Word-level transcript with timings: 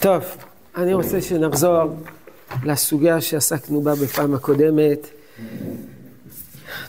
טוב, 0.00 0.24
אני 0.76 0.94
רוצה 0.94 1.22
שנחזור 1.22 1.82
לסוגיה 2.64 3.20
שעסקנו 3.20 3.80
בה 3.80 3.94
בפעם 3.94 4.34
הקודמת. 4.34 5.08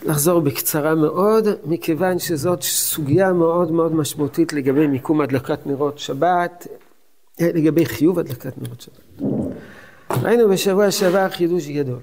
נחזור 0.06 0.40
בקצרה 0.40 0.94
מאוד, 0.94 1.46
מכיוון 1.64 2.18
שזאת 2.18 2.62
סוגיה 2.62 3.32
מאוד 3.32 3.72
מאוד 3.72 3.94
משמעותית 3.94 4.52
לגבי 4.52 4.86
מיקום 4.86 5.20
הדלקת 5.20 5.66
נרות 5.66 5.98
שבת, 5.98 6.66
אה, 7.40 7.48
לגבי 7.54 7.86
חיוב 7.86 8.18
הדלקת 8.18 8.58
נרות 8.62 8.80
שבת. 8.80 9.28
ראינו 10.22 10.48
בשבוע 10.48 10.90
שעבר 10.90 11.28
חידוש 11.28 11.68
גדול. 11.68 12.00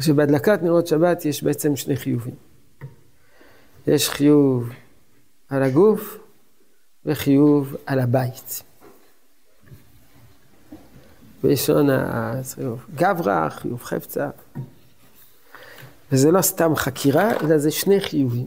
שבהדלקת 0.00 0.62
נרות 0.62 0.86
שבת 0.86 1.24
יש 1.24 1.42
בעצם 1.42 1.76
שני 1.76 1.96
חיובים. 1.96 2.34
יש 3.86 4.08
חיוב 4.08 4.70
על 5.48 5.62
הגוף 5.62 6.18
וחיוב 7.06 7.76
על 7.86 8.00
הבית. 8.00 8.67
בלשון 11.42 11.90
הצירוף. 11.90 12.86
גברא, 12.94 13.48
חיוב 13.48 13.82
חפצה. 13.82 14.30
וזה 16.12 16.30
לא 16.30 16.42
סתם 16.42 16.76
חקירה, 16.76 17.30
אלא 17.40 17.58
זה 17.58 17.70
שני 17.70 18.00
חיובים. 18.00 18.46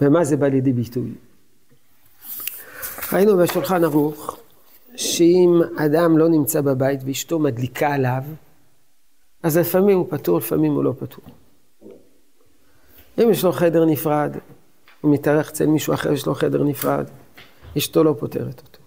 ומה 0.00 0.24
זה 0.24 0.36
בא 0.36 0.46
לידי 0.46 0.72
ביטוי? 0.72 1.10
ראינו 3.12 3.36
בשולחן 3.36 3.84
ערוך, 3.84 4.38
שאם 4.96 5.60
אדם 5.76 6.18
לא 6.18 6.28
נמצא 6.28 6.60
בבית 6.60 7.00
ואשתו 7.04 7.38
מדליקה 7.38 7.94
עליו, 7.94 8.22
אז 9.42 9.56
לפעמים 9.58 9.98
הוא 9.98 10.06
פטור, 10.10 10.38
לפעמים 10.38 10.72
הוא 10.72 10.84
לא 10.84 10.92
פטור. 10.98 11.24
אם 13.18 13.30
יש 13.30 13.44
לו 13.44 13.52
חדר 13.52 13.84
נפרד, 13.84 14.36
הוא 15.00 15.14
מתארח 15.14 15.50
אצל 15.50 15.66
מישהו 15.66 15.94
אחר, 15.94 16.12
יש 16.12 16.26
לו 16.26 16.34
חדר 16.34 16.62
נפרד, 16.62 17.04
אשתו 17.78 18.04
לא 18.04 18.14
פותרת 18.18 18.62
אותו. 18.66 18.83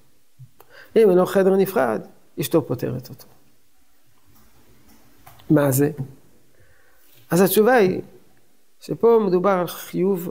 אם 1.03 1.09
אין 1.09 1.17
לו 1.17 1.26
חדר 1.26 1.56
נפרד, 1.56 2.02
אשתו 2.40 2.67
פותרת 2.67 3.09
אותו. 3.09 3.26
מה 5.50 5.72
זה? 5.72 5.92
אז 7.31 7.42
התשובה 7.42 7.73
היא 7.73 8.02
שפה 8.80 9.20
מדובר 9.28 9.50
על 9.50 9.68
חיוב 9.68 10.30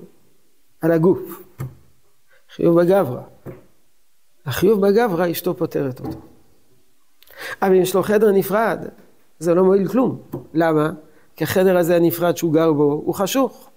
על 0.81 0.93
הגוף, 0.93 1.43
חיוב 2.55 2.81
בגברא. 2.81 3.23
החיוב 4.47 4.87
בגברא, 4.87 5.31
אשתו 5.31 5.57
פותרת 5.57 6.01
אותו. 6.01 6.19
אבל 7.63 7.75
אם 7.75 7.83
יש 7.83 7.95
לו 7.95 8.03
חדר 8.03 8.33
נפרד, 8.33 8.87
זה 9.39 9.55
לא 9.55 9.65
מועיל 9.65 9.89
כלום. 9.89 10.23
למה? 10.55 10.91
כי 11.37 11.45
החדר 11.45 11.77
הזה 11.77 11.97
הנפרד 11.97 12.37
שהוא 12.37 12.53
גר 12.53 12.73
בו, 12.73 13.03
הוא 13.05 13.15
חשוך. 13.15 13.71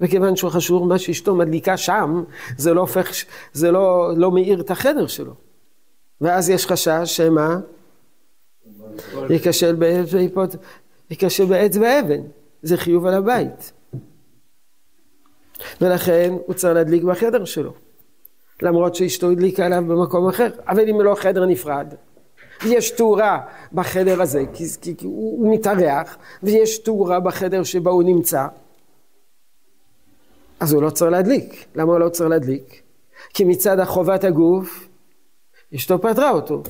וכיוון 0.00 0.36
שהוא 0.36 0.50
חשוך, 0.50 0.86
מה 0.86 0.98
שאשתו 0.98 1.34
מדליקה 1.34 1.76
שם, 1.76 2.24
זה 2.56 2.74
לא 2.74 2.80
הופך, 2.80 3.10
זה 3.52 3.70
לא, 3.70 4.12
לא 4.16 4.30
מאיר 4.30 4.60
את 4.60 4.70
החדר 4.70 5.06
שלו. 5.06 5.34
ואז 6.20 6.50
יש 6.50 6.66
חשש 6.66 7.02
שמה? 7.04 7.60
ייכשל 11.10 11.46
בעץ 11.46 11.76
ואבן. 11.76 12.20
זה 12.62 12.76
חיוב 12.76 13.06
על 13.06 13.14
הבית. 13.14 13.72
ולכן 15.80 16.34
הוא 16.46 16.54
צריך 16.54 16.74
להדליק 16.74 17.02
בחדר 17.02 17.44
שלו. 17.44 17.74
למרות 18.62 18.94
שאשתו 18.94 19.30
הדליקה 19.30 19.66
עליו 19.66 19.84
במקום 19.88 20.28
אחר. 20.28 20.48
אבל 20.68 20.88
אם 20.88 21.00
לא 21.00 21.14
חדר 21.14 21.46
נפרד, 21.46 21.94
ויש 22.64 22.90
תאורה 22.90 23.40
בחדר 23.72 24.22
הזה, 24.22 24.44
כי, 24.52 24.64
כי, 24.80 24.96
כי 24.96 25.06
הוא, 25.06 25.44
הוא 25.44 25.54
מתארח, 25.54 26.18
ויש 26.42 26.78
תאורה 26.78 27.20
בחדר 27.20 27.62
שבו 27.62 27.90
הוא 27.90 28.02
נמצא, 28.02 28.46
אז 30.60 30.72
הוא 30.72 30.82
לא 30.82 30.90
צריך 30.90 31.10
להדליק. 31.10 31.66
למה 31.74 31.92
הוא 31.92 32.00
לא 32.00 32.08
צריך 32.08 32.30
להדליק? 32.30 32.82
כי 33.34 33.44
מצד 33.44 33.84
חובת 33.84 34.24
הגוף, 34.24 34.87
אשתו 35.74 35.98
פטרה 35.98 36.30
אותו. 36.30 36.62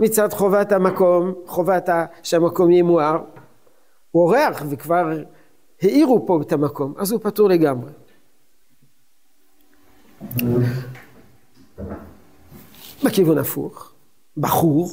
מצד 0.00 0.32
חובת 0.32 0.72
המקום, 0.72 1.34
חובת 1.46 1.88
שהמקום 2.22 2.70
יהיה 2.70 2.82
מואר, 2.82 3.16
הוא 4.10 4.22
אורח 4.22 4.62
וכבר 4.70 5.04
העירו 5.82 6.26
פה 6.26 6.40
את 6.42 6.52
המקום, 6.52 6.94
אז 6.98 7.12
הוא 7.12 7.20
פטור 7.22 7.48
לגמרי. 7.48 7.90
בכיוון 13.04 13.38
הפוך, 13.38 13.92
בחור, 14.36 14.88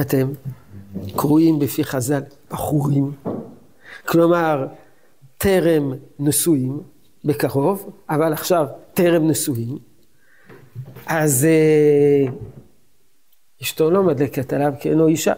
אתם 0.00 0.28
קרויים 1.16 1.58
בפי 1.58 1.84
חז"ל 1.84 2.22
בחורים, 2.50 3.12
כלומר 4.06 4.66
טרם 5.38 5.92
נשואים 6.18 6.82
בקרוב, 7.24 7.90
אבל 8.10 8.32
עכשיו 8.32 8.66
טרם 8.94 9.28
נשואים, 9.28 9.78
אז 11.06 11.44
אה, 11.44 12.32
אשתו 13.62 13.90
לא 13.90 14.02
מדלקת 14.02 14.52
עליו 14.52 14.72
כי 14.80 14.90
אינו 14.90 15.08
אישה. 15.08 15.32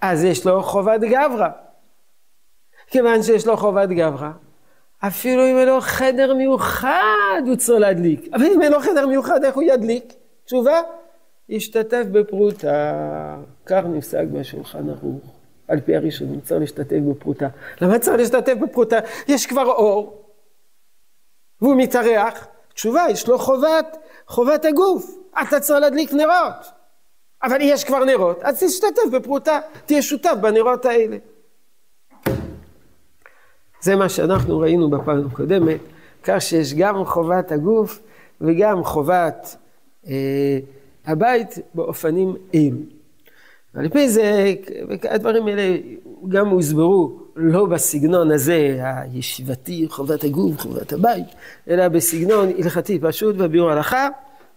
אז 0.00 0.24
יש 0.24 0.46
לו 0.46 0.62
חובת 0.62 1.00
גברא. 1.00 1.48
כיוון 2.86 3.22
שיש 3.22 3.46
לו 3.46 3.56
חובת 3.56 3.88
גברא, 3.88 4.30
אפילו 5.06 5.46
אם 5.46 5.58
אין 5.58 5.68
לו 5.68 5.80
חדר 5.80 6.34
מיוחד 6.34 7.42
הוא 7.46 7.56
צריך 7.56 7.80
להדליק. 7.80 8.28
אבל 8.34 8.44
אם 8.54 8.62
אין 8.62 8.72
לו 8.72 8.80
חדר 8.80 9.06
מיוחד, 9.06 9.44
איך 9.44 9.54
הוא 9.54 9.62
ידליק? 9.62 10.12
תשובה, 10.44 10.80
ישתתף 11.48 12.04
בפרוטה. 12.12 13.36
כך 13.66 13.82
נפסק 13.84 14.24
בשולחן 14.32 14.90
ערוך. 14.90 15.38
על 15.68 15.80
פי 15.80 15.96
הראשונים 15.96 16.40
צריך 16.40 16.60
להשתתף 16.60 16.96
בפרוטה. 17.10 17.48
למה 17.80 17.98
צריך 17.98 18.16
להשתתף 18.16 18.54
בפרוטה? 18.62 18.98
יש 19.28 19.46
כבר 19.46 19.66
אור, 19.66 20.24
והוא 21.60 21.76
מתארח. 21.76 22.46
תשובה, 22.74 23.06
יש 23.10 23.28
לו 23.28 23.38
חובת, 23.38 23.96
חובת 24.28 24.64
הגוף. 24.64 25.18
אתה 25.42 25.60
צריך 25.60 25.80
להדליק 25.80 26.12
נרות. 26.12 26.78
אבל 27.42 27.58
יש 27.60 27.84
כבר 27.84 28.04
נרות, 28.04 28.42
אז 28.42 28.62
תשתתף 28.62 29.02
בפרוטה, 29.12 29.60
תהיה 29.86 30.02
שותף 30.02 30.34
בנרות 30.40 30.84
האלה. 30.84 31.16
זה 33.80 33.96
מה 33.96 34.08
שאנחנו 34.08 34.58
ראינו 34.58 34.90
בפעם 34.90 35.26
הקודמת, 35.26 35.80
כך 36.24 36.42
שיש 36.42 36.74
גם 36.74 37.04
חובת 37.04 37.52
הגוף 37.52 38.00
וגם 38.40 38.84
חובת 38.84 39.56
אה, 40.06 40.58
הבית 41.06 41.58
באופנים 41.74 42.36
אלו. 42.54 42.76
ועל 43.74 43.88
פי 43.88 44.08
זה, 44.08 44.54
הדברים 45.10 45.46
האלה 45.46 45.78
גם 46.28 46.48
הוסברו 46.48 47.20
לא 47.40 47.66
בסגנון 47.66 48.30
הזה 48.30 48.80
הישיבתי, 48.82 49.86
חובת 49.88 50.24
הגוף, 50.24 50.60
חובת 50.60 50.92
הבית, 50.92 51.26
אלא 51.68 51.88
בסגנון 51.88 52.48
הלכתי 52.58 52.98
פשוט 52.98 53.36
וביאור 53.38 53.70
הלכה. 53.70 54.08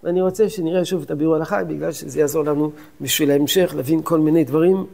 ואני 0.03 0.21
רוצה 0.21 0.49
שנראה 0.49 0.85
שוב 0.85 1.01
את 1.03 1.11
הביאור 1.11 1.35
הלכה, 1.35 1.63
בגלל 1.63 1.91
שזה 1.91 2.19
יעזור 2.19 2.43
לנו 2.43 2.71
בשביל 3.01 3.31
ההמשך 3.31 3.73
להבין 3.75 4.01
כל 4.03 4.19
מיני 4.19 4.43
דברים, 4.43 4.85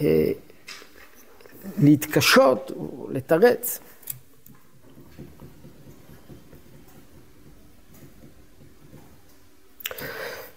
אה, 0.00 0.32
להתקשות, 1.82 2.72
לתרץ. 3.10 3.80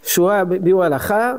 שורה 0.03 0.43
ביאור 0.45 0.83
הלכה, 0.83 1.33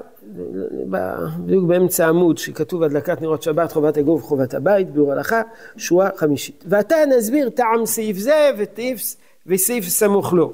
בדיוק 1.39 1.65
באמצע 1.65 2.07
העמוד 2.07 2.39
שכתוב 2.39 2.83
הדלקת 2.83 3.23
נרות 3.23 3.43
שבת, 3.43 3.73
חובת 3.73 3.97
הגוף, 3.97 4.23
חובת 4.23 4.55
הבית, 4.55 4.91
ביאור 4.91 5.13
הלכה, 5.13 5.43
שורה 5.77 6.11
חמישית. 6.17 6.65
ועתה 6.69 6.97
נסביר 7.19 7.51
טעם 7.51 7.87
סעיף 7.87 8.17
זה 8.17 8.51
וסעיף 9.47 9.85
סמוך 9.89 10.33
לו. 10.33 10.53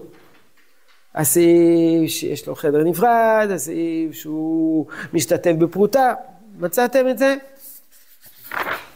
הסעיף 1.14 2.10
שיש 2.10 2.48
לו 2.48 2.54
חדר 2.54 2.84
נפרד, 2.84 3.48
הסעיף 3.54 4.12
שהוא 4.12 4.86
משתתף 5.12 5.52
בפרוטה, 5.58 6.14
מצאתם 6.58 7.08
את 7.08 7.18
זה? 7.18 7.36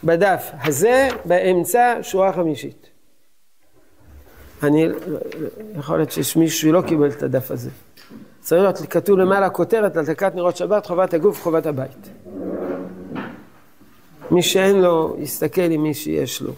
בדף 0.03 0.51
הזה, 0.63 1.09
באמצע, 1.25 1.97
שורה 2.01 2.33
חמישית. 2.33 2.89
אני, 4.63 4.87
יכול 5.79 5.97
להיות 5.97 6.11
שיש 6.11 6.35
מישהו 6.35 6.59
שלא 6.59 6.81
קיבל 6.81 7.09
את 7.09 7.23
הדף 7.23 7.51
הזה. 7.51 7.69
צריך 8.47 8.61
להיות 8.61 8.77
כתוב 8.89 9.17
למעלה 9.17 9.49
כותרת 9.49 9.97
דקת 9.97 10.35
נרות 10.35 10.57
שבת, 10.57 10.85
חובת 10.85 11.13
הגוף, 11.13 11.41
חובת 11.43 11.65
הבית. 11.65 12.09
מי 14.31 14.43
שאין 14.43 14.81
לו, 14.81 15.15
יסתכל 15.19 15.61
עם 15.61 15.83
מי 15.83 15.93
שיש 15.93 16.41
לו. 16.41 16.53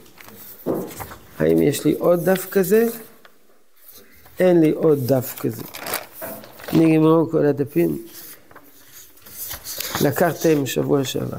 האם 1.39 1.61
יש 1.61 1.85
לי 1.85 1.95
עוד 1.99 2.29
דף 2.29 2.49
כזה? 2.51 2.87
אין 4.39 4.61
לי 4.61 4.71
עוד 4.71 4.99
דף 5.05 5.39
כזה. 5.39 5.63
נגמרו 6.73 7.29
כל 7.31 7.45
הדפים. 7.45 8.05
לקחתם 10.05 10.65
שבוע 10.65 11.03
שעבר. 11.03 11.37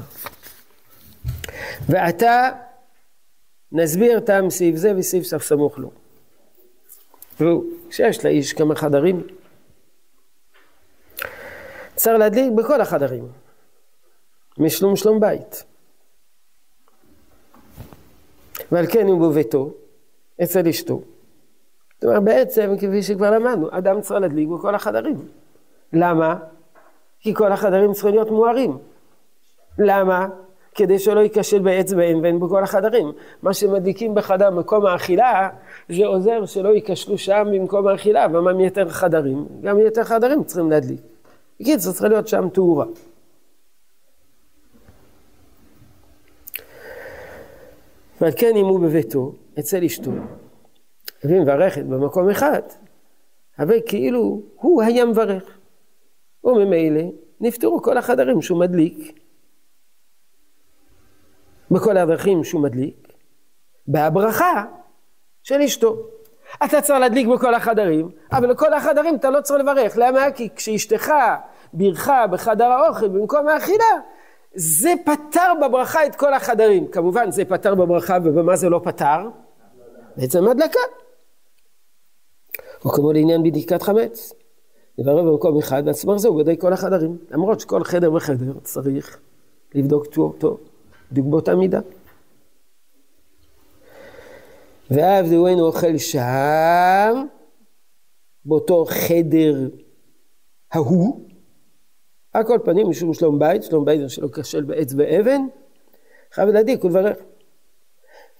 ועתה 1.89 2.49
נסביר 3.71 4.19
טעם 4.19 4.49
סעיף 4.49 4.75
זה 4.75 4.93
וסעיף 4.97 5.23
סף 5.23 5.43
סמוך 5.43 5.77
לו. 5.77 5.91
תראו, 7.37 7.63
כשיש 7.89 8.25
לאיש 8.25 8.53
כמה 8.53 8.75
חדרים, 8.75 9.23
צריך 12.01 12.19
להדליק 12.19 12.53
בכל 12.53 12.81
החדרים, 12.81 13.27
משלום 14.57 14.95
שלום 14.95 15.19
בית. 15.19 15.63
ועל 18.71 18.85
כן 18.87 19.07
הוא 19.07 19.29
בביתו, 19.29 19.73
אצל 20.43 20.67
אשתו, 20.67 21.01
זאת 21.93 22.03
אומרת, 22.03 22.23
בעצם, 22.23 22.73
כפי 22.77 23.03
שכבר 23.03 23.31
למדנו, 23.31 23.67
אדם 23.71 24.01
צריך 24.01 24.21
להדליק 24.21 24.49
בכל 24.49 24.75
החדרים. 24.75 25.17
למה? 25.93 26.35
כי 27.19 27.33
כל 27.33 27.51
החדרים 27.51 27.93
צריכים 27.93 28.11
להיות 28.11 28.31
מוארים. 28.31 28.77
למה? 29.79 30.27
כדי 30.75 30.99
שלא 30.99 31.19
ייכשל 31.19 31.59
בעץ 31.59 31.93
ואין 31.93 32.39
בכל 32.39 32.63
החדרים. 32.63 33.11
מה 33.41 33.53
שמדליקים 33.53 34.15
בחדר 34.15 34.49
מקום 34.49 34.85
האכילה, 34.85 35.49
זה 35.89 36.05
עוזר 36.05 36.45
שלא 36.45 36.69
ייכשלו 36.69 37.17
שם 37.17 37.47
במקום 37.53 37.87
האכילה, 37.87 38.27
ומה 38.33 38.53
מיתר 38.53 38.89
חדרים? 38.89 39.45
גם 39.61 39.77
מיתר 39.77 40.03
חדרים 40.03 40.43
צריכים 40.43 40.71
להדליק. 40.71 41.10
בקיצור, 41.61 41.93
צריך 41.93 42.03
להיות 42.03 42.27
שם 42.27 42.49
תאורה. 42.49 42.85
ועל 48.21 48.31
כן 48.37 48.55
אם 48.55 48.65
הוא 48.65 48.79
בביתו, 48.79 49.35
אצל 49.59 49.83
אשתו, 49.83 50.11
והיא 51.23 51.41
מברכת 51.41 51.83
במקום 51.83 52.29
אחד, 52.29 52.61
אבל 53.59 53.75
כאילו 53.85 54.41
הוא 54.55 54.81
היה 54.81 55.05
מברך. 55.05 55.57
וממילא 56.43 57.01
נפתרו 57.39 57.81
כל 57.81 57.97
החדרים 57.97 58.41
שהוא 58.41 58.59
מדליק. 58.59 59.19
בכל 61.71 61.97
הדרכים 61.97 62.43
שהוא 62.43 62.61
מדליק, 62.61 63.07
בהברכה 63.87 64.65
של 65.43 65.61
אשתו. 65.61 65.97
אתה 66.65 66.81
צריך 66.81 66.99
להדליק 66.99 67.27
בכל 67.27 67.53
החדרים, 67.53 68.09
אבל 68.31 68.53
בכל 68.53 68.73
החדרים 68.73 69.15
אתה 69.15 69.29
לא 69.29 69.41
צריך 69.41 69.59
לברך. 69.59 69.93
למה? 69.97 70.31
כי 70.31 70.49
כשאשתך 70.55 71.13
בירכה 71.73 72.27
בחדר 72.27 72.65
האוכל 72.65 73.07
במקום 73.07 73.47
האכילה, 73.47 73.99
זה 74.55 74.93
פתר 75.05 75.53
בברכה 75.61 76.05
את 76.05 76.15
כל 76.15 76.33
החדרים. 76.33 76.87
כמובן, 76.87 77.31
זה 77.31 77.45
פתר 77.45 77.75
בברכה, 77.75 78.17
ובמה 78.23 78.55
זה 78.55 78.69
לא 78.69 78.81
פתר? 78.83 79.29
בעצם 80.17 80.47
הדלקה. 80.47 80.79
או 82.85 82.89
כמו 82.89 83.13
לעניין 83.13 83.43
בדיקת 83.43 83.81
חמץ. 83.81 84.33
נברר 84.97 85.23
במקום 85.23 85.57
אחד, 85.57 85.91
סמך 85.91 86.17
זה 86.17 86.27
הוא 86.27 86.37
בודק 86.37 86.61
כל 86.61 86.73
החדרים. 86.73 87.17
למרות 87.31 87.59
שכל 87.59 87.83
חדר 87.83 88.13
וחדר 88.13 88.59
צריך 88.63 89.19
לבדוק 89.75 90.05
טוב, 90.05 90.57
בדיוק 91.11 91.27
באותה 91.27 91.55
מידה. 91.55 91.79
ועבד 94.91 95.31
הוא 95.31 95.47
אינו 95.47 95.65
אוכל 95.65 95.97
שם, 95.97 97.25
באותו 98.45 98.85
חדר 98.85 99.69
ההוא, 100.71 101.30
על 102.33 102.43
כל 102.43 102.59
פנים 102.63 102.89
משום 102.89 103.13
שלום 103.13 103.39
בית, 103.39 103.63
שלום 103.63 103.85
בית 103.85 104.09
שלא 104.09 104.27
כשל 104.33 104.63
בעץ 104.63 104.93
ואבן, 104.97 105.41
חייב 106.33 106.49
להדיק 106.49 106.83
ולברך. 106.83 107.17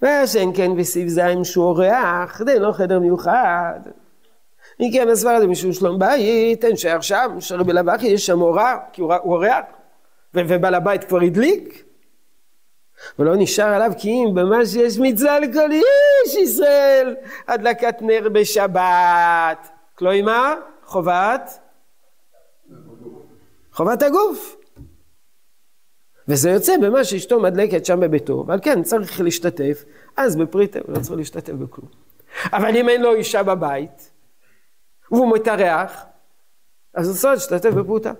והשן 0.01 0.49
כן 0.55 0.75
בסעיף 0.75 1.07
זין 1.07 1.43
שהוא 1.43 1.65
אורח, 1.65 2.41
זה 2.45 2.59
לא 2.59 2.71
חדר 2.71 2.99
מיוחד. 2.99 3.79
אם 4.79 4.89
כן 4.93 5.09
הסבר 5.09 5.29
הזה 5.29 5.47
משום 5.47 5.73
שלום 5.73 5.99
בית, 5.99 6.65
אין 6.65 6.77
שייך 6.77 7.03
שם, 7.03 7.37
שרבי 7.39 7.73
לבכי 7.73 8.07
יש 8.07 8.25
שם 8.25 8.41
אורח, 8.41 8.77
כי 8.93 9.01
הוא 9.01 9.13
אורח, 9.13 9.65
ובעל 10.33 10.75
הבית 10.75 11.03
כבר 11.03 11.21
הדליק. 11.21 11.83
ולא 13.19 13.35
נשאר 13.35 13.65
עליו 13.65 13.91
כי 13.97 14.09
אם 14.09 14.35
במה 14.35 14.65
שיש 14.65 14.99
מצווה 14.99 15.39
לכל 15.39 15.71
איש 15.71 16.35
ישראל, 16.35 17.15
הדלקת 17.47 18.01
נר 18.01 18.29
בשבת. 18.29 19.69
כלומר, 19.95 20.53
חובת 20.85 21.59
חובת 23.71 24.01
הגוף. 24.01 24.55
וזה 26.27 26.49
יוצא 26.49 26.77
במה 26.77 27.03
שאשתו 27.03 27.39
מדלקת 27.39 27.85
שם 27.85 27.99
בביתו, 27.99 28.45
ועל 28.47 28.59
כן 28.61 28.83
צריך 28.83 29.21
להשתתף, 29.21 29.83
אז 30.17 30.35
בפריטה 30.35 30.79
הוא 30.79 30.95
לא 30.95 30.99
צריך 30.99 31.17
להשתתף 31.17 31.53
בכלום. 31.53 31.89
אבל 32.53 32.75
אם 32.75 32.89
אין 32.89 33.01
לו 33.01 33.15
אישה 33.15 33.43
בבית, 33.43 34.11
והוא 35.11 35.35
מתארח, 35.35 36.05
אז 36.93 37.07
הוא 37.07 37.15
צריך 37.15 37.33
להשתתף 37.33 37.69
בפרוטה. 37.69 38.11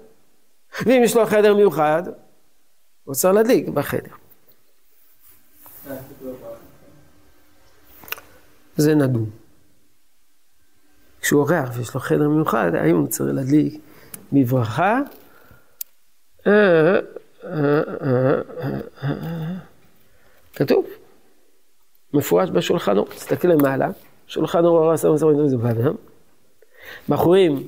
ואם 0.86 1.01
יש 1.03 1.15
לו 1.15 1.25
חדר 1.25 1.56
מיוחד, 1.56 2.03
הוא 3.03 3.15
צריך 3.15 3.33
להדליק 3.33 3.68
בחדר. 3.68 4.12
זה 8.77 8.95
נדון. 8.95 9.30
כשהוא 11.21 11.42
אורח 11.42 11.69
ויש 11.77 11.94
לו 11.94 12.00
חדר 12.00 12.30
מיוחד, 12.30 12.75
האם 12.75 12.95
הוא 12.95 13.07
צריך 13.07 13.33
להדליק 13.36 13.81
בברכה 14.31 15.00
כתוב, 20.54 20.86
מפורש 22.14 22.50
בשולחן 22.50 22.98
אור, 22.98 23.08
תסתכל 23.08 23.48
למעלה, 23.48 23.90
שולחן 24.28 24.66
אור 24.66 24.84
הרס 24.84 25.06
המסורת 25.06 25.50
זה 25.50 25.58
באדם, 25.58 25.96
בחורים. 27.10 27.68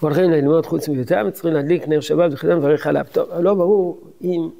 הולכים 0.00 0.30
ללמוד 0.30 0.66
חוץ 0.66 0.88
מביתם, 0.88 1.30
צריכים 1.32 1.52
להדליק 1.52 1.88
נר 1.88 2.00
שבת 2.00 2.32
וחידם 2.32 2.58
לברך 2.58 2.86
עליו. 2.86 3.04
טוב, 3.12 3.28
לא 3.32 3.54
ברור 3.54 4.12
אם, 4.20 4.50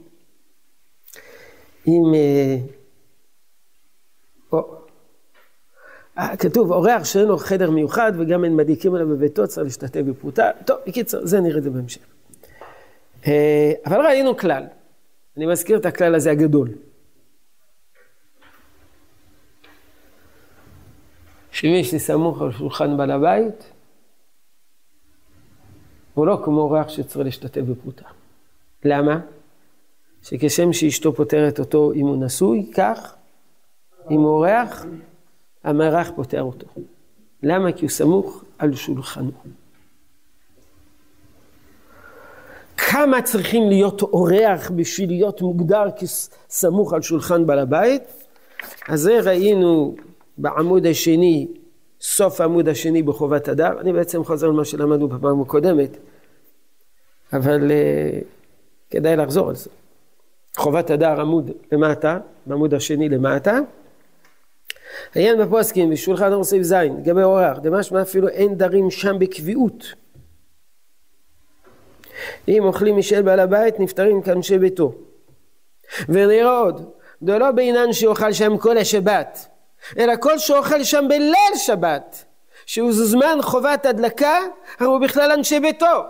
אם, 1.87 2.03
או, 4.53 4.59
אה, 4.59 4.81
כתוב, 6.17 6.73
אורח 6.73 7.05
שאין 7.05 7.29
לו 7.29 7.39
חדר 7.39 7.71
מיוחד 7.71 8.13
וגם 8.19 8.45
אין 8.45 8.57
מדליקים 8.57 8.95
עליו 8.95 9.09
בביתו, 9.09 9.49
צריך 9.49 9.65
להשתתף 9.65 10.01
בפרוטה. 10.01 10.51
טוב, 10.65 10.79
בקיצר, 10.87 11.27
זה 11.27 11.41
נראה 11.41 11.59
את 11.59 11.63
זה 11.63 11.71
בהמשך. 11.71 12.03
אה, 13.27 13.73
אבל 13.87 14.07
ראינו 14.07 14.37
כלל, 14.37 14.65
אני 15.37 15.47
מזכיר 15.47 15.79
את 15.79 15.87
הכלל 15.87 16.15
הזה 16.15 16.31
הגדול. 16.31 16.69
שמי 21.51 21.85
שסמוך 21.85 22.43
על 22.43 22.53
שולחן 22.53 22.97
בעל 22.97 23.11
הבית, 23.11 23.73
הוא 26.15 26.27
לא 26.27 26.41
כמו 26.45 26.61
אורח 26.61 26.89
שצריך 26.89 27.25
להשתתף 27.25 27.61
בפרוטה. 27.61 28.05
למה? 28.85 29.21
שכשם 30.23 30.73
שאשתו 30.73 31.13
פותרת 31.13 31.59
אותו 31.59 31.93
אם 31.93 32.07
הוא 32.07 32.25
נשוי, 32.25 32.71
כך, 32.75 33.15
אם 34.11 34.21
הוא 34.21 34.31
אורח, 34.31 34.85
המארח 35.65 36.11
פותר 36.17 36.43
אותו. 36.43 36.67
למה? 37.43 37.73
כי 37.73 37.81
הוא 37.85 37.91
סמוך 37.91 38.45
על 38.59 38.75
שולחנו. 38.75 39.31
כמה 42.77 43.23
צריכים 43.23 43.69
להיות 43.69 44.03
אורח 44.03 44.71
בשביל 44.71 45.09
להיות 45.09 45.43
מוגדר 45.43 45.85
כסמוך 45.97 46.93
על 46.93 47.03
שולחן 47.03 47.47
בעל 47.47 47.59
הבית? 47.59 48.03
אז 48.89 49.01
זה 49.01 49.21
ראינו 49.21 49.95
בעמוד 50.39 50.87
השני, 50.87 51.49
סוף 52.01 52.41
העמוד 52.41 52.69
השני 52.69 53.03
בחובת 53.03 53.49
הדר. 53.49 53.81
אני 53.81 53.93
בעצם 53.93 54.25
חוזר 54.25 54.47
למה 54.49 54.65
שלמדנו 54.65 55.09
בפעם 55.09 55.43
הקודמת, 55.43 55.97
אבל 57.33 57.71
uh, 57.71 58.25
כדאי 58.91 59.17
לחזור 59.17 59.49
על 59.49 59.55
זה. 59.55 59.71
חובת 60.57 60.91
הדר 60.91 61.21
עמוד 61.21 61.51
למטה, 61.73 62.19
בעמוד 62.47 62.75
השני 62.75 63.09
למטה. 63.09 63.59
עיין 65.15 65.39
בפוסקים 65.39 65.91
בשולחן 65.91 66.33
אור 66.33 66.45
סעיף 66.45 66.63
זין, 66.63 66.97
לגבי 66.97 67.23
אורח, 67.23 67.59
דמשמע 67.59 68.03
אפילו 68.03 68.29
אין 68.29 68.55
דרים 68.55 68.91
שם 68.91 69.19
בקביעות. 69.19 69.85
אם 72.49 72.65
אוכלים 72.65 72.97
משל 72.97 73.23
בעל 73.23 73.41
הבית, 73.41 73.81
נפטרים 73.81 74.23
כאנשי 74.23 74.59
ביתו. 74.59 74.93
ונראה 76.09 76.59
עוד, 76.59 76.91
דלא 77.23 77.51
בעינן 77.51 77.93
שאוכל 77.93 78.33
שם 78.33 78.59
כל 78.59 78.79
השבת, 78.79 79.49
אלא 79.99 80.13
כל 80.21 80.39
שאוכל 80.39 80.85
שם 80.85 81.05
בליל 81.09 81.57
שבת, 81.57 82.25
שהוא 82.67 82.93
זמן 82.93 83.39
חובת 83.43 83.87
הדלקה, 83.87 84.39
הרי 84.79 84.89
הוא 84.89 84.99
בכלל 84.99 85.33
אנשי 85.33 85.61
ביתו. 85.61 86.05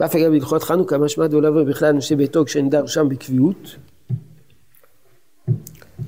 ואף 0.00 0.14
אגב 0.14 0.30
בהלכות 0.30 0.62
חנוכה 0.62 0.98
משמע 0.98 1.26
דולבר 1.26 1.64
בכלל 1.64 1.88
אנשי 1.88 2.16
ביתו 2.16 2.44
כשנדר 2.44 2.86
שם 2.86 3.08
בקביעות. 3.08 3.76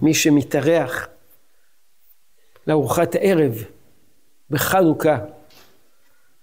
מי 0.03 0.15
שמתארח 0.15 1.09
לארוחת 2.67 3.15
הערב 3.15 3.65
בחנוכה 4.51 5.19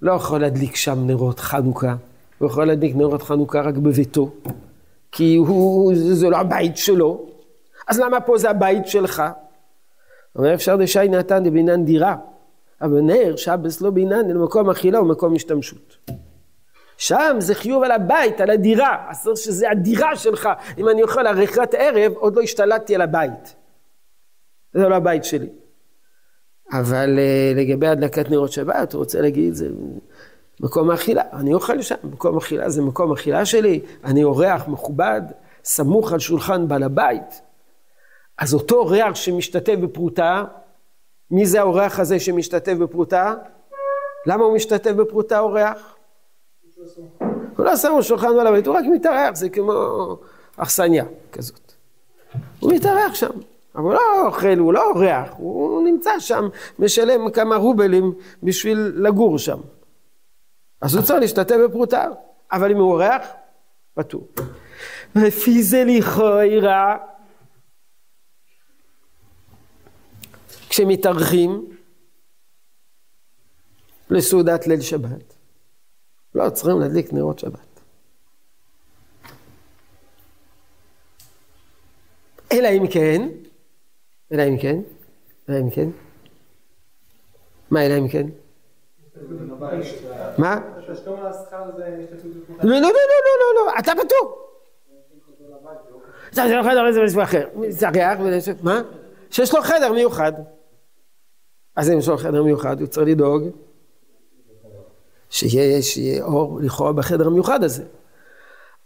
לא 0.02 0.14
יכול 0.14 0.42
להדליק 0.42 0.76
שם 0.76 1.08
נרות 1.08 1.40
חנוכה, 1.40 1.96
הוא 2.38 2.48
יכול 2.48 2.66
להדליק 2.68 2.96
נרות 2.96 3.22
חנוכה 3.22 3.62
רק 3.62 3.76
בביתו, 3.76 4.32
כי 5.12 5.36
הוא, 5.36 5.94
זה 5.96 6.30
לא 6.30 6.38
הבית 6.38 6.78
שלו, 6.78 7.26
אז 7.88 8.00
למה 8.00 8.22
פה 8.22 8.38
זה 8.38 8.50
הבית 8.50 8.88
שלך? 8.88 9.24
אומר 10.36 10.54
אפשר 10.54 10.76
דשי 10.76 11.08
נתן 11.08 11.44
דבינן 11.44 11.86
דירה, 11.86 12.16
אבל 12.82 13.02
נר 13.02 13.36
שבס 13.36 13.82
לא 13.82 13.90
בינן 13.90 14.30
אלא 14.30 14.44
מקום 14.44 14.70
אכילה 14.70 15.02
ומקום 15.02 15.36
השתמשות. 15.36 16.10
שם 17.04 17.36
זה 17.40 17.56
חיוב 17.56 17.84
על 17.84 17.92
הבית, 17.92 18.42
על 18.42 18.50
הדירה, 18.50 19.12
אסור 19.12 19.36
שזה 19.36 19.72
הדירה 19.72 20.16
שלך. 20.16 20.50
אם 20.78 20.90
אני 20.90 21.04
אוכל 21.04 21.28
ארוחת 21.28 21.74
ערב, 21.74 22.14
עוד 22.16 22.36
לא 22.36 22.42
השתלטתי 22.42 22.96
על 22.96 23.02
הבית. 23.02 23.56
זה 24.74 24.88
לא 24.88 24.96
הבית 24.96 25.24
שלי. 25.24 25.50
אבל 26.72 27.20
uh, 27.20 27.60
לגבי 27.60 27.88
הדלקת 27.88 28.30
נרות 28.30 28.52
שבת, 28.52 28.94
הוא 28.94 29.00
רוצה 29.00 29.22
להגיד, 29.22 29.54
זה 29.54 29.70
מקום 30.60 30.92
אכילה. 30.92 31.24
אני 31.34 31.54
אוכל 31.54 31.82
שם, 31.82 31.96
מקום 32.04 32.38
אכילה 32.38 32.70
זה 32.70 32.82
מקום 32.82 33.12
אכילה 33.12 33.46
שלי, 33.46 33.80
אני 34.04 34.24
אורח 34.24 34.68
מכובד, 34.68 35.22
סמוך 35.64 36.14
על 36.14 36.20
שולחן 36.20 36.68
בעל 36.68 36.84
הבית, 36.84 37.42
אז 38.38 38.54
אותו 38.54 38.76
אורח 38.76 39.16
שמשתתף 39.16 39.76
בפרוטה, 39.76 40.44
מי 41.32 41.46
זה 41.46 41.60
האורח 41.60 42.00
הזה 42.00 42.20
שמשתתף 42.20 42.74
בפרוטה? 42.74 43.34
למה 44.26 44.44
הוא 44.44 44.56
משתתף 44.56 44.92
בפרוטה 44.92 45.40
אורח? 45.40 45.96
הוא 47.58 47.96
על 47.96 48.02
שולחן 48.02 48.28
בעל 48.36 48.48
הבית, 48.48 48.68
הוא 48.68 48.76
רק 48.76 48.86
מתארח, 48.92 49.36
זה 49.36 49.50
כמו 49.50 49.74
אכסניה 50.58 51.06
כזאת. 51.32 51.74
הוא 52.60 52.74
מתארח 52.74 53.16
שם, 53.16 53.32
אבל 53.76 53.84
הוא 53.84 53.94
לא 53.94 54.28
אוכל, 54.28 54.58
הוא 54.58 54.74
לא 54.74 54.92
אורח, 54.92 55.34
הוא 55.38 55.84
נמצא 55.84 56.20
שם, 56.20 56.50
משלם 56.80 57.32
כמה 57.32 57.56
רובלים 57.56 58.14
בשביל 58.44 58.94
לגור 58.96 59.40
שם. 59.40 59.60
אז 60.82 60.96
הוא 60.96 61.04
צריך 61.04 61.20
להשתתף 61.20 61.56
בפרוטה, 61.66 62.08
אבל 62.52 62.72
אם 62.72 62.78
הוא 62.78 62.92
אורח, 62.92 63.22
פטור. 63.94 64.28
לפי 65.16 65.64
זה 65.64 65.84
לכאורה, 65.88 66.98
כשמתארחים 70.70 71.66
לסעודת 74.10 74.68
ליל 74.68 74.82
שבת, 74.82 75.33
לא 76.36 76.50
צריכים 76.50 76.80
להדליק 76.80 77.14
נרות 77.14 77.40
שבת. 77.40 77.60
אלא 82.52 82.68
אם 82.68 82.88
כן, 82.88 83.30
אלא 84.32 84.44
אם 84.44 84.58
כן, 84.58 84.80
אלא 85.50 85.60
אם 85.60 85.70
כן, 85.70 85.90
מה 87.72 87.86
אלא 87.86 87.98
אם 87.98 88.08
כן? 88.08 88.28
מה? 90.38 90.60
לא, 92.64 92.70
לא, 92.70 92.82
לא, 92.82 92.82
לא, 92.82 93.34
לא, 93.40 93.56
לא, 93.56 93.80
אתה 93.80 93.92
פטור. 94.04 94.40
צריך 96.32 96.52
לו 96.56 96.64
חדר 96.64 96.88
איזה 96.88 97.02
משהו 97.04 97.24
אחר. 97.24 97.48
זריח, 97.70 98.20
מה? 98.62 98.82
שיש 99.30 99.54
לו 99.54 99.62
חדר 99.62 99.92
מיוחד. 99.94 100.34
אז 101.76 101.92
אם 101.92 101.98
יש 101.98 102.08
לו 102.08 102.18
חדר 102.18 102.44
מיוחד, 102.44 102.80
הוא 102.80 102.88
צריך 102.88 103.08
לדאוג 103.08 103.44
שיהיה 105.34 106.24
אור 106.24 106.60
לכאורה 106.62 106.94
בחדר 106.94 107.28
המיוחד 107.28 107.64
הזה. 107.64 107.84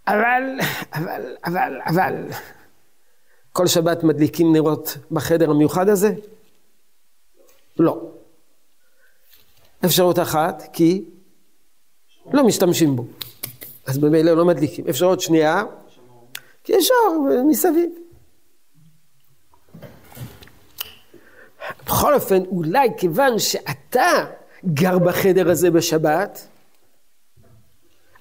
אבל, 0.08 0.44
אבל, 0.94 1.36
אבל, 1.46 1.80
אבל, 1.88 2.13
כל 3.51 3.68
שבת 3.68 4.04
מדליקים 4.04 4.54
נרות 4.54 4.98
בחדר 5.12 5.50
המיוחד 5.50 5.89
הזה? 5.89 6.13
לא. 7.80 8.01
אפשרות 9.86 10.20
אחת, 10.20 10.63
כי 10.74 11.06
לא 12.34 12.44
משתמשים 12.44 12.96
בו. 12.96 13.06
אז 13.86 13.98
במילא 13.98 14.34
לא 14.34 14.46
מדליקים. 14.46 14.88
אפשרות 14.89 15.22
שנייה, 15.22 15.63
כי 16.63 16.74
יש 16.74 16.92
אור 16.92 17.44
מסביב. 17.48 17.89
בכל 21.86 22.13
אופן, 22.13 22.46
אולי 22.46 22.89
כיוון 22.98 23.39
שאתה 23.39 24.25
גר 24.65 24.99
בחדר 24.99 25.49
הזה 25.49 25.71
בשבת, 25.71 26.47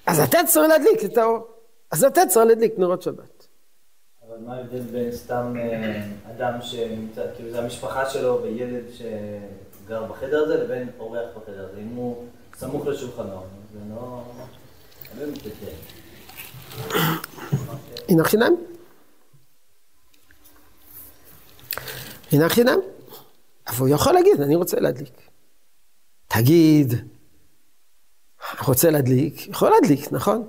אז 0.05 0.19
אתה 0.19 0.37
צריך 0.47 0.69
להדליק 0.69 1.05
את 1.05 1.17
האור. 1.17 1.47
אז 1.91 2.03
אתה 2.03 2.21
צריך 2.29 2.45
להדליק 2.45 2.73
נרות 2.77 3.01
שבת. 3.01 3.47
אבל 4.27 4.37
מה 4.45 4.55
ההבדל 4.55 4.79
בין 4.79 5.11
סתם 5.11 5.53
אה, 5.59 6.05
אדם 6.31 6.61
שנמצא, 6.61 7.21
כאילו 7.35 7.51
זה 7.51 7.59
המשפחה 7.59 8.09
שלו 8.09 8.39
וילד 8.43 8.83
שגר 8.93 10.03
בחדר 10.03 10.43
הזה 10.43 10.63
לבין 10.63 10.89
אורח 10.99 11.29
בחדר 11.35 11.69
הזה? 11.69 11.81
אם 11.81 11.95
הוא 11.95 12.25
סמוך 12.55 12.87
לשולחנו, 12.87 13.43
זה 13.73 13.79
לא... 13.95 14.23
לא 15.19 15.25
הנה 18.09 18.23
חינם. 18.23 18.53
הנה 22.31 22.49
חינם. 22.49 22.79
אבל 23.67 23.79
הוא 23.79 23.89
יכול 23.89 24.13
להגיד, 24.13 24.41
אני 24.41 24.55
רוצה 24.55 24.79
להדליק. 24.79 25.29
תגיד, 26.37 26.93
רוצה 28.65 28.91
להדליק? 28.91 29.47
יכול 29.47 29.69
להדליק, 29.69 30.11
נכון? 30.11 30.47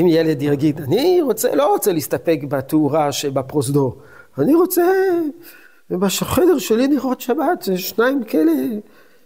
אם 0.00 0.06
ילד 0.08 0.42
יגיד, 0.42 0.80
אני 0.80 1.20
רוצה, 1.22 1.54
לא 1.54 1.72
רוצה 1.72 1.92
להסתפק 1.92 2.38
בתאורה 2.48 3.12
שבפרוזדור, 3.12 4.02
אני 4.38 4.54
רוצה 4.54 4.82
בחדר 5.90 6.58
שלי 6.58 6.86
נרות 6.88 7.20
שבת, 7.20 7.68
שניים 7.76 8.24
כאלה 8.24 8.52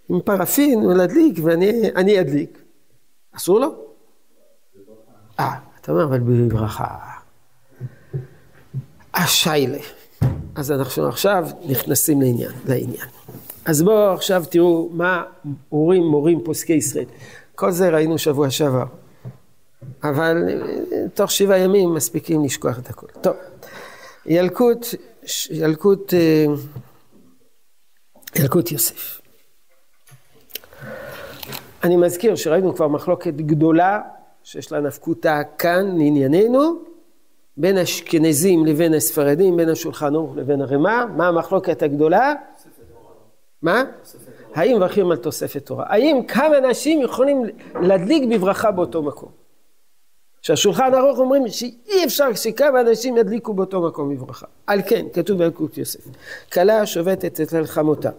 עם 0.08 0.20
פרפין 0.20 0.82
להדליק, 0.82 1.38
ואני 1.42 2.20
אדליק. 2.20 2.62
אסור 3.32 3.60
לו? 3.60 3.75
אה, 5.40 5.54
אתה 5.80 5.92
אומר, 5.92 6.04
אבל 6.04 6.18
בברכה. 6.18 6.96
השיילה. 9.14 9.78
אז 10.54 10.72
אנחנו 10.72 11.08
עכשיו 11.08 11.48
נכנסים 11.68 12.22
לעניין, 12.22 12.52
לעניין. 12.66 13.17
אז 13.68 13.82
בואו 13.82 14.12
עכשיו 14.12 14.44
תראו 14.50 14.88
מה 14.92 15.22
הורים, 15.68 16.02
מורים, 16.02 16.44
פוסקי 16.44 16.72
ישראל. 16.72 17.04
כל 17.54 17.70
זה 17.70 17.88
ראינו 17.88 18.18
שבוע 18.18 18.50
שעבר. 18.50 18.84
אבל 20.04 20.37
תוך 21.14 21.30
שבעה 21.30 21.58
ימים 21.58 21.94
מספיקים 21.94 22.44
לשכוח 22.44 22.78
את 22.78 22.90
הכל. 22.90 23.06
טוב, 23.20 23.37
ילקוט, 24.26 24.87
ילקוט, 25.50 26.14
אה, 26.14 26.44
ילקוט 28.37 28.72
יוסף. 28.72 29.20
אני 31.84 31.96
מזכיר 31.96 32.37
שראינו 32.37 32.75
כבר 32.75 32.88
מחלוקת 32.88 33.34
גדולה 33.34 34.00
שיש 34.42 34.72
לה 34.72 34.80
נפקותה 34.80 35.40
כאן 35.58 35.87
לענייננו, 35.98 36.82
בין 37.56 37.78
אשכנזים 37.78 38.66
לבין 38.66 38.94
הספרדים, 38.94 39.56
בין 39.56 39.68
השולחן 39.68 40.14
ערוך 40.14 40.37
לבין 40.37 40.60
הרמ"א, 40.60 41.04
מה 41.16 41.28
המחלוקת 41.28 41.82
הגדולה? 41.82 42.34
מה? 43.62 43.85
האם 44.55 44.77
מברכים 44.77 45.11
על 45.11 45.17
תוספת 45.17 45.67
תורה? 45.67 45.85
האם 45.88 46.21
כמה 46.29 46.59
אנשים 46.59 47.03
יכולים 47.03 47.43
להדליק 47.83 48.23
בברכה 48.31 48.71
באותו 48.71 49.03
מקום? 49.03 49.29
שהשולחן 50.43 50.95
ערוך 50.95 51.19
אומרים 51.19 51.49
שאי 51.49 52.05
אפשר 52.05 52.35
שכמה 52.35 52.81
אנשים 52.81 53.17
ידליקו 53.17 53.55
באותו 53.55 53.81
מקום 53.81 54.15
בברכה. 54.15 54.47
על 54.67 54.83
כן, 54.88 55.07
כתוב 55.12 55.38
בילקוט 55.38 55.79
יוסף, 55.79 56.00
כלה 56.53 56.87
שובתת 56.87 57.41
את 57.41 57.53
מלחמותה. 57.53 58.11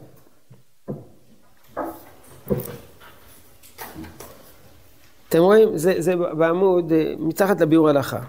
אתם 5.30 5.40
רואים? 5.40 5.78
זה, 5.78 5.94
זה 5.98 6.16
בעמוד, 6.16 6.92
אה, 6.92 7.14
מתחת 7.18 7.62
לביאור 7.62 7.90
הלכה. 7.90 8.20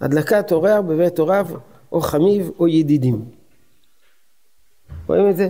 הדלקת 0.00 0.52
אורח 0.52 0.80
בבית 0.80 1.18
הוריו, 1.18 1.46
או 1.92 2.00
חמיב 2.00 2.50
או 2.58 2.68
ידידים. 2.68 3.24
רואים 5.06 5.30
את 5.30 5.36
זה? 5.36 5.48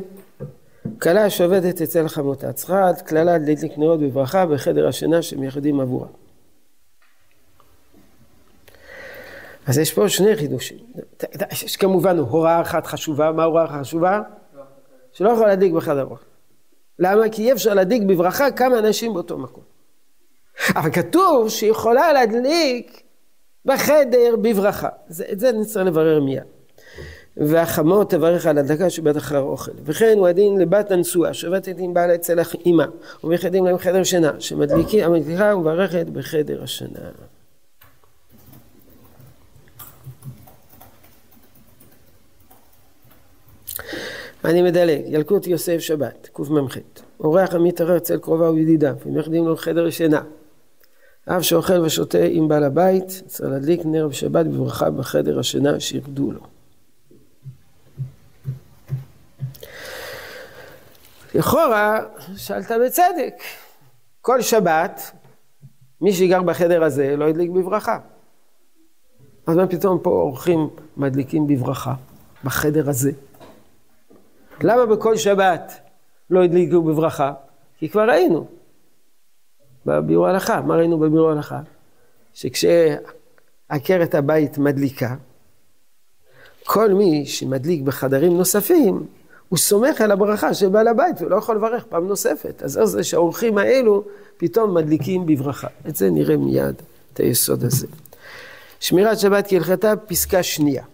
כלה 1.03 1.31
שעובדת 1.31 1.83
אצל 1.83 2.09
חמותה, 2.09 2.53
צריכה 2.53 2.89
עד 2.89 3.01
כללה 3.01 3.25
להדליק 3.25 3.79
נרות 3.79 4.01
בברכה 4.01 4.47
בחדר 4.47 4.89
השינה 4.89 5.23
שמייחדים 5.23 5.81
עבורה. 5.81 6.07
אז 9.67 9.79
יש 9.79 9.93
פה 9.93 10.09
שני 10.09 10.37
חידושים. 10.37 10.79
יש 11.53 11.77
כמובן 11.77 12.19
הוראה 12.19 12.61
אחת 12.61 12.87
חשובה, 12.87 13.33
מה 13.33 13.43
ההוראה 13.43 13.65
החשובה? 13.65 14.21
שלא 15.13 15.31
יכול 15.31 15.47
להדליק 15.47 15.73
בחדר 15.73 16.05
אוכל. 16.05 16.25
למה? 16.99 17.29
כי 17.29 17.43
אי 17.43 17.53
אפשר 17.53 17.75
להדליק 17.75 18.03
בברכה 18.03 18.51
כמה 18.51 18.79
אנשים 18.79 19.15
באותו 19.15 19.39
מקום. 19.39 19.65
אבל 20.77 20.93
כתוב 20.93 21.49
שהיא 21.49 21.71
יכולה 21.71 22.13
להדליק 22.13 23.03
בחדר 23.65 24.37
בברכה. 24.43 24.89
זה, 25.09 25.25
את 25.33 25.41
זה 25.41 25.53
נצטרך 25.53 25.87
לברר 25.87 26.21
מיד. 26.21 26.58
והחמור 27.39 28.05
תברך 28.05 28.47
על 28.47 28.59
הדלקה 28.59 28.91
שבית 28.91 29.17
אחר 29.17 29.41
אוכל. 29.41 29.73
וכן 29.85 30.15
הוא 30.19 30.29
הדין 30.29 30.59
לבת 30.59 30.91
הנשואה 30.91 31.35
שובתת 31.35 31.75
עם 31.79 31.95
בעל 31.95 32.15
אצל 32.15 32.39
אימה 32.67 32.87
ומייחדים 33.25 33.65
להם 33.65 33.79
חדר 33.79 34.05
שינה 34.05 34.33
שמדליקה 34.39 35.07
המדליקה 35.07 35.57
ומברכת 35.57 36.07
בחדר 36.07 36.63
השינה. 36.63 37.01
אני 44.45 44.63
מדלג, 44.63 45.01
ילקוט 45.07 45.47
יוסף 45.47 45.79
שבת, 45.79 46.29
קמ"ח, 46.33 46.77
אורח 47.21 47.55
המתערר 47.55 47.97
אצל 47.97 48.19
קרוביו 48.19 48.55
וידידיו, 48.55 48.95
ומייחדים 49.07 49.47
לו 49.47 49.57
חדר 49.57 49.91
שינה. 49.91 50.23
אב 51.29 51.43
שאוכל 51.43 51.81
ושותה 51.81 52.19
עם 52.19 52.49
בעל 52.49 52.65
הבית, 52.65 53.23
צריך 53.27 53.51
להדליק 53.51 53.81
נר 53.85 54.09
בשבת 54.09 54.47
בברכה 54.47 54.91
בחדר 54.91 55.39
השינה 55.39 55.81
שירדו 55.81 56.33
לו. 56.33 56.58
לכאורה, 61.39 62.01
שאלת 62.37 62.71
בצדק, 62.87 63.35
כל 64.21 64.43
שבת, 64.43 65.01
מי 66.01 66.13
שגר 66.13 66.43
בחדר 66.43 66.85
הזה 66.85 67.17
לא 67.17 67.25
ידליק 67.25 67.51
בברכה. 67.51 67.99
אז 69.47 69.57
מה 69.57 69.67
פתאום 69.67 69.99
פה 70.03 70.11
אורחים 70.11 70.69
מדליקים 70.97 71.47
בברכה, 71.47 71.95
בחדר 72.45 72.91
הזה? 72.91 73.11
למה 74.61 74.87
בכל 74.87 75.17
שבת 75.17 75.73
לא 76.31 76.45
הדליקו 76.45 76.83
בברכה? 76.83 77.33
כי 77.79 77.89
כבר 77.89 78.09
ראינו 78.09 78.47
בביאור 79.87 80.27
ההלכה. 80.27 80.61
מה 80.61 80.77
ראינו 80.77 80.99
בביאור 80.99 81.29
ההלכה? 81.29 81.61
שכשהאב 82.35 82.99
עקרת 83.69 84.15
הבית 84.15 84.59
מדליקה, 84.59 85.15
כל 86.65 86.93
מי 86.93 87.27
שמדליק 87.27 87.83
בחדרים 87.83 88.37
נוספים, 88.37 89.07
הוא 89.49 89.59
סומך 89.59 90.01
על 90.01 90.11
הברכה 90.11 90.55
של 90.55 90.69
בעל 90.69 90.89
הבית 90.89 91.23
ולא 91.23 91.37
יכול 91.37 91.57
לברך 91.57 91.85
פעם 91.85 92.09
נוספת. 92.09 92.63
אז 92.63 92.81
זה 92.85 93.05
שהאורחים 93.05 93.59
האלו 93.59 94.05
פתאום 94.37 94.75
מדליקים 94.75 95.27
בברכה. 95.27 95.69
את 95.89 95.97
זה 95.97 96.11
נראה 96.11 96.37
מיד, 96.37 96.83
את 97.13 97.21
היסוד 97.21 97.65
הזה. 97.65 97.87
שמירת 98.81 99.19
שבת 99.19 99.49
כהלכתה, 99.49 99.97
פסקה 99.97 100.43
שנייה. 100.43 100.85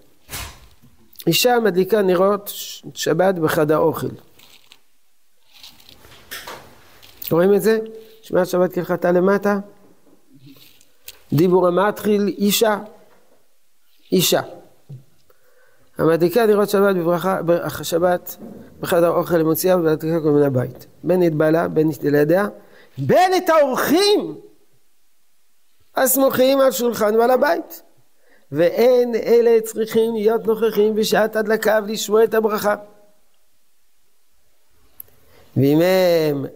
אישה 1.26 1.58
מדליקה 1.64 2.02
נרות 2.02 2.52
שבת 2.94 3.34
בחד 3.34 3.70
האוכל. 3.70 4.08
רואים 7.30 7.54
את 7.54 7.62
זה? 7.62 7.78
שמירת 8.22 8.46
שבת 8.46 8.74
כהלכתה 8.74 9.12
למטה. 9.12 9.58
דיבור 11.32 11.68
המתחיל 11.68 12.28
אישה. 12.38 12.78
אישה. 14.12 14.40
המדליקה 15.98 16.46
נרות 16.46 16.70
שבת 16.70 16.96
בברכה, 16.96 17.40
שבת 17.82 18.36
בחדר 18.80 19.06
האוכל 19.06 19.36
למוציאה 19.36 19.76
ומדליקה 19.76 20.20
כל 20.20 20.30
מיני 20.30 20.46
הבית. 20.46 20.86
בין 21.04 21.22
נתבלה, 21.22 21.68
בין 21.68 21.88
נתלדיה, 21.88 22.48
בין 22.98 23.32
את 23.36 23.48
האורחים 23.48 24.40
הסמוכים 25.96 26.60
על 26.60 26.72
שולחן 26.72 27.16
בעל 27.16 27.30
הבית. 27.30 27.82
ואין 28.52 29.14
אלה 29.14 29.60
צריכים 29.60 30.14
להיות 30.14 30.46
נוכחים 30.46 30.94
בשעת 30.94 31.36
הדלקה 31.36 31.80
ולשמוע 31.84 32.24
את 32.24 32.34
הברכה. 32.34 32.74
ואם 35.56 35.78
הם 35.80 36.46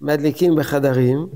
מדליקים 0.00 0.54
בחדרים 0.56 1.28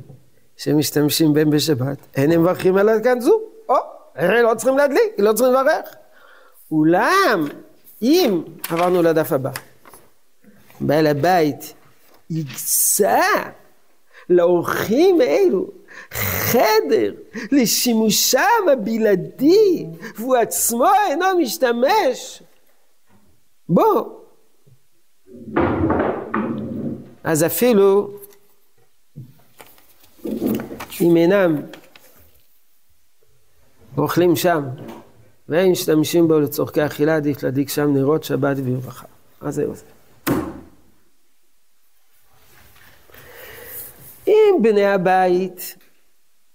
שמשתמשים 0.57 1.35
בהם 1.35 1.51
בשבת, 1.51 1.99
אין 2.15 2.33
הם 2.33 2.43
מברכים 2.43 2.77
על 2.77 2.89
הדלקת 2.89 3.21
זו. 3.21 3.41
או, 3.69 3.75
הרי 4.15 4.43
לא 4.43 4.55
צריכים 4.55 4.79
להדליק, 4.79 5.13
לא 5.19 5.33
צריכים 5.33 5.55
לברך. 5.55 5.95
אולם, 6.71 7.49
אם, 8.03 8.43
עברנו 8.71 9.03
לדף 9.03 9.33
הבא, 9.33 9.51
בעל 10.81 11.07
הבית 11.07 11.75
יקצה 12.31 13.21
לאורחים 14.31 15.21
אלו 15.21 15.71
חדר 16.11 17.15
לשימושם 17.53 18.69
הבלעדי, 18.73 19.87
והוא 20.17 20.37
עצמו 20.37 20.91
אינו 21.09 21.27
משתמש 21.39 22.43
בו. 23.69 24.21
אז 27.25 27.45
אפילו 27.45 28.11
אם 31.01 31.17
אינם 31.17 31.63
אוכלים 33.99 34.37
שם 34.37 34.63
ואין 35.49 35.71
משתמשים 35.71 36.29
בו 36.29 36.41
לצורכי 36.41 36.87
אכילה, 36.87 37.17
עדיף 37.17 37.43
להדליק 37.43 37.69
שם 37.69 37.95
נרות 37.95 38.25
שבת 38.25 38.57
וברכה. 38.59 39.07
אז 39.41 39.55
זהו 39.55 39.75
זה. 39.75 39.85
אם 44.27 44.55
בני 44.63 44.85
הבית, 44.85 45.77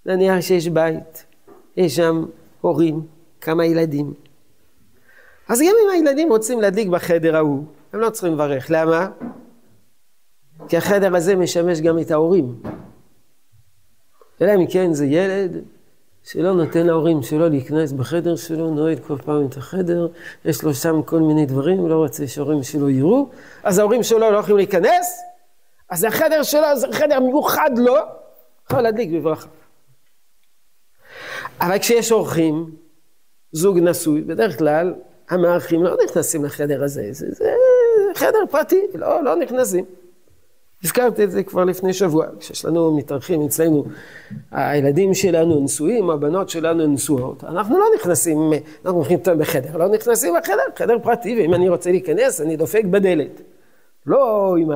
נניח 0.05 0.41
שיש 0.41 0.67
בית, 0.67 1.25
יש 1.77 1.96
שם 1.96 2.25
הורים, 2.62 3.01
כמה 3.41 3.65
ילדים, 3.65 4.13
אז 5.50 5.62
גם 5.62 5.75
אם 5.84 5.89
הילדים 5.89 6.29
רוצים 6.29 6.62
להדליק 6.62 6.88
בחדר 6.88 7.36
ההוא, 7.36 7.63
הם 7.93 8.00
לא 8.00 8.10
צריכים 8.10 8.34
לברך. 8.34 8.65
למה? 8.69 9.10
כי 10.67 10.77
החדר 10.77 11.15
הזה 11.15 11.36
משמש 11.36 11.81
גם 11.81 12.00
את 12.00 12.12
ההורים. 12.12 12.61
אלא 14.42 14.55
אם 14.55 14.68
כן 14.68 14.94
זה 14.94 15.05
ילד 15.05 15.64
שלא 16.24 16.53
נותן 16.53 16.88
להורים 16.88 17.22
שלו 17.24 17.50
להיכנס 17.50 17.92
בחדר 17.92 18.36
שלו, 18.36 18.70
נועד 18.70 19.00
כל 19.08 19.18
פעם 19.25 19.48
את 19.48 19.58
החדר, 19.58 20.08
יש 20.46 20.64
לו 20.64 20.74
שם 20.74 21.01
כל 21.05 21.20
מיני 21.20 21.46
דברים, 21.46 21.88
לא 21.88 21.96
רוצה 21.96 22.27
שההורים 22.27 22.64
שלו 22.64 22.90
יראו, 22.90 23.29
אז 23.64 23.79
ההורים 23.79 24.03
שלו 24.03 24.32
לא 24.32 24.38
יכולים 24.38 24.58
להיכנס, 24.58 25.22
אז 25.90 26.03
החדר 26.03 26.44
שלו 26.44 26.75
זה 26.75 26.88
חדר 26.92 27.20
מיוחד 27.20 27.70
לו, 27.77 27.96
יכול 28.66 28.82
להדליק 28.82 29.10
בברכה. 29.12 29.48
אבל 31.62 31.79
כשיש 31.79 32.12
אורחים, 32.12 32.75
זוג 33.51 33.79
נשוי, 33.79 34.22
בדרך 34.22 34.58
כלל 34.58 34.94
המארחים 35.29 35.84
לא 35.84 35.98
נכנסים 36.05 36.46
לחדר 36.46 36.84
הזה, 36.84 37.08
זה, 37.12 37.25
זה 37.29 37.51
חדר 38.16 38.46
פרטי, 38.51 38.88
לא, 38.94 39.24
לא 39.24 39.36
נכנסים. 39.36 39.86
הזכרתי 40.83 41.24
את 41.24 41.31
זה 41.31 41.44
כבר 41.44 41.63
לפני 41.63 41.94
שבוע, 41.94 42.25
כשיש 42.39 42.65
לנו 42.65 42.98
מתארחים 42.98 43.42
אצלנו, 43.42 43.85
הילדים 44.51 45.13
שלנו 45.13 45.63
נשואים, 45.63 46.09
הבנות 46.09 46.50
שלנו 46.50 46.87
נשואות, 46.87 47.44
אנחנו 47.44 47.79
לא 47.79 47.85
נכנסים, 47.96 48.37
אנחנו 48.85 48.98
הולכים 48.98 49.20
אותם 49.20 49.39
בחדר, 49.39 49.77
לא 49.77 49.87
נכנסים 49.87 50.33
בחדר, 50.42 50.63
חדר 50.75 50.98
פרטי, 51.03 51.35
ואם 51.42 51.53
אני 51.53 51.70
רוצה 51.70 51.92
להיכנס, 51.92 52.42
אני 52.42 52.57
דופק 52.57 52.85
בדלת. 52.85 53.42
לא 54.05 54.55
אם 54.59 54.70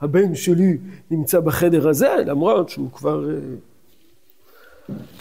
הבן 0.00 0.34
שלי 0.34 0.78
נמצא 1.10 1.40
בחדר 1.40 1.88
הזה, 1.88 2.14
למרות 2.26 2.68
שהוא 2.68 2.90
כבר 2.92 3.30
אה, 3.30 3.34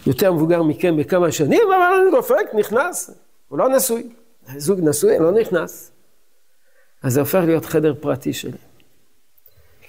יותר 0.07 0.33
מבוגר 0.33 0.63
מכם 0.63 0.97
בכמה 0.97 1.31
שנים, 1.31 1.61
אבל 1.67 2.01
אני 2.01 2.11
דופק, 2.11 2.55
נכנס, 2.55 3.11
הוא 3.49 3.59
לא 3.59 3.69
נשוי. 3.69 4.09
זוג 4.57 4.79
נשוי, 4.83 5.19
לא 5.19 5.31
נכנס. 5.31 5.91
אז 7.03 7.13
זה 7.13 7.19
הופך 7.19 7.41
להיות 7.45 7.65
חדר 7.65 7.93
פרטי 7.99 8.33
שלי. 8.33 8.57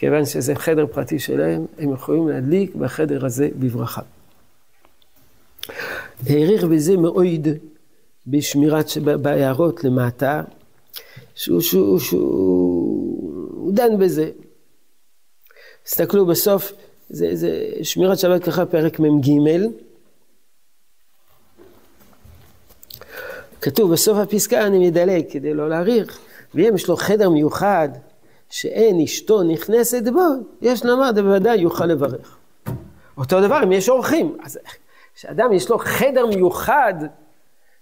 כיוון 0.04 0.24
שזה 0.24 0.54
חדר 0.54 0.86
פרטי 0.86 1.18
שלהם, 1.18 1.66
הם 1.78 1.92
יכולים 1.92 2.28
להדליק 2.28 2.74
בחדר 2.74 3.26
הזה 3.26 3.48
בברכה. 3.58 4.00
העריך 6.26 6.64
בזה 6.64 6.96
מאוד 6.96 7.48
בשמירת, 8.26 8.86
בהערות 9.22 9.84
למטה, 9.84 10.42
שהוא, 11.34 11.60
שהוא, 11.60 11.98
שהוא 11.98 13.72
דן 13.72 13.98
בזה. 13.98 14.30
תסתכלו 15.84 16.26
בסוף, 16.26 16.72
זה, 17.10 17.36
זה 17.36 17.70
שמירת 17.82 18.18
שבת 18.18 18.44
ככה 18.44 18.66
פרק 18.66 19.00
מ"ג. 19.00 19.28
כתוב 23.60 23.92
בסוף 23.92 24.18
הפסקה, 24.18 24.66
אני 24.66 24.88
מדלג 24.88 25.24
כדי 25.30 25.54
לא 25.54 25.68
להאריך, 25.68 26.18
ואם 26.54 26.74
יש 26.74 26.88
לו 26.88 26.96
חדר 26.96 27.30
מיוחד 27.30 27.88
שאין 28.54 29.00
אשתו 29.00 29.42
נכנסת 29.42 30.02
בו, 30.12 30.20
יש 30.62 30.84
לומר, 30.84 31.10
בוודאי 31.12 31.58
יוכל 31.58 31.86
לברך. 31.86 32.36
אותו 33.18 33.40
דבר 33.40 33.64
אם 33.64 33.72
יש 33.72 33.88
אורחים. 33.88 34.38
אז 34.42 34.58
כשאדם 35.14 35.52
יש 35.52 35.70
לו 35.70 35.78
חדר 35.78 36.26
מיוחד 36.26 36.94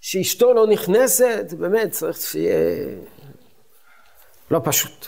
שאשתו 0.01 0.53
לא 0.53 0.67
נכנסת, 0.67 1.55
באמת 1.59 1.91
צריך 1.91 2.21
שיהיה 2.21 2.55
לא 4.51 4.61
פשוט. 4.65 5.07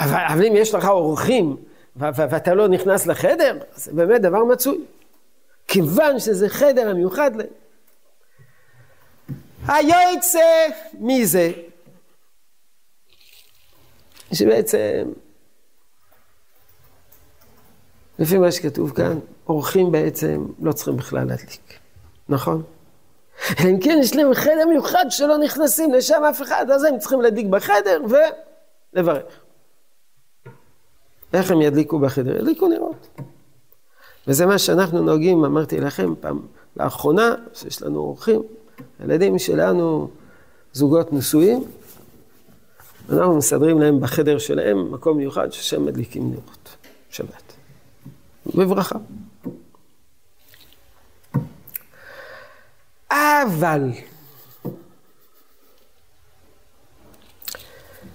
אבל, 0.00 0.24
אבל 0.32 0.46
אם 0.46 0.56
יש 0.56 0.74
לך 0.74 0.88
אורחים 0.88 1.56
ואתה 1.96 2.54
לא 2.54 2.68
נכנס 2.68 3.06
לחדר, 3.06 3.58
זה 3.74 3.92
באמת 3.92 4.20
דבר 4.20 4.44
מצוי. 4.44 4.84
כיוון 5.68 6.18
שזה 6.18 6.48
חדר 6.48 6.88
המיוחד 6.88 7.30
להם. 7.36 7.46
היועצה, 9.68 10.40
מי 10.98 11.26
זה? 11.26 11.52
שבעצם, 14.32 15.12
לפי 18.18 18.38
מה 18.38 18.52
שכתוב 18.52 18.92
כאן, 18.92 19.18
אורחים 19.48 19.92
בעצם 19.92 20.46
לא 20.60 20.72
צריכים 20.72 20.96
בכלל 20.96 21.24
להדליק, 21.28 21.78
נכון? 22.28 22.62
אלא 23.60 23.70
אם 23.70 23.80
כן 23.80 23.98
יש 24.02 24.16
להם 24.16 24.34
חדר 24.34 24.66
מיוחד 24.68 25.04
שלא 25.10 25.38
נכנסים 25.38 25.92
לשם 25.94 26.22
אף 26.30 26.42
אחד, 26.42 26.66
אז 26.74 26.84
הם 26.84 26.98
צריכים 26.98 27.20
להדליק 27.20 27.46
בחדר 27.46 28.02
ולברך. 28.94 29.22
איך 31.32 31.50
הם 31.50 31.62
ידליקו 31.62 31.98
בחדר? 31.98 32.36
ידליקו 32.36 32.68
נרות. 32.68 33.06
וזה 34.26 34.46
מה 34.46 34.58
שאנחנו 34.58 35.02
נוהגים, 35.02 35.44
אמרתי 35.44 35.80
לכם 35.80 36.14
פעם, 36.20 36.40
לאחרונה, 36.76 37.34
שיש 37.54 37.82
לנו 37.82 37.98
אורחים, 37.98 38.42
הילדים 38.98 39.38
שלנו 39.38 40.08
זוגות 40.72 41.12
נשואים, 41.12 41.64
אנחנו 43.10 43.36
מסדרים 43.36 43.80
להם 43.80 44.00
בחדר 44.00 44.38
שלהם 44.38 44.92
מקום 44.92 45.16
מיוחד 45.16 45.52
ששם 45.52 45.86
מדליקים 45.86 46.30
נרות, 46.30 46.76
שבת. 47.10 47.52
בברכה. 48.46 48.98
אבל, 53.10 53.90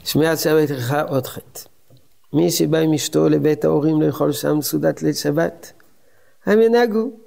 שמיעת 0.04 0.40
שבת 0.40 0.70
לך 0.70 0.96
עוד 1.08 1.28
חטא. 1.28 1.62
מי 2.34 2.52
שבא 2.52 2.78
עם 2.78 2.94
אשתו 2.94 3.30
לבית 3.30 3.66
ההורים 3.66 4.02
לאכול 4.02 4.32
שם 4.32 4.62
סעודת 4.62 5.02
ליל 5.02 5.14
שבת, 5.14 5.72
המנהג 6.46 6.94
הוא 6.94 7.20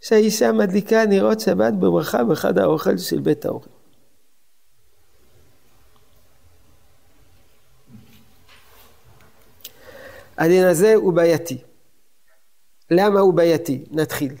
שהאישה 0.00 0.52
מדליקה 0.52 1.06
נרות 1.06 1.40
שבת 1.40 1.72
בברכה 1.72 2.24
בחד 2.24 2.58
האוכל 2.58 2.98
של 2.98 3.18
בית 3.18 3.44
ההורים. 3.44 3.79
הדין 10.40 10.64
הזה 10.64 10.94
הוא 10.94 11.12
בעייתי. 11.12 11.58
למה 12.90 13.20
הוא 13.20 13.34
בעייתי? 13.34 13.84
נתחיל. 13.90 14.34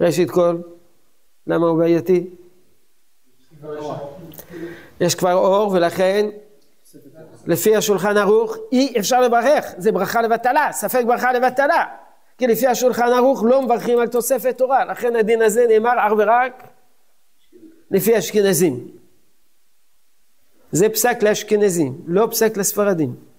ראשית 0.00 0.30
כל, 0.30 0.58
למה 1.46 1.66
הוא 1.66 1.78
בעייתי? 1.78 2.30
יש 5.00 5.14
כבר 5.14 5.32
אור 5.32 5.72
ולכן 5.72 6.26
לפי 7.46 7.76
השולחן 7.76 8.16
ערוך 8.16 8.56
אי 8.72 8.94
אפשר 8.98 9.20
לברך, 9.20 9.64
זה 9.78 9.92
ברכה 9.92 10.22
לבטלה, 10.22 10.68
ספק 10.72 11.02
ברכה 11.06 11.32
לבטלה. 11.32 11.84
כי 12.38 12.46
לפי 12.46 12.66
השולחן 12.66 13.12
ערוך 13.12 13.42
לא 13.44 13.62
מברכים 13.62 13.98
על 13.98 14.08
תוספת 14.08 14.58
תורה, 14.58 14.84
לכן 14.84 15.16
הדין 15.16 15.42
הזה 15.42 15.66
נאמר 15.68 15.94
אך 15.98 16.12
ורק 16.18 16.68
לפי 17.90 18.18
אשכנזים. 18.18 18.88
זה 20.72 20.88
פסק 20.88 21.22
לאשכנזים, 21.22 22.02
לא 22.06 22.28
פסק 22.30 22.56
לספרדים. 22.56 23.33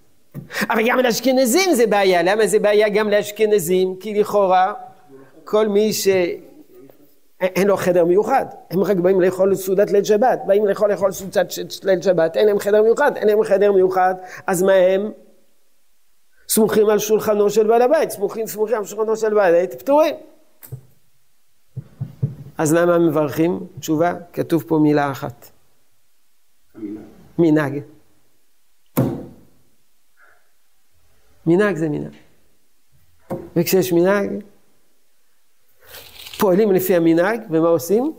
אבל 0.70 0.82
גם 0.88 0.98
לאשכנזים 0.98 1.74
זה 1.74 1.86
בעיה, 1.86 2.22
למה 2.22 2.46
זה 2.46 2.58
בעיה 2.58 2.88
גם 2.88 3.10
לאשכנזים? 3.10 3.96
כי 4.00 4.20
לכאורה 4.20 4.72
כל 5.44 5.68
מי 5.68 5.92
שאין 5.92 7.66
לו 7.66 7.76
חדר 7.76 8.04
מיוחד, 8.04 8.46
הם 8.70 8.84
רק 8.84 8.96
באים 8.96 9.20
לאכול 9.20 9.54
סעודת 9.54 9.90
ליל 9.90 10.04
שבת, 10.04 10.40
באים 10.46 10.66
לאכול 10.66 10.90
לאכול 10.90 11.12
סעודת 11.12 11.52
ליל 11.84 12.02
שבת, 12.02 12.36
אין 12.36 12.46
להם 12.46 12.58
חדר 12.58 12.82
מיוחד, 12.82 13.16
אין 13.16 13.28
להם 13.28 13.44
חדר 13.44 13.72
מיוחד, 13.72 14.14
אז 14.46 14.62
מה 14.62 14.72
הם? 14.72 15.10
סמוכים 16.48 16.88
על 16.88 16.98
שולחנו 16.98 17.50
של 17.50 17.66
בעל 17.66 17.82
הבית, 17.82 18.10
סמוכים, 18.10 18.46
סמוכים 18.46 18.76
על 18.76 18.84
שולחנו 18.84 19.16
של 19.16 19.34
בעל 19.34 19.54
הבית, 19.54 19.74
פטורים. 19.74 20.14
אז 22.58 22.74
למה 22.74 22.98
מברכים? 22.98 23.66
תשובה, 23.80 24.14
כתוב 24.32 24.64
פה 24.68 24.78
מילה 24.78 25.10
אחת. 25.10 25.50
מנהג. 27.38 27.80
מנהג 31.46 31.76
זה 31.76 31.88
מנהג. 31.88 32.14
וכשיש 33.56 33.92
מנהג, 33.92 34.30
פועלים 36.38 36.72
לפי 36.72 36.96
המנהג, 36.96 37.40
ומה 37.50 37.68
עושים? 37.68 38.12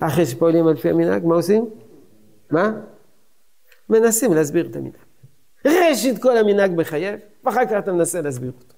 אחרי 0.00 0.26
שפועלים 0.26 0.66
על 0.66 0.76
פי 0.76 0.90
המנהג, 0.90 1.24
מה 1.24 1.34
עושים? 1.34 1.70
מה? 2.50 2.72
מנסים 3.88 4.32
להסביר 4.32 4.66
את 4.70 4.76
המנהג. 4.76 4.92
ראשית 5.64 6.22
כל 6.22 6.36
המנהג 6.36 6.70
מחייב, 6.76 7.20
ואחר 7.44 7.66
כך 7.66 7.72
אתה 7.78 7.92
מנסה 7.92 8.20
להסביר 8.20 8.52
אותו. 8.60 8.74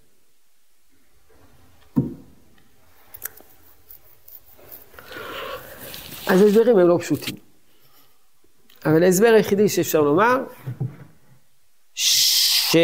אז 6.27 6.43
ההסברים 6.43 6.79
הם 6.79 6.89
לא 6.89 6.99
פשוטים. 7.01 7.35
אבל 8.87 9.03
ההסבר 9.03 9.29
היחידי 9.29 9.69
שאפשר 9.69 10.01
לומר, 10.01 10.45
ש... 12.71 12.77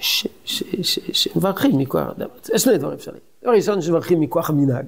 ש... 0.00 0.26
ש... 0.44 0.62
ש... 0.82 0.98
שמברכים 1.12 1.78
מכוח, 1.78 2.08
יש 2.54 2.62
שני 2.62 2.78
דברים 2.78 2.94
אפשריים. 2.94 3.22
דבר 3.42 3.52
ראשון, 3.52 3.82
שמברכים 3.82 4.20
מכוח 4.20 4.50
המנהג. 4.50 4.86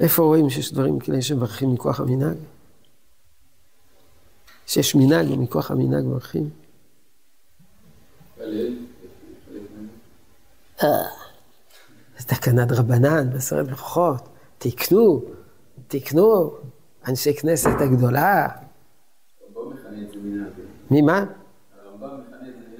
איפה 0.00 0.22
רואים 0.22 0.50
שיש 0.50 0.72
דברים 0.72 0.98
כאלה 0.98 1.22
שמברכים 1.22 1.74
מכוח 1.74 2.00
המנהג? 2.00 2.36
שיש 4.66 4.94
מנהג 4.94 5.30
ומכוח 5.30 5.70
המנהג 5.70 6.04
מברכים? 6.04 6.50
זה 12.18 12.26
תקנת 12.26 12.72
רבנן 12.72 13.30
בעשרת 13.30 13.66
ברכות, 13.66 14.28
תקנו, 14.58 15.22
תקנו, 15.88 16.54
אנשי 17.08 17.34
כנסת 17.36 17.80
הגדולה. 17.80 18.65
מי 20.90 21.02
מה? 21.02 21.24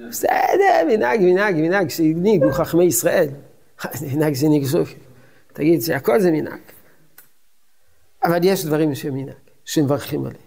בסדר, 0.09 0.87
מנהג, 0.87 1.21
מנהג, 1.21 1.55
מנהג 1.55 1.89
שהנהיגו 1.89 2.51
חכמי 2.51 2.83
ישראל. 2.83 3.29
מנהג 4.13 4.33
שניגשו, 4.33 4.83
תגיד 5.53 5.81
שהכל 5.81 6.19
זה 6.19 6.31
מנהג. 6.31 6.59
אבל 8.23 8.39
יש 8.43 8.65
דברים 8.65 8.95
שהם 8.95 9.13
מנהג, 9.15 9.35
שמברכים 9.65 10.25
עליהם. 10.25 10.41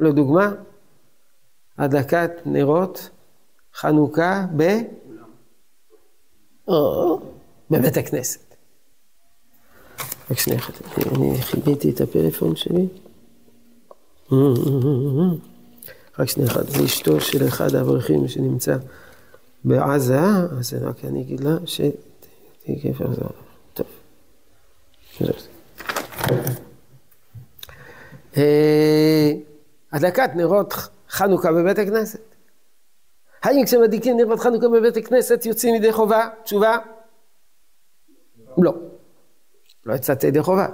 לדוגמה, 0.00 0.52
הדלקת 1.78 2.30
נרות 2.46 3.10
חנוכה 3.74 4.46
ב... 4.56 4.62
בבית 7.70 7.96
הכנסת. 7.96 8.54
רק 10.30 10.38
שנייה 10.38 10.60
אני 11.16 11.42
חיביתי 11.42 11.90
את 11.90 12.00
הפלאפון 12.00 12.56
שלי. 12.56 12.88
רק 16.18 16.28
שנייה 16.28 16.50
אחת, 16.50 16.68
זה 16.68 16.84
אשתו 16.84 17.20
של 17.20 17.48
אחד 17.48 17.74
האברכים 17.74 18.28
שנמצא 18.28 18.76
בעזה, 19.64 20.20
אז 20.58 20.74
רק 20.80 21.04
אני 21.04 21.22
אגיד 21.22 21.40
לה 21.40 21.56
ש... 21.66 21.80
אה, 28.36 29.32
הדלקת 29.92 30.30
נרות 30.34 30.74
חנוכה 31.10 31.52
בבית 31.52 31.78
הכנסת. 31.78 32.20
האם 33.42 33.64
כשמדליקים 33.64 34.16
נרות 34.16 34.40
חנוכה 34.40 34.68
בבית 34.68 34.96
הכנסת 34.96 35.46
יוצאים 35.46 35.74
ידי 35.74 35.92
חובה? 35.92 36.28
תשובה? 36.44 36.76
לא. 38.58 38.74
לא 39.86 39.94
יצאת 39.94 40.24
ידי 40.24 40.42
חובה. 40.42 40.66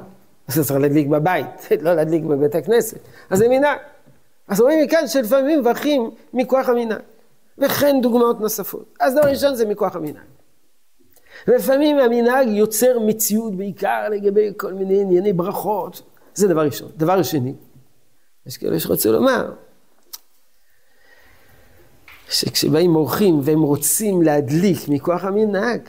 אז 0.49 0.59
צריך 0.67 0.81
להדליק 0.81 1.07
בבית, 1.07 1.47
לא 1.85 1.95
להדליק 1.95 2.23
בבית 2.23 2.55
הכנסת. 2.55 2.99
אז 3.31 3.39
זה 3.39 3.49
מנהג. 3.49 3.79
אז 4.51 4.61
רואים 4.61 4.85
מכאן 4.85 5.07
שלפעמים 5.07 5.61
מברכים 5.61 6.11
מכוח 6.33 6.69
המנהג. 6.69 7.01
וכן 7.59 8.01
דוגמאות 8.03 8.41
נוספות. 8.41 8.95
אז 9.01 9.15
דבר 9.15 9.29
ראשון 9.29 9.55
זה 9.55 9.67
מכוח 9.67 9.97
המנהג. 9.97 10.25
ולפעמים 11.49 11.99
המנהג 11.99 12.49
יוצר 12.49 12.99
מציאות 12.99 13.55
בעיקר 13.55 14.09
לגבי 14.09 14.53
כל 14.57 14.73
מיני 14.73 15.01
ענייני 15.01 15.33
ברכות. 15.33 16.03
זה 16.35 16.49
דבר 16.49 16.61
ראשון. 16.61 16.91
דבר 16.97 17.23
שני, 17.23 17.55
יש 18.47 18.57
כאלה 18.57 18.81
שרוצים 18.81 19.13
לומר, 19.13 19.53
שכשבאים 22.29 22.97
אורחים 22.97 23.41
והם 23.43 23.63
רוצים 23.63 24.23
להדליק 24.23 24.79
מכוח 24.89 25.25
המנהג, 25.25 25.81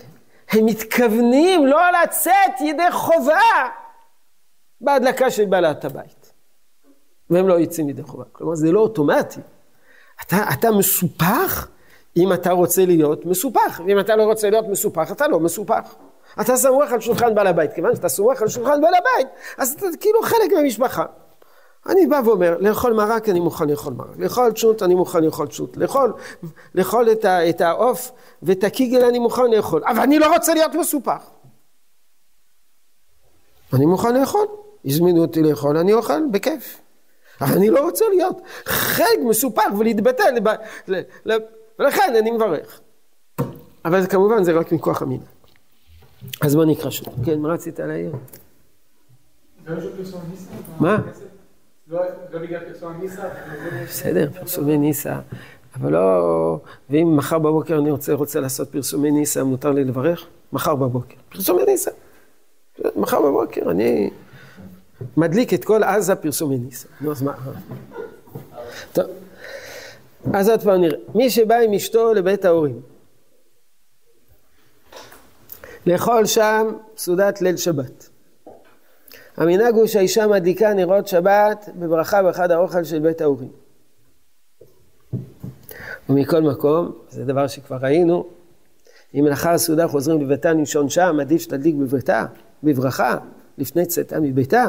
הם 0.49 0.65
מתכוונים 0.65 1.67
לא 1.67 1.81
לצאת 2.03 2.61
ידי 2.61 2.91
חובה 2.91 3.69
בהדלקה 4.81 5.31
של 5.31 5.45
בעלת 5.45 5.85
הבית. 5.85 6.20
והם 7.31 7.47
לא 7.47 7.53
יוצאים 7.53 7.89
ידי 7.89 8.03
חובה. 8.03 8.23
כלומר, 8.31 8.55
זה 8.55 8.71
לא 8.71 8.79
אוטומטי. 8.79 9.39
אתה, 10.21 10.37
אתה 10.53 10.71
מסופח 10.71 11.67
אם 12.17 12.33
אתה 12.33 12.51
רוצה 12.51 12.85
להיות 12.85 13.25
מסופח, 13.25 13.81
ואם 13.85 13.99
אתה 13.99 14.15
לא 14.15 14.23
רוצה 14.23 14.49
להיות 14.49 14.67
מסופח, 14.67 15.11
אתה 15.11 15.27
לא 15.27 15.39
מסופח. 15.39 15.95
אתה 16.41 16.57
סמוך 16.57 16.91
על 16.91 16.99
שולחן 16.99 17.35
בעל 17.35 17.47
הבית, 17.47 17.73
כיוון 17.73 17.95
שאתה 17.95 18.09
סמוך 18.09 18.41
על 18.41 18.47
שולחן 18.47 18.81
בעל 18.81 18.93
הבית, 18.93 19.27
אז 19.57 19.73
אתה 19.73 19.85
כאילו 19.99 20.21
חלק 20.23 20.53
מהמשפחה. 20.55 21.05
אני 21.89 22.07
בא 22.07 22.21
ואומר, 22.25 22.57
לאכול 22.59 22.93
מרק 22.93 23.29
אני 23.29 23.39
מוכן 23.39 23.69
לאכול 23.69 23.93
מרק, 23.93 24.17
לאכול 24.17 24.51
צ'וט 24.55 24.83
אני 24.83 24.95
מוכן 24.95 25.23
לאכול 25.23 25.47
צ'וט, 25.47 25.77
לאכול, 25.77 26.13
לאכול 26.75 27.07
את 27.49 27.61
העוף 27.61 28.11
ואת 28.43 28.63
הקיגל 28.63 29.05
אני 29.05 29.19
מוכן 29.19 29.51
לאכול, 29.51 29.83
אבל 29.85 29.99
אני 29.99 30.19
לא 30.19 30.33
רוצה 30.33 30.53
להיות 30.53 30.75
מסופח. 30.75 31.29
אני 33.73 33.85
מוכן 33.85 34.15
לאכול, 34.15 34.47
הזמינו 34.85 35.21
אותי 35.21 35.43
לאכול, 35.43 35.77
אני 35.77 35.93
אוכל 35.93 36.21
בכיף. 36.31 36.81
אבל 37.41 37.57
אני 37.57 37.69
לא 37.69 37.83
רוצה 37.83 38.05
להיות 38.09 38.41
חלק 38.65 39.19
מסופח 39.29 39.71
ולהתבטא, 39.79 40.23
ולכן 41.79 42.15
אני 42.19 42.31
מברך. 42.31 42.81
אבל 43.85 44.07
כמובן 44.07 44.43
זה 44.43 44.51
רק 44.51 44.71
מכוח 44.71 45.01
המינה. 45.01 45.23
אז 46.41 46.55
בוא 46.55 46.65
נקרא 46.65 46.89
שוב. 46.89 47.25
כן, 47.25 47.39
מה 47.39 47.49
רצית 47.49 47.79
להעיר? 47.79 48.11
מה? 50.79 50.97
בסדר, 53.87 54.29
פרסומי 54.39 54.77
ניסה. 54.77 55.19
אבל 55.75 55.91
לא... 55.91 56.59
ואם 56.89 57.17
מחר 57.17 57.39
בבוקר 57.39 57.77
אני 57.77 57.91
רוצה, 57.91 58.13
רוצה 58.13 58.39
לעשות 58.39 58.69
פרסומי 58.69 59.11
ניסה, 59.11 59.43
מותר 59.43 59.71
לי 59.71 59.83
לברך? 59.83 60.27
מחר 60.53 60.75
בבוקר. 60.75 61.15
פרסומי 61.29 61.65
ניסה. 61.65 61.91
מחר 62.95 63.21
בבוקר 63.21 63.71
אני 63.71 64.09
מדליק 65.17 65.53
את 65.53 65.65
כל 65.65 65.83
עזה 65.83 66.15
פרסומי 66.15 66.57
ניסה. 66.57 66.87
נו, 67.01 67.11
אז 67.11 67.21
מה? 67.21 67.33
טוב. 68.93 69.05
אז 70.33 70.49
עוד 70.49 70.61
פעם 70.63 70.81
נראה. 70.81 70.97
מי 71.15 71.29
שבא 71.29 71.55
עם 71.55 71.73
אשתו 71.73 72.13
לבית 72.13 72.45
ההורים, 72.45 72.81
לאכול 75.85 76.25
שם 76.25 76.67
סעודת 76.97 77.41
ליל 77.41 77.57
שבת. 77.57 78.09
המנהג 79.37 79.73
הוא 79.73 79.87
שהאישה 79.87 80.27
מדליקה 80.27 80.73
נרות 80.73 81.07
שבת 81.07 81.69
בברכה 81.75 82.23
באחד 82.23 82.51
האוכל 82.51 82.83
של 82.83 82.99
בית 82.99 83.21
ההורים. 83.21 83.51
ומכל 86.09 86.41
מקום, 86.41 86.91
זה 87.09 87.25
דבר 87.25 87.47
שכבר 87.47 87.77
ראינו, 87.81 88.25
אם 89.15 89.27
לאחר 89.27 89.49
הסעודה 89.49 89.87
חוזרים 89.87 90.21
לביתה 90.21 90.53
לנשון 90.53 90.89
שם, 90.89 91.17
עדיף 91.21 91.41
שתדליק 91.41 91.75
בביתה, 91.75 92.25
בברכה, 92.63 93.17
לפני 93.57 93.85
צאתה 93.85 94.19
מביתה. 94.19 94.67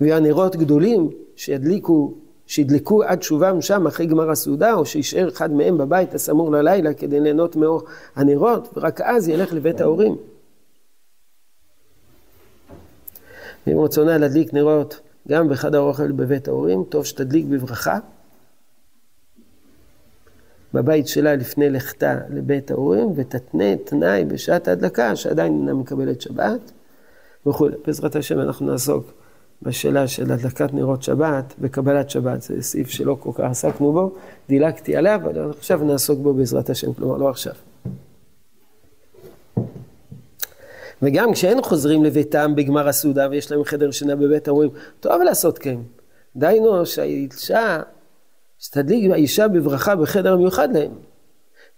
והנרות 0.00 0.56
גדולים 0.56 1.10
שידליקו 1.36 2.14
שידלקו 2.46 3.02
עד 3.02 3.22
שובם 3.22 3.60
שם 3.60 3.86
אחרי 3.86 4.06
גמר 4.06 4.30
הסעודה, 4.30 4.74
או 4.74 4.86
שישאר 4.86 5.28
אחד 5.28 5.52
מהם 5.52 5.78
בבית 5.78 6.14
הסמור 6.14 6.52
ללילה 6.52 6.94
כדי 6.94 7.20
ליהנות 7.20 7.56
מאור 7.56 7.82
הנרות, 8.16 8.68
ורק 8.76 9.00
אז 9.00 9.28
ילך 9.28 9.52
לבית 9.52 9.80
ההורים. 9.80 10.16
ואם 13.66 13.80
רצונה 13.80 14.18
להדליק 14.18 14.54
נרות 14.54 15.00
גם 15.28 15.48
בחדר 15.48 15.78
האוכל 15.78 16.12
בבית 16.12 16.48
ההורים, 16.48 16.84
טוב 16.88 17.04
שתדליק 17.04 17.46
בברכה. 17.46 17.98
בבית 20.74 21.08
שלה 21.08 21.36
לפני 21.36 21.70
לכתה 21.70 22.18
לבית 22.30 22.70
ההורים, 22.70 23.12
ותתנה 23.16 23.76
תנאי 23.76 24.24
בשעת 24.24 24.68
ההדלקה 24.68 25.16
שעדיין 25.16 25.52
אינה 25.52 25.74
מקבלת 25.74 26.20
שבת 26.20 26.72
וכולי. 27.46 27.76
בעזרת 27.86 28.16
השם 28.16 28.40
אנחנו 28.40 28.66
נעסוק 28.66 29.23
בשאלה 29.64 30.08
של 30.08 30.32
הדלקת 30.32 30.74
נרות 30.74 31.02
שבת 31.02 31.54
וקבלת 31.60 32.10
שבת. 32.10 32.42
זה 32.42 32.62
סעיף 32.62 32.88
שלא 32.88 33.16
כל 33.20 33.30
כך 33.34 33.44
עסקנו 33.44 33.92
בו, 33.92 34.12
דילגתי 34.48 34.96
עליו, 34.96 35.20
אבל 35.24 35.50
עכשיו 35.50 35.84
נעסוק 35.84 36.18
בו 36.18 36.34
בעזרת 36.34 36.70
השם, 36.70 36.92
כלומר 36.92 37.16
לא 37.16 37.30
עכשיו. 37.30 37.52
וגם 41.02 41.32
כשאין 41.32 41.62
חוזרים 41.62 42.04
לביתם 42.04 42.54
בגמר 42.54 42.88
הסעודה 42.88 43.28
ויש 43.30 43.52
להם 43.52 43.64
חדר 43.64 43.90
שינה 43.90 44.16
בבית 44.16 44.48
ההורים, 44.48 44.70
טוב 45.00 45.22
לעשות 45.22 45.58
כן. 45.58 45.78
דהיינו 46.36 46.86
שהאישה, 46.86 47.80
שתדליק 48.58 49.12
האישה 49.12 49.48
בברכה 49.48 49.96
בחדר 49.96 50.32
המיוחד 50.32 50.68
להם. 50.72 50.90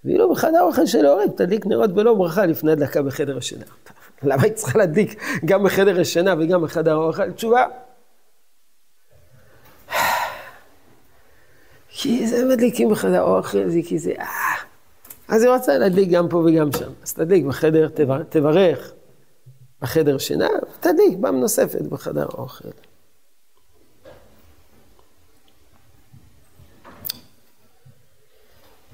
ואילו 0.04 0.30
בחדר 0.32 0.58
האוכל 0.58 0.86
של 0.86 1.06
ההורים 1.06 1.28
תדליק 1.36 1.66
נרות 1.66 1.92
בלא 1.92 2.14
ברכה 2.14 2.46
לפני 2.46 2.72
הדלקה 2.72 3.02
בחדר 3.02 3.36
השינה. 3.36 3.64
למה 4.22 4.42
היא 4.42 4.52
צריכה 4.52 4.78
להדליק 4.78 5.22
גם 5.44 5.64
בחדר 5.64 6.00
השינה 6.00 6.34
וגם 6.38 6.62
בחדר 6.62 6.92
האוכל? 6.92 7.32
תשובה. 7.32 7.66
כי 11.88 12.26
זה 12.26 12.44
מדליקים 12.44 12.90
בחדר 12.90 13.20
האוכל, 13.20 13.68
זה 13.68 13.78
כי 13.86 13.98
זה... 13.98 14.12
אה. 14.18 14.26
אז 15.28 15.42
היא 15.42 15.50
רוצה 15.50 15.78
להדליק 15.78 16.10
גם 16.10 16.28
פה 16.28 16.36
וגם 16.36 16.72
שם. 16.72 16.92
אז 17.02 17.12
תדליק 17.12 17.44
בחדר, 17.44 17.88
תברך. 18.28 18.92
בחדר 19.80 20.18
שינה, 20.18 20.48
תדליק 20.80 21.18
פעם 21.22 21.40
נוספת 21.40 21.82
בחדר 21.82 22.26
האוכל. 22.32 22.68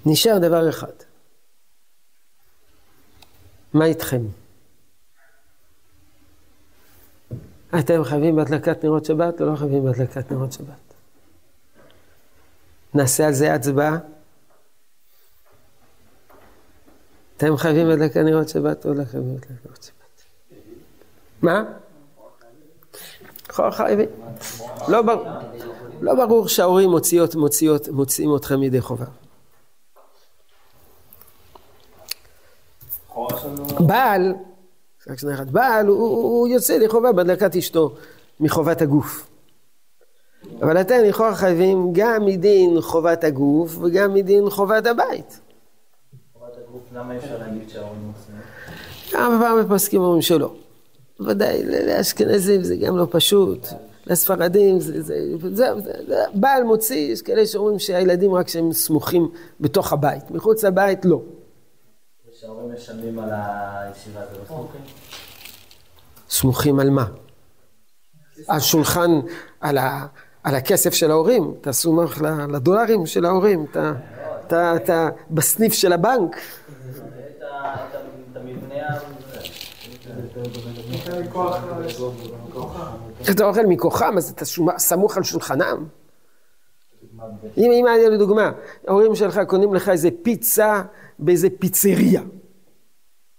נשאר 0.07 0.39
דבר 0.39 0.69
אחד. 0.69 0.93
מה 3.75 3.85
איתכם? 3.85 4.42
אתם 7.79 8.05
חייבים 8.05 8.37
בהדלקת 8.37 8.85
נרות 8.85 9.05
שבת 9.05 9.41
או 9.41 9.47
לא 9.47 9.57
חייבים 9.57 9.85
בהדלקת 9.85 10.33
נרות 10.33 10.53
שבת? 10.53 10.95
נעשה 12.95 13.27
על 13.27 13.33
זה 13.33 13.55
הצבעה? 13.55 13.99
אתם 17.37 17.57
חייבים 17.57 17.89
בהדלקת 17.89 18.17
נרות 18.17 18.49
שבת 18.49 18.87
או 18.87 18.95
לא 18.95 19.05
חייבים 19.05 19.35
בהדלקת 19.35 19.67
נרות 19.67 19.83
שבת? 19.83 20.23
מה? 21.43 21.65
חייבים. 23.71 24.09
לא, 24.89 25.03
בר... 25.03 25.41
לא 26.01 26.15
ברור 26.15 26.49
שההורים 26.49 26.91
מוציאות, 26.91 27.35
מוציאות, 27.35 27.89
מוציאים 27.89 28.37
אתכם 28.37 28.63
ידי 28.63 28.81
חובה. 28.81 29.07
בעל, 33.81 34.35
רק 35.09 35.19
שנייה 35.19 35.37
אחת, 35.37 35.47
בעל 35.47 35.87
הוא, 35.87 35.99
הוא 35.99 36.49
יוצא 36.49 36.73
ידי 36.73 36.89
חובה 36.89 37.13
בהדלקת 37.13 37.57
אשתו 37.57 37.95
מחובת 38.41 38.83
הגוף. 38.83 39.29
אבל 40.63 40.81
אתם 40.81 40.95
לכאורה 41.05 41.35
חייבים 41.35 41.93
גם 41.93 42.27
מדין 42.27 42.81
חובת 42.81 43.25
הגוף 43.25 43.79
וגם 43.83 44.15
מדין 44.15 44.51
חובת 44.51 44.87
הבית. 44.87 45.41
חובת 46.33 46.53
הגוף, 46.69 46.83
למה 46.93 47.17
אפשר 47.17 47.39
להגיד 47.39 47.69
שההורים 47.69 48.13
עושים? 48.17 48.35
כמה 49.11 49.39
פעמים 49.41 49.69
פוסקים 49.69 50.01
אומרים 50.01 50.23
שלא. 50.23 50.55
ודאי, 51.21 51.63
לאשכנזים 51.65 52.63
זה 52.63 52.77
גם 52.77 52.97
לא 52.97 53.07
פשוט, 53.11 53.67
לספרדים 54.07 54.81
זה, 54.81 55.03
זה, 55.03 55.15
זה, 55.41 55.49
זה, 55.81 55.93
זה 56.07 56.25
בעל 56.35 56.63
מוציא, 56.63 57.13
יש 57.13 57.23
כאלה 57.23 57.47
שאומרים 57.47 57.79
שהילדים 57.79 58.35
רק 58.35 58.47
כשהם 58.47 58.73
סמוכים 58.73 59.31
בתוך 59.61 59.93
הבית, 59.93 60.31
מחוץ 60.31 60.65
לבית 60.65 61.05
לא. 61.05 61.21
ושההורים 62.43 62.75
משלמים 62.75 63.19
על 63.19 63.31
הישיבה 63.33 64.21
זה 64.33 64.39
לא 64.39 64.45
סמוכים? 64.45 64.81
סמוכים 66.31 66.81
על 66.81 66.91
מה? 66.91 67.07
על 68.49 68.61
שולחן, 68.61 69.11
על, 69.61 69.79
ה, 69.79 70.07
על 70.43 70.55
הכסף 70.55 70.95
של 70.95 71.11
ההורים, 71.11 71.55
אתה 71.61 71.73
סומך 71.73 72.23
לדולרים 72.53 73.07
של 73.07 73.25
ההורים, 73.25 73.67
אתה, 73.71 73.93
אתה, 74.47 74.77
אתה 74.77 75.09
בסניף 75.31 75.73
של 75.73 75.93
הבנק. 75.93 76.37
אתה 83.31 83.45
אוכל 83.45 83.67
מכוחם, 83.67 84.15
אז 84.17 84.31
אתה 84.31 84.45
סמוך 84.79 85.17
על 85.17 85.23
שולחנם. 85.23 85.87
אם 87.57 87.85
לדוגמה, 88.11 88.51
ההורים 88.89 89.15
שלך 89.15 89.41
קונים 89.47 89.75
לך 89.75 89.89
איזה 89.89 90.09
פיצה 90.23 90.83
באיזה 91.25 91.49
פיצריה. 91.59 92.23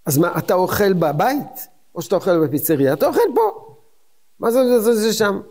אז 0.05 0.17
מה, 0.17 0.37
אתה 0.37 0.53
אוכל 0.53 0.93
בבית? 0.93 1.67
או 1.95 2.01
שאתה 2.01 2.15
אוכל 2.15 2.47
בפיצריה? 2.47 2.93
אתה 2.93 3.07
אוכל 3.07 3.19
פה. 3.35 3.75
מה 4.39 4.51
זה, 4.51 4.79
זה, 4.79 4.95
זה 4.95 5.13
שם? 5.13 5.41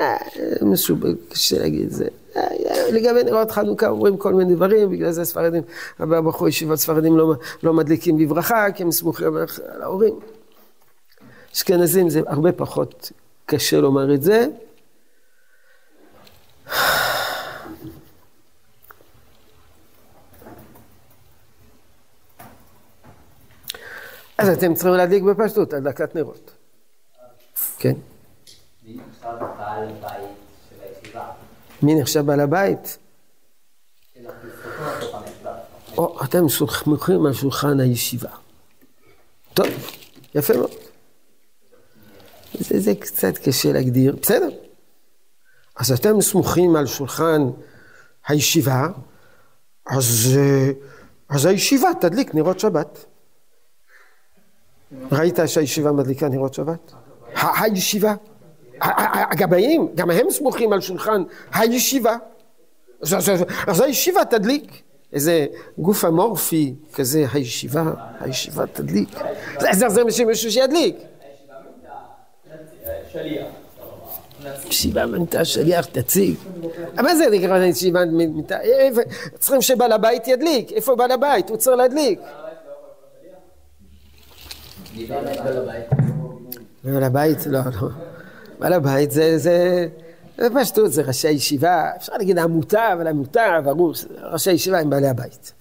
אה, 0.00 0.16
משהו, 0.62 0.96
קשה 1.28 1.58
להגיד 1.58 1.86
את 1.86 1.92
זה. 1.92 2.08
אה, 2.36 2.90
לגבי 2.92 3.24
נרות 3.24 3.50
חנוכה 3.50 3.88
אומרים 3.88 4.16
כל 4.16 4.34
מיני 4.34 4.54
דברים, 4.54 4.90
בגלל 4.90 5.10
זה 5.10 5.24
ספרדים, 5.24 5.62
בחור 5.98 6.48
ישיבות 6.48 6.78
ספרדים 6.78 7.16
לא, 7.16 7.34
לא 7.62 7.72
מדליקים 7.72 8.18
בברכה, 8.18 8.66
כי 8.74 8.82
הם 8.82 8.92
סמוכים 8.92 9.36
על 9.36 9.82
ההורים. 9.82 10.14
אשכנזים 11.54 12.10
זה 12.10 12.20
הרבה 12.26 12.52
פחות 12.52 13.12
קשה 13.46 13.80
לומר 13.80 14.14
את 14.14 14.22
זה. 14.22 14.46
אז 24.38 24.48
אתם 24.48 24.74
צריכים 24.74 24.92
להדליק 24.92 25.22
בפשטות 25.22 25.72
הדלקת 25.72 26.14
נרות. 26.14 26.50
כן. 27.78 27.94
מי 28.84 28.94
נחשב 28.96 29.30
בעל 29.40 29.88
בית 30.00 30.30
של 30.68 30.76
הישיבה? 30.82 31.30
מי 31.82 31.94
נחשב 32.00 32.20
בעל 32.20 32.40
הבית? 32.40 32.98
או, 35.98 36.24
אתם 36.24 36.48
סמוכים 36.48 37.26
על 37.26 37.32
שולחן 37.32 37.80
הישיבה. 37.80 38.30
טוב, 39.54 39.66
יפה 40.34 40.56
מאוד. 40.56 40.70
זה, 42.54 42.80
זה 42.80 42.94
קצת 42.94 43.38
קשה 43.38 43.72
להגדיר, 43.72 44.16
בסדר. 44.22 44.48
אז 45.76 45.92
אתם 45.92 46.20
סמוכים 46.20 46.76
על 46.76 46.86
שולחן 46.86 47.42
הישיבה, 48.26 48.88
אז, 49.86 50.38
אז 51.28 51.46
הישיבה 51.46 51.88
תדליק 52.00 52.34
נרות 52.34 52.60
שבת. 52.60 53.04
ראית 55.12 55.38
שהישיבה 55.46 55.92
מדליקה 55.92 56.28
נרות 56.28 56.54
שבת? 56.54 56.92
הישיבה. 57.34 58.14
הגבאים, 59.30 59.88
גם 59.94 60.10
הם 60.10 60.30
סמוכים 60.30 60.72
על 60.72 60.80
שולחן 60.80 61.22
הישיבה. 61.52 62.16
אז 63.66 63.80
הישיבה 63.80 64.24
תדליק. 64.24 64.82
איזה 65.12 65.46
גוף 65.78 66.04
אמורפי 66.04 66.74
כזה, 66.94 67.24
הישיבה, 67.32 67.92
הישיבה 68.20 68.66
תדליק. 68.66 69.08
זה 69.72 69.88
זה 69.88 70.04
מישהו 70.04 70.50
שידליק. 70.52 70.96
ישיבה 74.68 75.06
מנתה 75.06 75.44
שליח 75.44 75.86
תציג. 75.86 76.34
מה 76.96 77.16
זה 77.16 77.30
נקרא 77.30 77.64
ישיבה 77.64 78.04
מנתה? 78.04 78.56
צריכים 79.38 79.62
שבעל 79.62 79.92
הבית 79.92 80.28
ידליק. 80.28 80.72
איפה 80.72 80.96
בעל 80.96 81.10
הבית? 81.10 81.50
הוא 81.50 81.56
צריך 81.56 81.76
להדליק. 81.76 82.20
בעל 86.84 87.04
הבית? 87.04 87.46
לא, 87.46 87.60
לא. 87.80 87.88
בעל 88.58 88.72
הבית 88.72 89.10
זה, 89.10 89.38
זה, 89.38 89.88
זה 90.38 90.48
פשטות, 90.60 90.92
זה 90.92 91.02
ראשי 91.02 91.28
הישיבה, 91.28 91.90
אפשר 91.96 92.12
להגיד 92.12 92.38
עמותה, 92.38 92.92
אבל 92.92 93.06
עמותה, 93.06 93.60
ברור, 93.64 93.92
ראשי 94.22 94.50
הישיבה 94.50 94.78
הם 94.78 94.90
בעלי 94.90 95.08
הבית. 95.08 95.52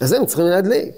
אז 0.00 0.12
הם 0.12 0.26
צריכים 0.26 0.44
להדליק. 0.44 0.94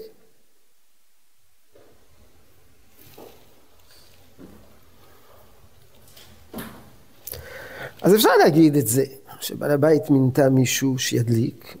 אז 8.01 8.15
אפשר 8.15 8.29
להגיד 8.43 8.75
את 8.75 8.87
זה, 8.87 9.03
שבעל 9.41 9.71
הבית 9.71 10.09
מינתה 10.09 10.49
מישהו 10.49 10.99
שידליק, 10.99 11.75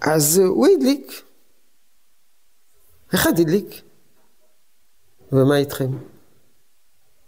אז 0.00 0.38
הוא 0.38 0.66
הדליק. 0.66 1.22
אחד 3.14 3.40
הדליק. 3.40 3.82
ומה 5.32 5.56
איתכם? 5.56 5.88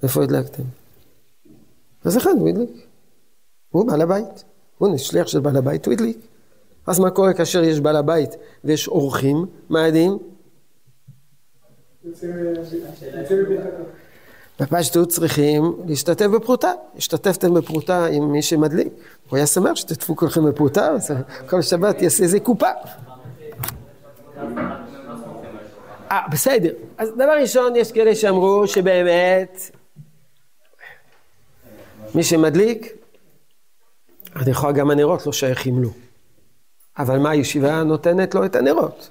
איפה 0.03 0.23
הדלקתם? 0.23 0.63
אז 2.05 2.17
אחד 2.17 2.31
הוא 2.39 2.49
הדליק. 2.49 2.87
הוא 3.71 3.87
בעל 3.87 4.01
הבית. 4.03 4.45
הוא 4.79 4.99
שליח 4.99 5.27
של 5.27 5.41
בעל 5.41 5.57
הבית, 5.57 5.87
הוא 5.87 5.95
הדליק. 5.95 6.19
אז 6.87 7.01
מה 7.01 7.11
קורה 7.11 7.35
כאשר 7.35 7.65
יש 7.65 7.81
בעל 7.81 7.97
הבית 7.97 8.31
ויש 8.65 8.89
אורחים? 8.89 9.47
מה 9.69 9.85
הדין? 9.85 10.19
בפשטות 14.61 15.09
צריכים 15.09 15.77
להשתתף 15.87 16.27
בפרוטה. 16.27 16.73
השתתפתם 16.97 17.55
בפרוטה 17.55 18.07
עם 18.07 18.33
מי 18.33 18.43
שמדליק. 18.43 18.93
הוא 19.31 19.37
היה 19.37 19.47
שמח 19.47 19.75
שתשתתפו 19.75 20.17
כולכם 20.17 20.45
בפרוטה, 20.45 20.97
כל 21.49 21.63
שבת 21.63 22.03
יעשה 22.03 22.25
איזה 22.25 22.41
קופה. 22.41 22.71
אה, 26.15 26.29
בסדר. 26.31 26.73
אז 26.99 27.13
דבר 27.15 27.33
ראשון, 27.41 27.77
יש 27.77 27.93
כאלה 27.93 28.15
שאמרו 28.15 28.67
שבאמת 28.67 29.71
מי 32.15 32.23
שמדליק, 32.23 32.93
אני 34.37 34.51
יכול 34.51 34.73
גם 34.73 34.91
הנרות 34.91 35.27
לא 35.27 35.33
שייכים 35.33 35.83
לו. 35.83 35.89
אבל 36.99 37.19
מה 37.19 37.31
הישיבה 37.31 37.83
נותנת 37.83 38.35
לו 38.35 38.45
את 38.45 38.57
הנרות? 38.57 39.11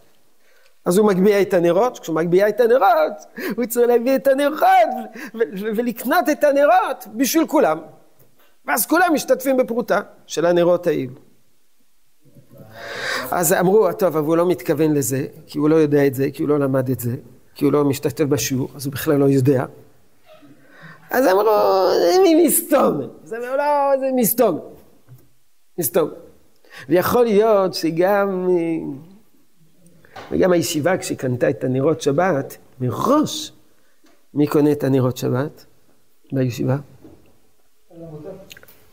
אז 0.85 0.97
הוא 0.97 1.07
מגביה 1.07 1.41
את 1.41 1.53
הנרות, 1.53 1.99
כשהוא 1.99 2.15
מגביה 2.15 2.49
את 2.49 2.59
הנרות, 2.59 3.13
הוא 3.55 3.65
צריך 3.65 3.87
להביא 3.87 4.15
את 4.15 4.27
הנרות 4.27 4.59
ולקנות 5.75 6.29
את 6.31 6.43
הנרות 6.43 7.07
בשביל 7.15 7.47
כולם. 7.47 7.79
ואז 8.65 8.85
כולם 8.85 9.13
משתתפים 9.13 9.57
בפרוטה 9.57 10.01
של 10.27 10.45
הנרות 10.45 10.87
האלו. 10.87 11.22
אז 13.35 13.53
אמרו, 13.53 13.93
טוב, 13.93 14.17
אבל 14.17 14.27
הוא 14.27 14.37
לא 14.37 14.49
מתכוון 14.49 14.93
לזה, 14.93 15.25
כי 15.47 15.57
הוא 15.57 15.69
לא 15.69 15.75
יודע 15.75 16.07
את 16.07 16.13
זה, 16.13 16.31
כי 16.33 16.43
הוא 16.43 16.49
לא 16.49 16.59
למד 16.59 16.89
את 16.89 16.99
זה, 16.99 17.15
כי 17.55 17.65
הוא 17.65 17.73
לא 17.73 17.85
משתתף 17.85 18.23
בשיעור, 18.23 18.69
אז 18.75 18.85
הוא 18.85 18.93
בכלל 18.93 19.15
לא 19.15 19.25
יודע. 19.25 19.65
אז 21.11 21.25
אמרו, 21.27 21.89
זה 22.03 22.15
מסתום. 22.45 23.01
אז 23.23 23.33
אמרו, 23.33 23.57
לא, 23.57 23.99
זה 23.99 24.09
מסתום. 24.15 24.59
מסתום. 25.79 26.09
ויכול 26.89 27.25
להיות 27.25 27.73
שגם, 27.73 28.47
וגם 30.31 30.51
הישיבה 30.51 30.97
כשקנתה 30.97 31.49
את 31.49 31.63
הנרות 31.63 32.01
שבת, 32.01 32.57
מראש, 32.79 33.51
מי 34.33 34.47
קונה 34.47 34.71
את 34.71 34.83
הנרות 34.83 35.17
שבת 35.17 35.65
בישיבה? 36.31 36.77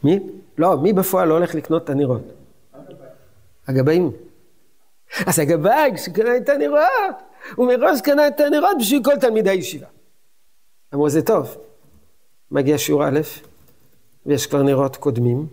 מי? 0.05 0.19
לא, 0.59 0.79
מי 0.79 0.93
בפועל 0.93 1.29
לא 1.29 1.35
הולך 1.35 1.55
לקנות 1.55 1.85
את 1.85 1.91
הנרות? 1.91 2.23
הגבאים. 3.69 4.11
אז 5.27 5.39
הגבאי, 5.39 5.91
כשקנה 5.95 6.37
את 6.37 6.49
הנרות, 6.49 7.15
הוא 7.55 7.67
מראש 7.67 8.01
קנה 8.01 8.29
את 8.29 8.41
הנרות 8.41 8.77
בשביל 8.81 9.05
כל 9.05 9.17
תלמידי 9.21 9.51
הישיבה. 9.51 9.87
אמרו, 10.95 11.11
זה 11.11 11.23
טוב. 11.23 11.57
מגיע 12.51 12.79
שיעור 12.79 13.09
א', 13.09 13.21
ויש 14.27 14.47
כבר 14.47 14.63
נרות 14.63 14.97
קודמים. 14.97 15.47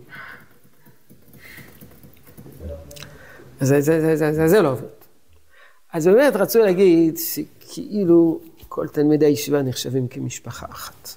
זה, 3.60 3.80
זה, 3.80 4.00
זה, 4.00 4.16
זה, 4.16 4.32
זה, 4.32 4.48
זה 4.48 4.62
לא 4.62 4.68
עובד. 4.68 4.86
אז 5.92 6.06
באמת 6.06 6.36
רצו 6.36 6.58
להגיד 6.58 7.18
שכאילו 7.18 8.40
כל 8.68 8.88
תלמידי 8.88 9.26
הישיבה 9.26 9.62
נחשבים 9.62 10.08
כמשפחה 10.08 10.66
אחת. 10.70 11.08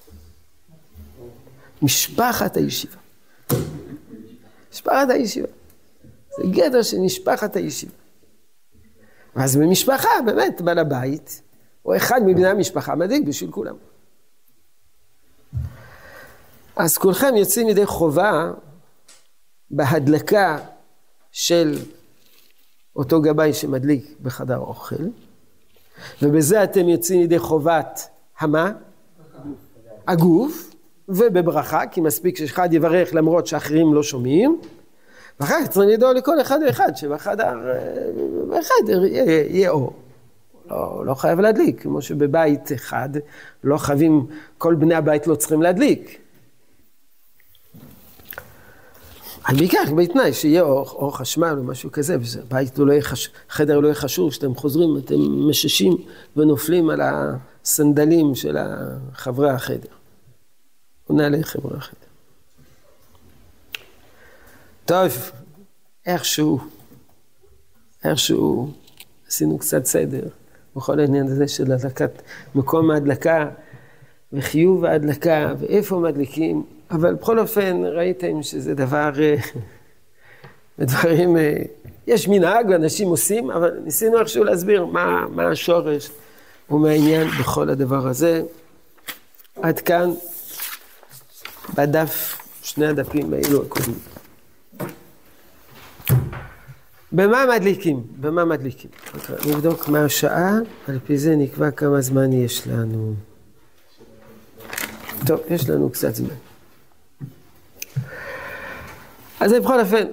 משפחת 1.82 2.56
הישיבה. 2.56 2.96
משפחת 4.72 5.10
הישיבה. 5.10 5.48
זה 6.36 6.42
גדר 6.50 6.82
של 6.82 6.98
משפחת 6.98 7.56
הישיבה. 7.56 8.01
ואז 9.36 9.56
במשפחה, 9.56 10.08
באמת, 10.26 10.60
בעל 10.60 10.78
הבית, 10.78 11.42
או 11.84 11.96
אחד 11.96 12.20
מבני 12.26 12.48
המשפחה 12.48 12.94
מדאיג 12.94 13.28
בשביל 13.28 13.50
כולם. 13.50 13.74
אז 16.76 16.98
כולכם 16.98 17.36
יוצאים 17.36 17.68
ידי 17.68 17.86
חובה 17.86 18.52
בהדלקה 19.70 20.58
של 21.32 21.78
אותו 22.96 23.22
גבאי 23.22 23.52
שמדליק 23.52 24.16
בחדר 24.22 24.58
אוכל, 24.58 25.04
ובזה 26.22 26.64
אתם 26.64 26.88
יוצאים 26.88 27.20
ידי 27.20 27.38
חובת 27.38 28.08
המה? 28.38 28.72
הגוף, 30.08 30.74
ובברכה, 31.08 31.86
כי 31.86 32.00
מספיק 32.00 32.38
שאחד 32.38 32.72
יברך 32.72 33.14
למרות 33.14 33.46
שאחרים 33.46 33.94
לא 33.94 34.02
שומעים, 34.02 34.60
ואחר 35.40 35.54
כך 35.62 35.68
צריכים 35.68 35.90
לדאוג 35.90 36.16
לכל 36.16 36.40
אחד 36.40 36.58
ואחד 36.66 36.96
שבחדר, 36.96 37.54
בחדר 38.48 39.04
יהיה, 39.04 39.46
יהיה 39.50 39.70
אור. 39.70 39.92
לא, 40.70 41.06
לא 41.06 41.14
חייב 41.14 41.40
להדליק, 41.40 41.82
כמו 41.82 42.02
שבבית 42.02 42.72
אחד 42.72 43.08
לא 43.64 43.76
חייבים, 43.76 44.26
כל 44.58 44.74
בני 44.74 44.94
הבית 44.94 45.26
לא 45.26 45.34
צריכים 45.34 45.62
להדליק. 45.62 46.18
אבל 49.48 49.56
בעיקר 49.56 49.94
בתנאי 49.96 50.32
שיהיה 50.32 50.62
אור, 50.62 50.88
אור 50.90 51.16
חשמל 51.16 51.54
או 51.58 51.64
משהו 51.64 51.92
כזה, 51.92 52.16
בית 52.48 52.78
לא 52.78 52.92
יהיה 52.92 53.02
חש... 53.02 53.30
חדר 53.48 53.80
לא 53.80 53.86
יהיה 53.86 53.94
חשוב, 53.94 54.30
כשאתם 54.30 54.54
חוזרים 54.54 54.96
אתם 55.04 55.48
מששים 55.48 55.96
ונופלים 56.36 56.90
על 56.90 57.00
הסנדלים 57.02 58.34
של 58.34 58.56
חברי 59.14 59.50
החדר. 59.50 59.88
או 61.08 61.14
נעלי 61.14 61.44
חברי 61.44 61.76
החדר. 61.76 62.01
טוב, 64.86 65.30
איכשהו, 66.06 66.58
איכשהו 68.04 68.70
עשינו 69.28 69.58
קצת 69.58 69.84
סדר 69.84 70.28
בכל 70.76 71.00
העניין 71.00 71.26
הזה 71.26 71.48
של 71.48 71.72
הדלקת, 71.72 72.22
מקום 72.54 72.90
ההדלקה 72.90 73.48
וחיוב 74.32 74.84
ההדלקה 74.84 75.54
ואיפה 75.58 75.98
מדליקים. 75.98 76.62
אבל 76.90 77.14
בכל 77.14 77.38
אופן, 77.38 77.82
ראיתם 77.84 78.42
שזה 78.42 78.74
דבר, 78.74 79.10
אה, 79.20 79.34
דברים, 80.86 81.36
אה, 81.36 81.62
יש 82.06 82.28
מנהג 82.28 82.66
ואנשים 82.70 83.08
עושים, 83.08 83.50
אבל 83.50 83.78
ניסינו 83.84 84.18
איכשהו 84.18 84.44
להסביר 84.44 84.86
מה, 84.86 85.26
מה 85.30 85.48
השורש 85.48 86.10
ומה 86.70 86.90
העניין 86.90 87.28
בכל 87.28 87.70
הדבר 87.70 88.08
הזה. 88.08 88.42
עד 89.62 89.80
כאן, 89.80 90.10
בדף, 91.74 92.38
שני 92.62 92.86
הדפים 92.86 93.34
האלו 93.34 93.62
הקודמים. 93.62 94.21
במה 97.12 97.44
מדליקים? 97.54 98.02
במה 98.20 98.44
מדליקים? 98.44 98.90
נבדוק 99.50 99.88
מה 99.88 100.04
השעה, 100.04 100.58
על 100.88 100.98
פי 101.06 101.18
זה 101.18 101.36
נקבע 101.36 101.70
כמה 101.70 102.00
זמן 102.00 102.32
יש 102.32 102.66
לנו. 102.66 103.14
טוב, 105.26 105.40
יש 105.50 105.70
לנו 105.70 105.90
קצת 105.90 106.14
זמן. 106.14 106.34
אז 109.40 109.52
בכל 109.52 109.80
אופן, 109.80 110.06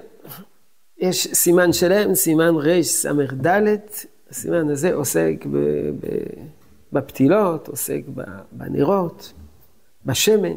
יש 0.98 1.28
סימן 1.32 1.72
שלם, 1.72 2.14
סימן 2.14 2.54
רס"ד, 2.56 3.76
הסימן 4.30 4.68
הזה 4.68 4.94
עוסק 4.94 5.46
ב, 5.52 5.56
ב, 6.00 6.06
בפתילות, 6.92 7.68
עוסק 7.68 8.00
בנרות, 8.52 9.32
בשמן. 10.06 10.56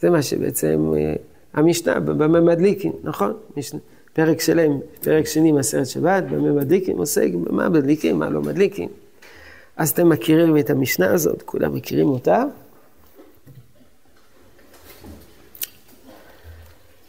זה 0.00 0.10
מה 0.10 0.22
שבעצם 0.22 0.92
אה, 0.96 1.14
המשנה, 1.54 2.00
במה 2.00 2.40
מדליקים, 2.40 2.92
נכון? 3.02 3.36
משנה, 3.56 3.80
פרק 4.12 4.40
שלם, 4.40 4.80
פרק 5.00 5.26
שני 5.26 5.52
מעשרת 5.52 5.86
שבת, 5.86 6.22
במה 6.22 6.52
מדליקים, 6.52 6.98
עוסק 6.98 7.30
במה 7.34 7.68
מדליקים, 7.68 8.18
מה 8.18 8.30
לא 8.30 8.42
מדליקים. 8.42 8.88
אז 9.76 9.90
אתם 9.90 10.08
מכירים 10.08 10.58
את 10.58 10.70
המשנה 10.70 11.12
הזאת, 11.12 11.42
כולם 11.42 11.74
מכירים 11.74 12.08
אותה. 12.08 12.44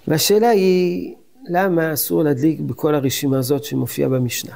והשאלה 0.07 0.49
היא, 0.49 1.15
למה 1.49 1.93
אסור 1.93 2.23
להדליק 2.23 2.59
בכל 2.59 2.95
הרשימה 2.95 3.39
הזאת 3.39 3.63
שמופיעה 3.63 4.09
במשנה? 4.09 4.55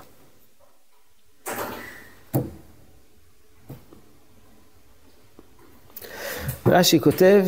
רש"י 6.68 7.00
כותב, 7.00 7.46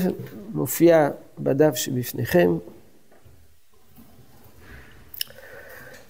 מופיע 0.54 1.10
בדף 1.40 1.76
שבפניכם, 1.76 2.52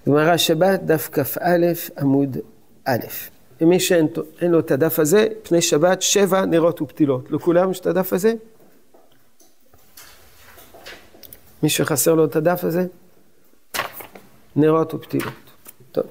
גמרא 0.08 0.38
שבת, 0.38 0.80
דף 0.80 1.10
כ"א, 1.12 1.66
עמוד 1.98 2.38
א'. 2.86 3.06
ומי 3.62 3.80
שאין 3.80 4.08
לו 4.42 4.60
את 4.60 4.72
הדף 4.72 5.00
הזה, 5.00 5.28
פני 5.44 5.62
שבת, 5.62 6.02
שבע 6.02 6.46
נרות 6.46 6.82
ופתילות. 6.82 7.32
לכולם 7.32 7.72
יש 7.72 7.80
את 7.80 7.86
הדף 7.86 8.14
הזה? 8.14 8.34
מי 11.64 11.70
שחסר 11.70 12.16
לו 12.16 12.26
את 12.26 12.36
הדף 12.36 12.64
הזה? 12.64 12.86
נרות 14.56 14.94
ופתילות. 14.94 15.34
טוב. 15.92 16.06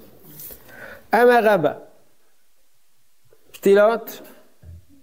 אמר 1.15 1.41
רבא, 1.43 1.73
פתילות, 3.53 4.21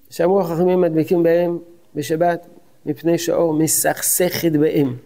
שאמרו 0.10 0.42
החכמים 0.42 0.82
מדליקים 0.82 1.24
בהם 1.24 1.60
בשבת, 1.96 2.48
מפני 2.86 3.18
שהאור 3.18 3.54
מסכסכת 3.54 4.52
בהם. 4.52 4.98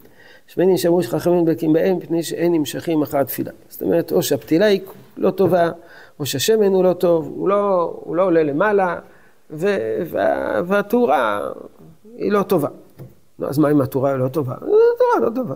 שמנים 0.47 0.77
שאמרו 0.77 1.03
שחכמים 1.03 1.41
מדליקים 1.41 1.73
בהם, 1.73 1.97
מפני 1.97 2.23
שאין 2.23 2.53
נמשכים 2.53 3.01
אחר 3.01 3.17
התפילה. 3.17 3.51
זאת 3.69 3.81
אומרת, 3.81 4.11
או 4.11 4.23
שהפתילה 4.23 4.65
היא 4.65 4.81
לא 5.17 5.31
טובה, 5.31 5.71
או 6.19 6.25
שהשמן 6.25 6.73
הוא 6.73 6.83
לא 6.83 6.93
טוב, 6.93 7.33
הוא 7.35 7.49
לא, 7.49 7.93
הוא 8.03 8.15
לא 8.15 8.23
עולה 8.23 8.43
למעלה, 8.43 8.99
וה, 9.49 9.77
והתאורה 10.65 11.49
היא 12.17 12.31
לא 12.31 12.43
טובה. 12.43 12.69
נו, 13.39 13.47
אז 13.47 13.57
מה 13.57 13.71
אם 13.71 13.81
התורה 13.81 14.17
לא 14.17 14.27
טובה? 14.27 14.53
התורה 14.55 15.19
לא 15.21 15.29
טובה. 15.35 15.55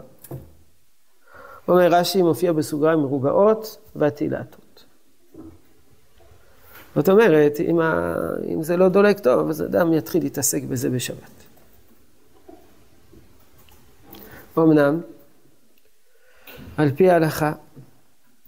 אומר 1.67 1.87
רש"י, 1.93 2.21
מופיע 2.21 2.53
בסוגריים 2.53 2.99
מרוגעות 2.99 3.77
והטילטות. 3.95 4.85
זאת 6.95 7.09
אומרת, 7.09 7.59
אם, 7.59 7.79
ה... 7.79 8.15
אם 8.47 8.63
זה 8.63 8.77
לא 8.77 8.89
דולק 8.89 9.19
טוב, 9.19 9.49
אז 9.49 9.61
אדם 9.61 9.93
יתחיל 9.93 10.23
להתעסק 10.23 10.63
בזה 10.63 10.89
בשבת. 10.89 11.40
אמנם, 14.57 15.01
על 16.77 16.91
פי 16.95 17.09
ההלכה, 17.09 17.53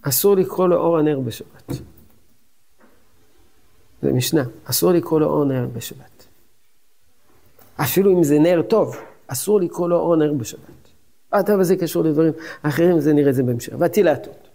אסור 0.01 0.35
לקרוא 0.35 0.67
לו 0.67 0.75
אור 0.75 0.97
הנר 0.97 1.19
בשבת. 1.19 1.71
זה 4.01 4.13
משנה, 4.13 4.43
אסור 4.65 4.91
לקרוא 4.91 5.19
לו 5.19 5.25
אור 5.25 5.45
נר 5.45 5.67
בשבת. 5.73 6.25
אפילו 7.75 8.17
אם 8.17 8.23
זה 8.23 8.39
נר 8.39 8.61
טוב, 8.61 8.95
אסור 9.27 9.59
לקרוא 9.59 9.89
לו 9.89 9.95
אור 9.95 10.15
נר 10.15 10.33
בשבת. 10.33 10.59
אה, 11.33 11.43
טוב, 11.43 11.63
זה 11.63 11.75
קשור 11.75 12.03
לדברים 12.03 12.33
אחרים, 12.61 12.99
זה 12.99 13.13
נראה 13.13 13.29
את 13.29 13.35
זה 13.35 13.43
בהמשך. 13.43 13.73
והטילטות. 13.79 14.49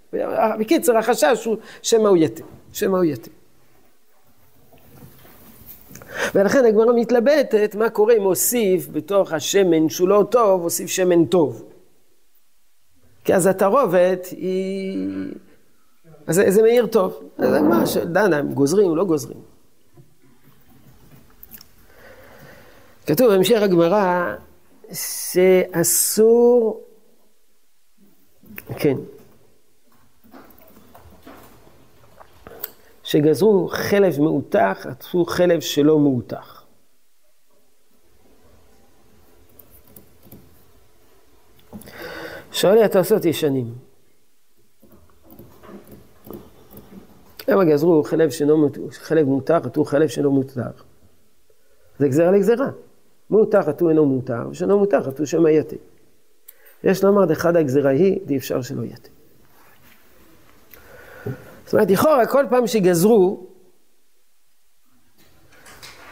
בקיצר, 0.61 0.97
החשש 0.97 1.45
הוא 1.45 1.57
שמא 1.83 2.09
הוא 2.09 2.17
יתה. 2.17 2.45
שמא 2.73 2.97
הוא 2.97 3.05
יתה. 3.05 3.31
ולכן 6.35 6.65
הגמרא 6.65 6.93
מתלבטת 6.95 7.75
מה 7.75 7.91
קורה 7.91 8.15
אם 8.15 8.23
הוסיף 8.23 8.89
בתוך 8.89 9.33
השמן 9.33 9.89
שהוא 9.89 10.09
לא 10.09 10.25
טוב, 10.31 10.63
הוסיף 10.63 10.91
שמן 10.91 11.25
טוב. 11.25 11.65
כי 13.25 13.35
אז 13.35 13.47
התערובת 13.47 14.27
היא... 14.31 15.09
אז 16.27 16.43
זה, 16.49 16.63
מאיר 16.63 16.87
טוב. 16.87 17.21
אז 17.39 17.63
מה, 17.63 17.85
דנה, 18.05 18.37
הם 18.37 18.53
גוזרים, 18.53 18.97
לא 18.97 19.05
גוזרים. 19.05 19.39
כתוב 23.07 23.29
בהמשך 23.29 23.63
הגמרא 23.63 24.35
שאסור, 24.93 26.81
כן, 28.79 28.97
שגזרו 33.09 33.69
חלב 33.69 34.21
מאותח, 34.21 34.87
עשו 35.01 35.25
חלב 35.25 35.61
שלא 35.61 35.99
מאותח. 35.99 36.65
שואל 42.53 42.75
לי 42.75 42.85
התעשות 42.85 43.25
ישנים. 43.25 43.75
למה 47.49 47.65
גזרו 47.65 48.03
חלב, 48.03 48.31
שאינו, 48.31 48.69
חלב 48.91 49.27
מותר, 49.27 49.57
עטו 49.57 49.85
חלב 49.85 50.09
שאינו 50.09 50.33
מותר? 50.33 50.63
זה 51.99 52.09
גזרה 52.09 52.31
לגזרה. 52.31 52.71
מותר 53.31 53.71
עטו 53.71 53.89
אינו 53.89 54.07
מותר, 54.07 54.49
ושאינו 54.51 54.79
מותר 54.79 55.09
עטו 55.09 55.27
שמא 55.27 55.49
יתה. 55.49 55.77
יש 56.85 57.05
לומר 57.05 57.25
דחד 57.25 57.57
הגזרה 57.57 57.91
היא, 57.91 58.21
די 58.27 58.37
אפשר 58.37 58.63
שלא 58.63 58.83
יתה. 58.83 59.18
זאת 61.69 61.75
אומרת, 61.75 61.91
לכאורה 61.91 62.27
כל 62.27 62.47
פעם 62.51 62.67
שגזרו, 62.67 63.47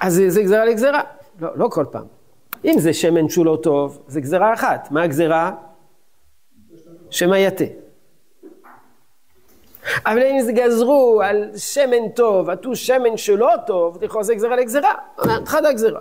אז 0.01 0.23
זה, 0.29 0.43
גזרה 0.43 0.65
לגזרה. 0.65 1.03
לא, 1.41 1.49
לא 1.57 1.69
כל 1.71 1.85
פעם. 1.91 2.07
אם 2.65 2.75
זה 2.79 2.93
שמן 2.93 3.29
שהוא 3.29 3.47
לא 3.47 3.59
טוב, 3.63 4.03
זה 4.09 4.21
גזרה 4.21 4.55
אחת. 4.55 4.89
מה 4.91 5.03
הגזרה? 5.03 5.53
שמא 7.11 7.37
יתה. 7.37 7.65
אבל 10.07 10.23
אם 10.23 10.41
זה 10.43 10.53
גזרו 10.53 11.23
על 11.25 11.57
שמן 11.57 12.09
טוב, 12.15 12.51
עטו 12.51 12.77
שמן 12.77 13.17
שלא 13.17 13.53
טוב, 13.67 14.05
לכאורה 14.05 14.25
זה 14.25 14.35
גזרה 14.35 14.57
לגזרה. 14.57 14.95
חד 15.45 15.65
הגזרה. 15.65 16.01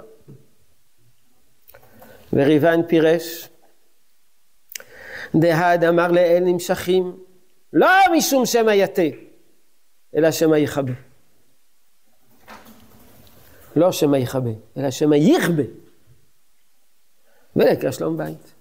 וריבן 2.34 2.80
פירש, 2.88 3.50
דהד 5.36 5.84
אמר 5.84 6.12
לאל 6.12 6.44
נמשכים, 6.46 7.18
לא 7.74 7.88
משום 8.14 8.46
שמא 8.46 8.72
יתה, 8.72 9.25
אלא 10.16 10.32
שמא 10.32 10.56
יכבה. 10.56 10.94
לא 13.76 13.92
שמא 13.92 14.18
יכבה, 14.18 14.50
אלא 14.78 14.92
שמא 14.92 15.16
יכבה. 15.16 15.64
ולקרא 17.56 17.92
שלום 17.92 18.18
בית. 18.18 18.54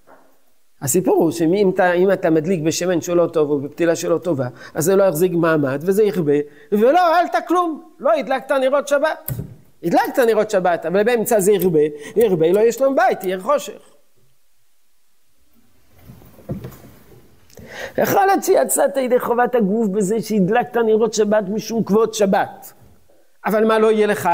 הסיפור 0.82 1.14
הוא 1.14 1.30
שאם 1.30 1.70
אתה, 1.74 2.12
אתה 2.12 2.30
מדליק 2.30 2.60
בשמן 2.60 3.00
שלא 3.00 3.26
טוב 3.32 3.50
או 3.50 3.60
בפתילה 3.60 3.96
שלא 3.96 4.18
טובה, 4.18 4.48
אז 4.74 4.84
זה 4.84 4.96
לא 4.96 5.04
יחזיק 5.04 5.32
מעמד 5.32 5.78
וזה 5.82 6.02
יכבה, 6.02 6.32
ולא 6.72 7.08
הועלת 7.08 7.36
כלום, 7.48 7.90
לא 7.98 8.12
הדלקת 8.12 8.52
נרות 8.52 8.88
שבת. 8.88 9.30
הדלקת 9.82 10.18
נרות 10.18 10.50
שבת, 10.50 10.86
אבל 10.86 11.02
באמצע 11.02 11.40
זה 11.40 11.52
יכבה, 11.52 11.80
יכבה 12.16 12.52
לא 12.52 12.60
יהיה 12.60 12.72
שלום 12.72 12.96
בית, 12.96 13.24
יהיה 13.24 13.40
חושך. 13.40 13.93
יכול 17.98 18.26
להיות 18.26 18.44
שיצאת 18.44 18.96
ידי 18.96 19.20
חובת 19.20 19.54
הגוף 19.54 19.88
בזה 19.88 20.20
שהדלקת 20.20 20.76
נרות 20.76 21.14
שבת 21.14 21.44
משום 21.48 21.84
כבוד 21.84 22.14
שבת. 22.14 22.72
אבל 23.46 23.64
מה 23.64 23.78
לא 23.78 23.92
יהיה 23.92 24.06
לך? 24.06 24.28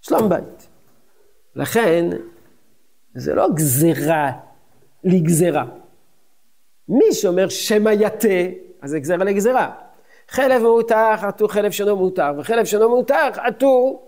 שלום 0.00 0.28
בית. 0.28 0.68
לכן, 1.56 2.08
זה 3.14 3.34
לא 3.34 3.48
גזירה 3.54 4.30
לגזירה. 5.04 5.64
מי 6.88 7.12
שאומר 7.12 7.48
שמא 7.48 7.90
יתה, 7.90 8.28
אז 8.82 8.90
זה 8.90 8.98
גזירה 8.98 9.24
לגזירה. 9.24 9.70
חלב 10.28 10.62
מאותח, 10.62 11.20
עטו 11.22 11.48
חלב 11.48 11.70
שאינו 11.70 11.96
מאותח, 11.96 12.28
וחלב 12.38 12.64
שאינו 12.64 12.88
מאותח, 12.88 13.38
עטו 13.42 14.02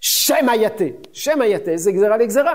שמא 0.00 0.52
יתה. 0.52 0.84
שמא 1.12 1.44
יתה 1.44 1.76
זה 1.76 1.92
גזירה 1.92 2.16
לגזירה. 2.16 2.54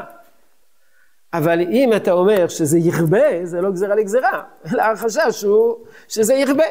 אבל 1.34 1.60
אם 1.60 1.94
אתה 1.96 2.12
אומר 2.12 2.48
שזה 2.48 2.80
יכבה, 2.80 3.46
זה 3.46 3.62
לא 3.62 3.72
גזירה 3.72 3.96
לגזירה, 3.96 4.44
אלא 4.74 4.82
החשש 4.82 5.44
הוא 5.44 5.76
שזה 6.08 6.34
יכבה. 6.34 6.64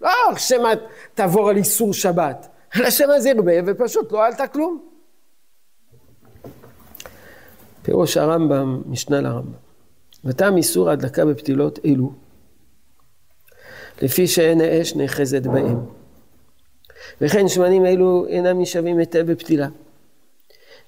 לא 0.00 0.10
שמא 0.36 0.74
תעבור 1.14 1.50
על 1.50 1.56
איסור 1.56 1.94
שבת, 1.94 2.48
אלא 2.76 2.90
שמא 2.90 3.18
זה 3.18 3.30
יכבה 3.30 3.52
ופשוט 3.66 4.12
לא 4.12 4.26
עלתה 4.26 4.46
כלום. 4.46 4.84
פירוש 7.82 8.16
הרמב"ם, 8.16 8.82
משנה 8.86 9.20
לרמב"ם. 9.20 9.52
וטעם 10.24 10.56
איסור 10.56 10.90
ההדלקה 10.90 11.24
בפתילות 11.24 11.78
אלו, 11.84 12.12
לפי 14.02 14.26
שאין 14.26 14.60
האש 14.60 14.94
נאחזת 14.94 15.42
בהם. 15.42 15.78
וכן 17.20 17.48
שמנים 17.48 17.86
אלו 17.86 18.26
אינם 18.28 18.60
נשאבים 18.60 18.98
היטב 18.98 19.32
בפתילה. 19.32 19.68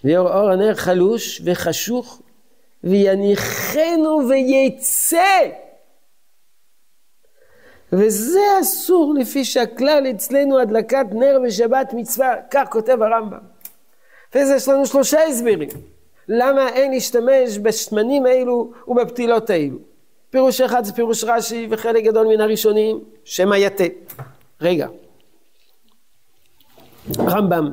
ואור 0.04 0.28
אור 0.28 0.50
הנר 0.50 0.74
חלוש 0.74 1.42
וחשוך 1.44 2.22
ויניחנו 2.84 4.20
ויצא. 4.28 5.48
וזה 7.92 8.40
אסור 8.60 9.14
לפי 9.18 9.44
שהכלל 9.44 10.06
אצלנו 10.10 10.58
הדלקת 10.58 11.06
נר 11.12 11.38
בשבת 11.46 11.92
מצווה, 11.92 12.34
כך 12.50 12.68
כותב 12.70 13.02
הרמב"ם. 13.02 13.38
וזה 14.34 14.54
יש 14.54 14.68
לנו 14.68 14.86
שלושה 14.86 15.24
הסברים. 15.24 15.68
למה 16.28 16.68
אין 16.68 16.90
להשתמש 16.90 17.58
בשמנים 17.62 18.26
האלו 18.26 18.72
ובפתילות 18.88 19.50
האלו. 19.50 19.78
פירוש 20.30 20.60
אחד 20.60 20.84
זה 20.84 20.92
פירוש 20.92 21.24
רש"י 21.24 21.66
וחלק 21.70 22.04
גדול 22.04 22.26
מן 22.26 22.40
הראשונים, 22.40 23.00
שמא 23.24 23.54
יתה. 23.54 23.84
רגע. 24.60 24.88
רמב"ם, 27.18 27.70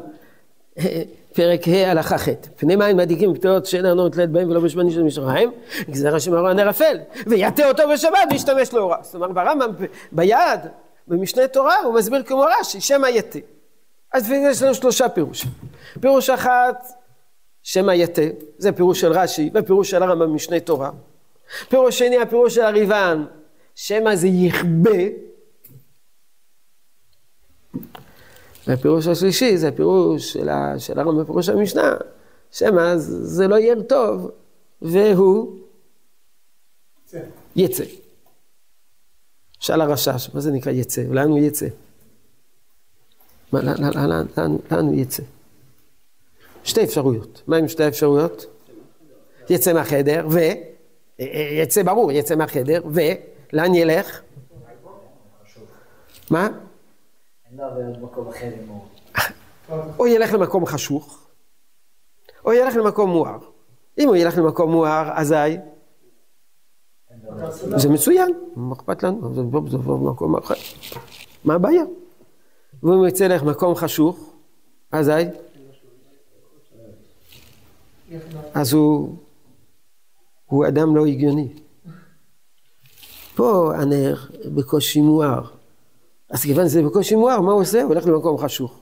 פרק 1.33 1.67
ה' 1.67 1.91
הלכה 1.91 2.17
ח', 2.17 2.27
פני 2.55 2.75
מים 2.75 2.97
מדליקים 2.97 3.33
בפתילות 3.33 3.65
שאין 3.65 3.85
ארנונות 3.85 4.15
לית 4.17 4.29
בהם 4.29 4.49
ולא 4.49 4.59
בשמנים 4.59 4.91
של 4.91 5.03
משריים, 5.03 5.51
גזירה 5.89 6.19
שמראה 6.19 6.53
נר 6.53 6.69
אפל, 6.69 6.97
ויתה 7.27 7.67
אותו 7.67 7.83
בשבת 7.93 8.27
וישתמש 8.31 8.73
לאורה. 8.73 8.97
זאת 9.01 9.15
אומרת 9.15 9.33
ברמב"ם 9.33 9.71
ביד, 10.11 10.59
במשנה 11.07 11.47
תורה, 11.47 11.75
הוא 11.83 11.93
מסביר 11.93 12.23
כמו 12.23 12.45
רש"י, 12.59 12.81
שמא 12.81 13.07
יתה. 13.07 13.39
אז 14.13 14.31
יש 14.31 14.63
לנו 14.63 14.73
שלושה 14.73 15.09
פירושים. 15.09 15.51
פירוש 16.01 16.29
אחת 16.29 16.87
שמא 17.63 17.91
יתה, 17.91 18.21
זה 18.57 18.71
פירוש 18.71 19.01
של 19.01 19.11
רש"י 19.11 19.49
ופירוש 19.53 19.89
של 19.89 20.03
הרמב"ם 20.03 20.31
במשנה 20.31 20.59
תורה. 20.59 20.89
פירוש 21.69 21.99
שני, 21.99 22.17
הפירוש 22.17 22.55
של 22.55 22.61
הריבן, 22.61 23.25
שמא 23.75 24.15
זה 24.15 24.27
יכבה. 24.27 25.28
והפירוש 28.69 29.07
השלישי 29.07 29.57
זה 29.57 29.67
הפירוש 29.67 30.33
של, 30.33 30.49
ה, 30.49 30.75
הרמב"ם 30.95 31.21
בפירוש 31.23 31.49
המשנה, 31.49 31.93
שמא 32.51 32.97
זה 32.97 33.47
לא 33.47 33.55
יהיה 33.55 33.75
טוב, 33.83 34.31
והוא 34.81 35.59
יצא. 37.55 37.83
שאל 39.59 39.81
הרשש, 39.81 40.29
מה 40.33 40.39
זה 40.39 40.51
נקרא 40.51 40.71
יצא? 40.71 41.01
לאן 41.01 41.29
הוא 41.29 41.39
יצא? 41.39 41.67
לאן 43.53 44.85
הוא 44.85 44.95
יצא? 44.95 45.23
שתי 46.63 46.83
אפשרויות. 46.83 47.41
מה 47.47 47.57
עם 47.57 47.67
שתי 47.67 47.83
האפשרויות? 47.83 48.45
יצא 49.49 49.73
מהחדר, 49.73 50.27
ו... 50.31 50.39
יצא 51.61 51.83
ברור, 51.83 52.11
יצא 52.11 52.35
מהחדר, 52.35 52.81
ולאן 52.91 53.75
ילך? 53.75 54.21
מה? 56.29 56.49
או 59.99 60.07
ילך 60.07 60.33
למקום 60.33 60.65
חשוך, 60.65 61.27
או 62.45 62.53
ילך 62.53 62.75
למקום 62.75 63.09
מואר. 63.09 63.37
אם 63.97 64.07
הוא 64.07 64.15
ילך 64.15 64.37
למקום 64.37 64.71
מואר, 64.71 65.11
אזי 65.13 65.57
זה 67.75 67.89
מצוין, 67.89 68.33
מה 68.55 68.75
אכפת 68.75 69.03
לנו? 69.03 69.35
זה 69.35 69.41
בוא, 69.41 69.69
זה 69.69 69.77
בוא 69.77 69.97
במקום 69.97 70.35
אחר. 70.35 70.55
מה 71.43 71.53
הבעיה? 71.53 71.83
ואם 72.83 72.91
הוא 72.91 73.07
יצא 73.07 73.27
לך 73.27 73.43
מקום 73.43 73.75
חשוך, 73.75 74.33
אזי 74.91 75.11
אז 78.53 78.73
הוא, 78.73 79.15
הוא 80.45 80.67
אדם 80.67 80.95
לא 80.95 81.05
הגיוני. 81.05 81.53
פה 83.35 83.71
הנר 83.75 84.15
בקושי 84.55 85.01
מואר. 85.01 85.58
אז 86.29 86.41
כיוון 86.41 86.67
שזה 86.67 86.83
בקושי 86.83 87.15
מואר, 87.15 87.41
מה 87.41 87.51
הוא 87.51 87.61
עושה? 87.61 87.81
הוא 87.81 87.89
הולך 87.93 88.07
למקום 88.07 88.37
חשוך. 88.37 88.79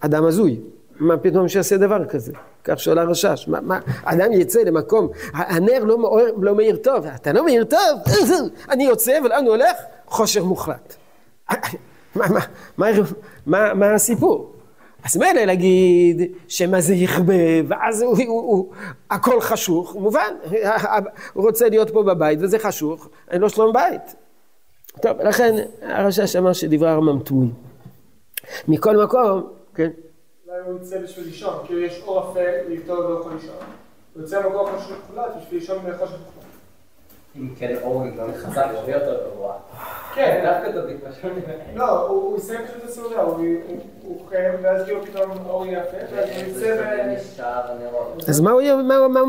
אדם 0.00 0.24
הזוי. 0.24 0.60
מה 1.00 1.16
פתאום 1.16 1.48
שיעשה 1.48 1.76
דבר 1.76 2.04
כזה? 2.04 2.32
כך 2.64 2.80
שעולה 2.80 3.04
רשש. 3.04 3.48
מה, 3.48 3.60
מה, 3.60 3.78
אדם 4.04 4.32
יצא 4.32 4.60
למקום, 4.60 5.08
הנר 5.32 5.84
לא, 5.84 5.98
מאיר, 5.98 6.34
לא 6.40 6.54
מאיר 6.54 6.76
טוב, 6.76 7.06
אתה 7.06 7.32
לא 7.32 7.44
מאיר 7.44 7.64
טוב, 7.64 8.00
אני 8.70 8.84
יוצא 8.84 9.18
ולאן 9.24 9.44
הוא 9.44 9.54
הולך? 9.54 9.76
חושך 10.06 10.40
מוחלט. 10.42 10.94
מה, 12.14 12.26
מה, 12.28 12.40
מה, 12.78 12.86
מה, 13.46 13.74
מה 13.74 13.94
הסיפור? 13.94 14.52
אז 15.04 15.16
מילא 15.16 15.40
להגיד 15.40 16.32
שמה 16.48 16.80
זה 16.80 16.94
יכבה, 16.94 17.34
ואז 17.68 18.02
הוא, 18.02 18.16
הוא, 18.26 18.40
הוא, 18.40 18.72
הכל 19.10 19.40
חשוך, 19.40 19.96
מובן, 19.96 20.34
הוא 21.32 21.44
רוצה 21.46 21.68
להיות 21.68 21.90
פה 21.90 22.02
בבית 22.02 22.38
וזה 22.42 22.58
חשוך, 22.58 23.08
אין 23.30 23.40
לו 23.40 23.50
שלום 23.50 23.72
בית. 23.72 24.25
טוב, 25.02 25.20
לכן 25.20 25.54
הרשש 25.82 26.36
אמר 26.36 26.52
שדברי 26.52 26.90
הרמב"ם 26.90 27.22
תמוהים. 27.24 27.52
מכל 28.68 29.04
מקום, 29.04 29.52
כן. 29.74 29.90
אולי 30.48 30.58
הוא 30.66 30.78
יצא 30.80 30.98
בשביל 31.02 31.26
לישון, 31.26 31.66
כאילו 31.66 31.80
יש 31.80 32.02
אור 32.06 32.30
אפל, 32.30 32.54
ואיתו 32.68 33.02
לא 33.02 33.20
יכול 33.20 33.32
לישון. 33.32 33.56
הוא 34.14 34.22
יוצא 34.22 34.42
במקום 34.42 34.66
חשוך 34.76 34.96
מוחלט 35.10 35.36
בשביל 35.36 35.60
לישון 35.60 35.78
בחושך 35.78 36.12
מוחלט. 36.12 36.46
אם 37.36 37.54
כן 37.58 37.76
אור 37.82 38.02
גם 38.18 38.28
חזק 38.36 38.66
הרבה 38.74 38.92
יותר 38.92 39.30
גבוה. 39.30 39.54
כן, 40.14 40.44
דווקא 40.44 40.70
תדליק 40.70 40.96
פשוט. 41.08 41.32
לא, 41.74 42.08
הוא 42.08 42.38
יסיים 42.38 42.60
פשוט 42.66 42.76
את 42.76 42.88
הסעודה, 42.88 43.22
הוא 43.22 44.28
חייב, 44.28 44.54
ואז 44.62 44.84
כאילו 44.84 45.02
פתאום 45.04 45.30
אור 45.46 45.66
יפה, 45.66 45.96
ואז 46.12 46.28
הוא 46.28 46.48
יצא 46.48 46.76
ו... 48.20 48.28
אז 48.28 48.40
מה 48.40 48.50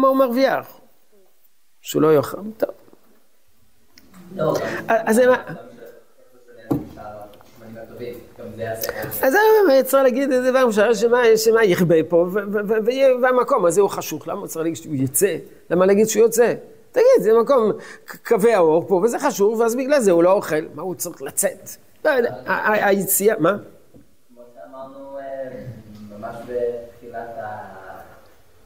הוא 0.07 0.18
מרוויח? 0.18 0.80
שהוא 1.82 2.01
לא 2.01 2.15
יאכל, 2.15 2.38
טוב. 2.57 2.70
אז. 4.88 5.21
אז 9.21 9.35
אני 9.69 9.83
צריך 9.83 10.03
להגיד 10.03 10.31
איזה 10.31 10.51
דבר 10.51 10.67
משער 10.67 10.93
שמה 11.35 11.63
יכבה 11.63 11.95
פה, 12.09 12.27
והמקום 13.21 13.65
הזה 13.65 13.81
הוא 13.81 13.89
חשוך, 13.89 14.27
למה 14.27 14.47
צריך 14.47 14.57
להגיד 14.63 14.75
שהוא 14.75 14.95
יצא? 14.95 15.35
למה 15.69 15.85
להגיד 15.85 16.07
שהוא 16.07 16.23
יוצא? 16.23 16.53
תגיד, 16.91 17.21
זה 17.21 17.31
מקום 17.41 17.71
קווי 18.27 18.53
האור 18.53 18.88
פה, 18.88 18.95
וזה 18.95 19.19
חשוב, 19.19 19.59
ואז 19.59 19.75
בגלל 19.75 19.99
זה 19.99 20.11
הוא 20.11 20.23
לא 20.23 20.31
אוכל, 20.31 20.55
מה 20.75 20.81
הוא 20.81 20.95
צריך 20.95 21.21
לצאת? 21.21 21.69
לא 22.05 22.11
היציאה, 22.45 23.35
מה? 23.39 23.57
כמו 24.29 24.43
שאמרנו 24.55 25.17
אה, 25.17 25.23
ממש 26.17 26.35
בתחילת 26.41 27.29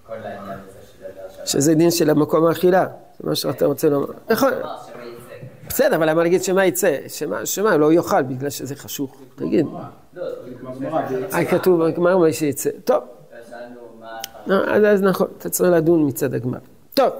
כל 0.07 0.13
העניין 0.13 0.59
הזה 0.69 0.80
של 1.45 1.59
שזה 1.59 1.76
דין 1.76 1.91
של 1.91 2.09
המקום 2.09 2.45
האכילה, 2.45 2.86
זה 3.19 3.30
מה 3.30 3.36
שאתה 3.36 3.65
רוצה 3.65 3.89
לומר. 3.89 4.07
נכון. 4.30 4.53
בסדר, 5.74 5.95
אבל 5.95 6.09
למה 6.09 6.24
להגיד 6.24 6.43
שמה 6.43 6.65
יצא? 6.65 6.97
שמה 7.45 7.78
לא 7.78 7.93
יאכל 7.93 8.24
בגלל 8.24 8.49
שזה 8.49 8.76
חשוך? 8.76 9.22
תגיד. 9.36 9.65
אה, 11.34 11.45
כתוב 11.45 11.84
בגמר 11.84 12.17
מה 12.17 12.34
שיצא. 12.34 12.69
טוב. 12.84 13.03
אז 14.47 15.01
נכון, 15.01 15.28
אתה 15.38 15.49
צריך 15.49 15.72
לדון 15.72 16.07
מצד 16.07 16.34
הגמר. 16.34 16.57
טוב. 16.93 17.13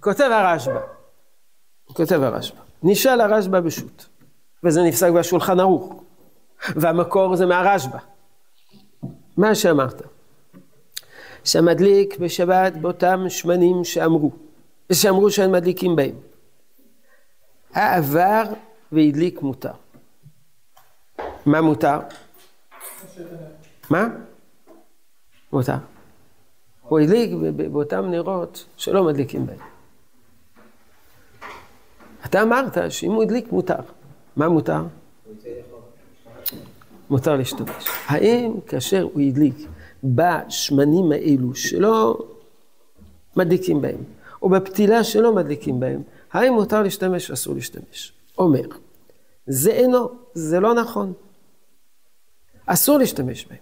כותב 0.00 0.28
הרשב"א, 0.32 0.80
כותב 1.92 2.22
הרשב"א, 2.22 2.60
נשאל 2.82 3.20
הרשב"א 3.20 3.60
בשו"ת, 3.60 4.04
וזה 4.64 4.82
נפסק 4.82 5.10
בשולחן 5.10 5.60
ערוך, 5.60 6.02
והמקור 6.68 7.36
זה 7.36 7.46
מהרשב"א. 7.46 7.98
מה 9.36 9.54
שאמרת, 9.54 10.02
שהמדליק 11.44 12.18
בשבת 12.18 12.72
באותם 12.72 13.24
שמנים 13.28 13.84
שאמרו, 13.84 14.30
ושאמרו 14.90 15.30
שהם 15.30 15.52
מדליקים 15.52 15.96
בהם. 15.96 16.14
העבר 17.76 18.42
והדליק 18.92 19.42
מותר. 19.42 19.72
מה 21.46 21.60
מותר? 21.60 21.98
מה? 23.90 24.08
מותר. 25.52 25.76
הוא 26.82 26.98
הדליק 26.98 27.30
באותם 27.72 28.04
נרות 28.10 28.64
שלא 28.76 29.04
מדליקים 29.04 29.46
בהם. 29.46 29.58
אתה 32.26 32.42
אמרת 32.42 32.78
שאם 32.88 33.12
הוא 33.12 33.22
הדליק 33.22 33.52
מותר. 33.52 33.80
מה 34.36 34.48
מותר? 34.48 34.82
מותר 37.10 37.36
להשתמש. 37.36 37.88
האם 38.06 38.60
כאשר 38.66 39.02
הוא 39.02 39.22
הדליק 39.22 39.54
בשמנים 40.04 41.12
האלו 41.12 41.54
שלא 41.54 42.18
מדליקים 43.36 43.80
בהם, 43.80 44.00
או 44.42 44.48
בפתילה 44.48 45.04
שלא 45.04 45.34
מדליקים 45.34 45.80
בהם, 45.80 46.02
האם 46.32 46.52
מותר 46.52 46.82
להשתמש 46.82 47.30
אסור 47.30 47.54
להשתמש? 47.54 48.12
אומר, 48.38 48.68
זה 49.46 49.70
אינו, 49.70 50.08
זה 50.34 50.60
לא 50.60 50.74
נכון. 50.74 51.12
אסור 52.66 52.98
להשתמש 52.98 53.46
בהם. 53.46 53.58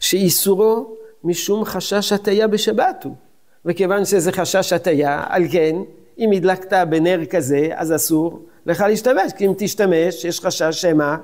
שאיסורו 0.00 0.96
משום 1.24 1.64
חשש 1.64 2.12
הטיה 2.12 2.48
בשבת 2.48 3.04
הוא. 3.04 3.14
וכיוון 3.64 4.04
שזה 4.04 4.32
חשש 4.32 4.72
הטיה, 4.72 5.24
על 5.28 5.42
כן 5.52 5.76
אם 6.18 6.30
הדלקת 6.36 6.72
בנר 6.90 7.24
כזה, 7.30 7.68
אז 7.74 7.94
אסור 7.94 8.46
לך 8.66 8.80
להשתמש, 8.80 9.32
כי 9.36 9.46
אם 9.46 9.52
תשתמש, 9.58 10.24
יש 10.24 10.40
חשש 10.40 10.80
שמה? 10.80 11.18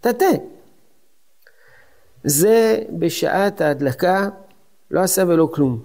תטה. 0.00 0.24
זה 2.24 2.82
בשעת 2.98 3.60
ההדלקה 3.60 4.28
לא 4.90 5.00
עשה 5.00 5.24
ולא 5.28 5.48
כלום. 5.54 5.84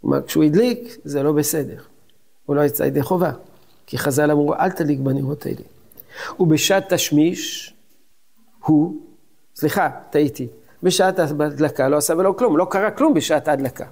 כלומר, 0.00 0.22
כשהוא 0.22 0.44
הדליק, 0.44 0.98
זה 1.04 1.22
לא 1.22 1.32
בסדר. 1.32 1.82
הוא 2.46 2.56
לא 2.56 2.60
יצא 2.60 2.82
ידי 2.82 3.02
חובה, 3.02 3.32
כי 3.86 3.98
חז"ל 3.98 4.30
אמרו, 4.30 4.54
אל 4.54 4.70
תדליק 4.70 4.98
בנרות 4.98 5.46
האלה. 5.46 5.62
ובשעת 6.40 6.92
תשמיש, 6.92 7.74
הוא, 8.64 8.96
סליחה, 9.56 9.90
טעיתי, 10.10 10.48
בשעת 10.82 11.18
ההדלקה 11.18 11.88
לא 11.88 11.96
עשה 11.96 12.14
ולא 12.14 12.34
כלום, 12.38 12.56
לא 12.56 12.66
קרה 12.70 12.90
כלום 12.90 13.14
בשעת 13.14 13.48
ההדלקה. 13.48 13.86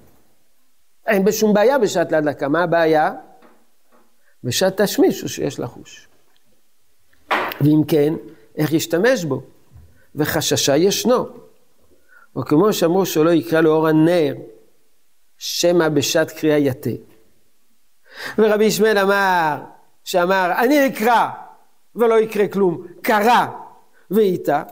אין 1.06 1.24
בשום 1.24 1.54
בעיה 1.54 1.78
בשעת 1.78 2.12
להדלקה. 2.12 2.48
מה 2.48 2.62
הבעיה? 2.62 3.12
בשעת 4.44 4.80
תשמיש 4.80 5.22
או 5.22 5.28
שיש 5.28 5.60
לחוש. 5.60 6.08
ואם 7.60 7.82
כן, 7.88 8.14
איך 8.56 8.72
ישתמש 8.72 9.24
בו? 9.24 9.42
וחששה 10.14 10.76
ישנו. 10.76 11.26
או 12.36 12.44
כמו 12.44 12.72
שאמרו 12.72 13.06
שלא 13.06 13.30
יקרא 13.30 13.60
לאור 13.60 13.88
הנר, 13.88 14.34
שמא 15.38 15.88
בשעת 15.88 16.30
קריאה 16.30 16.58
יתה. 16.58 16.90
ורבי 18.38 18.64
ישמעאל 18.64 18.98
אמר, 18.98 19.56
שאמר, 20.04 20.52
אני 20.58 20.86
אקרא 20.86 21.28
ולא 21.94 22.20
יקרה 22.20 22.48
כלום, 22.48 22.86
קרא 23.02 23.46
ואיתה, 24.10 24.62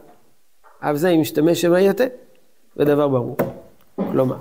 אבל 0.82 0.96
זה 0.96 1.08
אם 1.08 1.20
משתמש 1.20 1.60
שמא 1.60 1.78
יתה, 1.78 2.04
זה 2.76 2.84
דבר 2.84 3.08
ברור. 3.08 3.36
כלומר, 3.96 4.36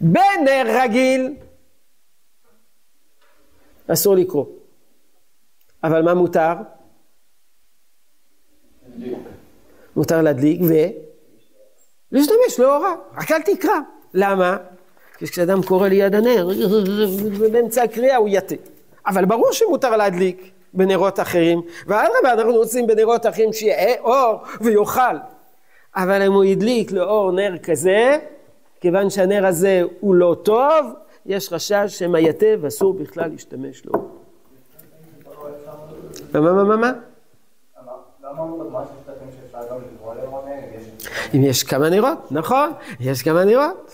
בנר 0.00 0.64
רגיל 0.82 1.34
אסור 3.92 4.16
לקרוא. 4.16 4.46
אבל 5.84 6.02
מה 6.02 6.14
מותר? 6.14 6.52
מותר 9.96 10.22
להדליק 10.22 10.60
ולהשתמש 12.12 12.60
לאורה, 12.60 12.94
רק 13.14 13.30
אל 13.30 13.42
תקרא. 13.42 13.78
למה? 14.14 14.56
כשאדם 15.18 15.62
קורא 15.62 15.88
ליד 15.88 16.14
הנר, 16.14 16.48
באמצע 17.52 17.82
הקריאה 17.82 18.16
הוא 18.16 18.28
יתה. 18.30 18.54
אבל 19.06 19.24
ברור 19.24 19.52
שמותר 19.52 19.96
להדליק 19.96 20.50
בנרות 20.74 21.20
אחרים, 21.20 21.62
ואדרבה, 21.86 22.32
אנחנו 22.32 22.52
רוצים 22.52 22.86
בנרות 22.86 23.26
אחרים 23.26 23.52
שיהיה 23.52 24.00
אור 24.00 24.42
ויאכל. 24.60 25.16
אבל 25.96 26.22
אם 26.22 26.32
הוא 26.32 26.44
הדליק 26.44 26.92
לאור 26.92 27.32
נר 27.32 27.58
כזה, 27.62 28.18
כיוון 28.80 29.10
שהנר 29.10 29.46
הזה 29.46 29.82
הוא 30.00 30.14
לא 30.14 30.36
טוב, 30.42 30.86
יש 31.26 31.48
חשש 31.48 31.84
שמא 31.88 32.18
יתב, 32.18 32.60
אסור 32.66 32.94
בכלל 32.94 33.30
להשתמש 33.30 33.86
לו. 33.86 33.92
מה, 36.34 36.40
מה, 36.40 36.64
מה, 36.64 36.76
מה? 36.76 36.92
אם 41.34 41.44
יש 41.44 41.62
כמה 41.62 41.90
נרות, 41.90 42.32
נכון, 42.32 42.72
יש 43.00 43.22
כמה 43.22 43.44
נרות. 43.44 43.92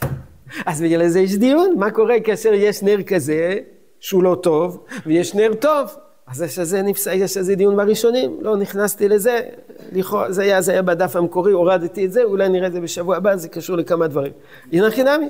אז 0.67 0.83
בגלל 0.83 1.09
זה 1.09 1.21
יש 1.21 1.37
דיון, 1.37 1.75
מה 1.79 1.91
קורה 1.91 2.21
כאשר 2.21 2.53
יש 2.53 2.83
נר 2.83 3.03
כזה 3.03 3.59
שהוא 4.01 4.23
לא 4.23 4.37
טוב, 4.43 4.85
ויש 5.07 5.35
נר 5.35 5.55
טוב. 5.55 5.97
אז 6.27 6.43
יש 6.43 6.59
על 6.59 6.65
זה, 6.65 6.83
נפס... 6.83 7.07
יש 7.07 7.37
על 7.37 7.43
זה 7.43 7.55
דיון 7.55 7.77
בראשונים, 7.77 8.39
לא 8.41 8.57
נכנסתי 8.57 9.09
לזה, 9.09 9.41
לכאורה, 9.93 10.33
זה 10.33 10.43
היה, 10.43 10.61
זה 10.61 10.73
היה 10.73 10.83
בדף 10.83 11.17
המקורי, 11.17 11.53
הורדתי 11.53 12.07
את 12.07 12.13
זה, 12.13 12.23
אולי 12.23 12.49
נראה 12.49 12.67
את 12.67 12.73
זה 12.73 12.81
בשבוע 12.81 13.17
הבא, 13.17 13.37
זה 13.37 13.49
קשור 13.49 13.77
לכמה 13.77 14.07
דברים. 14.07 14.33
הנה 14.73 14.91
חינמי. 14.91 15.29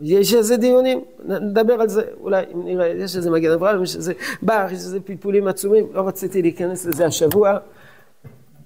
יש 0.00 0.34
איזה 0.34 0.56
דיונים, 0.56 1.04
נדבר 1.24 1.74
על 1.74 1.88
זה, 1.88 2.02
אולי 2.20 2.44
אם 2.54 2.64
נראה, 2.64 2.86
יש 2.86 3.16
איזה 3.16 3.30
מגן 3.30 3.50
אברהם, 3.50 3.82
יש 3.82 3.96
איזה 3.96 4.12
בר, 4.42 4.66
יש 4.66 4.72
איזה 4.72 5.00
פלפולים 5.00 5.48
עצומים, 5.48 5.86
לא 5.92 6.08
רציתי 6.08 6.42
להיכנס 6.42 6.86
לזה 6.86 7.06
השבוע, 7.06 7.58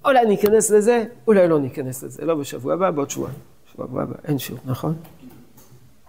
אולי 0.05 0.27
ניכנס 0.27 0.71
לזה, 0.71 1.05
אולי 1.27 1.49
לא 1.49 1.61
ניכנס 1.61 2.03
לזה, 2.03 2.25
לא 2.25 2.35
בשבוע 2.35 2.75
הבא, 2.75 2.91
בעוד 2.91 3.11
שבועיים. 3.11 3.39
שבוע 3.73 4.03
הבא, 4.03 4.15
אין 4.25 4.39
שיעור, 4.39 4.61
נכון? 4.65 4.95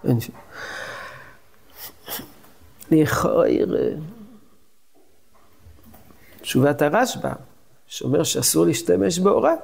אין 0.08 0.20
שיעור. 0.20 0.42
לכאורה, 2.92 3.48
תשובת 6.42 6.82
הרשב"א, 6.82 7.34
שאומר 7.88 8.24
שאסור 8.24 8.66
להשתמש 8.66 9.20
באורה, 9.20 9.56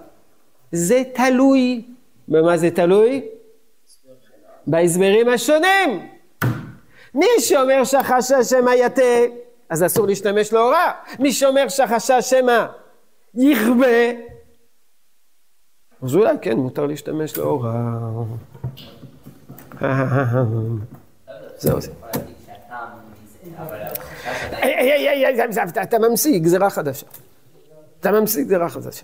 זה 0.72 1.04
תלוי. 1.14 1.86
במה 2.28 2.58
זה 2.58 2.72
תלוי? 2.72 3.26
בהסברים 4.68 5.30
השונים. 5.30 6.10
מי 7.14 7.26
שאומר 7.40 7.84
שהחשש 7.84 8.50
שמא 8.50 8.70
יטה, 8.70 9.02
אז 9.70 9.84
אסור 9.84 10.08
להשתמש 10.08 10.54
להוראה. 10.54 10.92
מי 11.20 11.32
שאומר 11.32 11.68
שהחשש 11.70 12.30
שמא 12.30 12.66
יכבה, 13.34 14.12
אז 16.02 16.16
אולי 16.16 16.36
כן, 16.42 16.58
מותר 16.58 16.86
להשתמש 16.86 17.38
להוראה. 17.38 17.72
זהו 21.58 21.82
זה. 21.82 21.92
אתה 25.82 26.00
ממציא 26.00 26.40
גזירה 26.40 26.70
חדשה. 26.70 27.06
אתה 28.00 28.12
ממציא 28.12 28.44
גזירה 28.44 28.70
חדשה. 28.70 29.04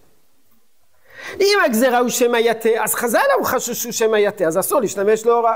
אם 1.39 1.57
הגזירה 1.65 1.99
הוא 1.99 2.09
שמא 2.09 2.37
יתה, 2.37 2.69
אז 2.83 2.95
חז"ל 2.95 3.19
הוא 3.37 3.45
חששו 3.45 3.93
שמא 3.93 4.17
יתה, 4.17 4.45
אז 4.45 4.59
אסור 4.59 4.81
להשתמש 4.81 5.25
להוראה. 5.25 5.55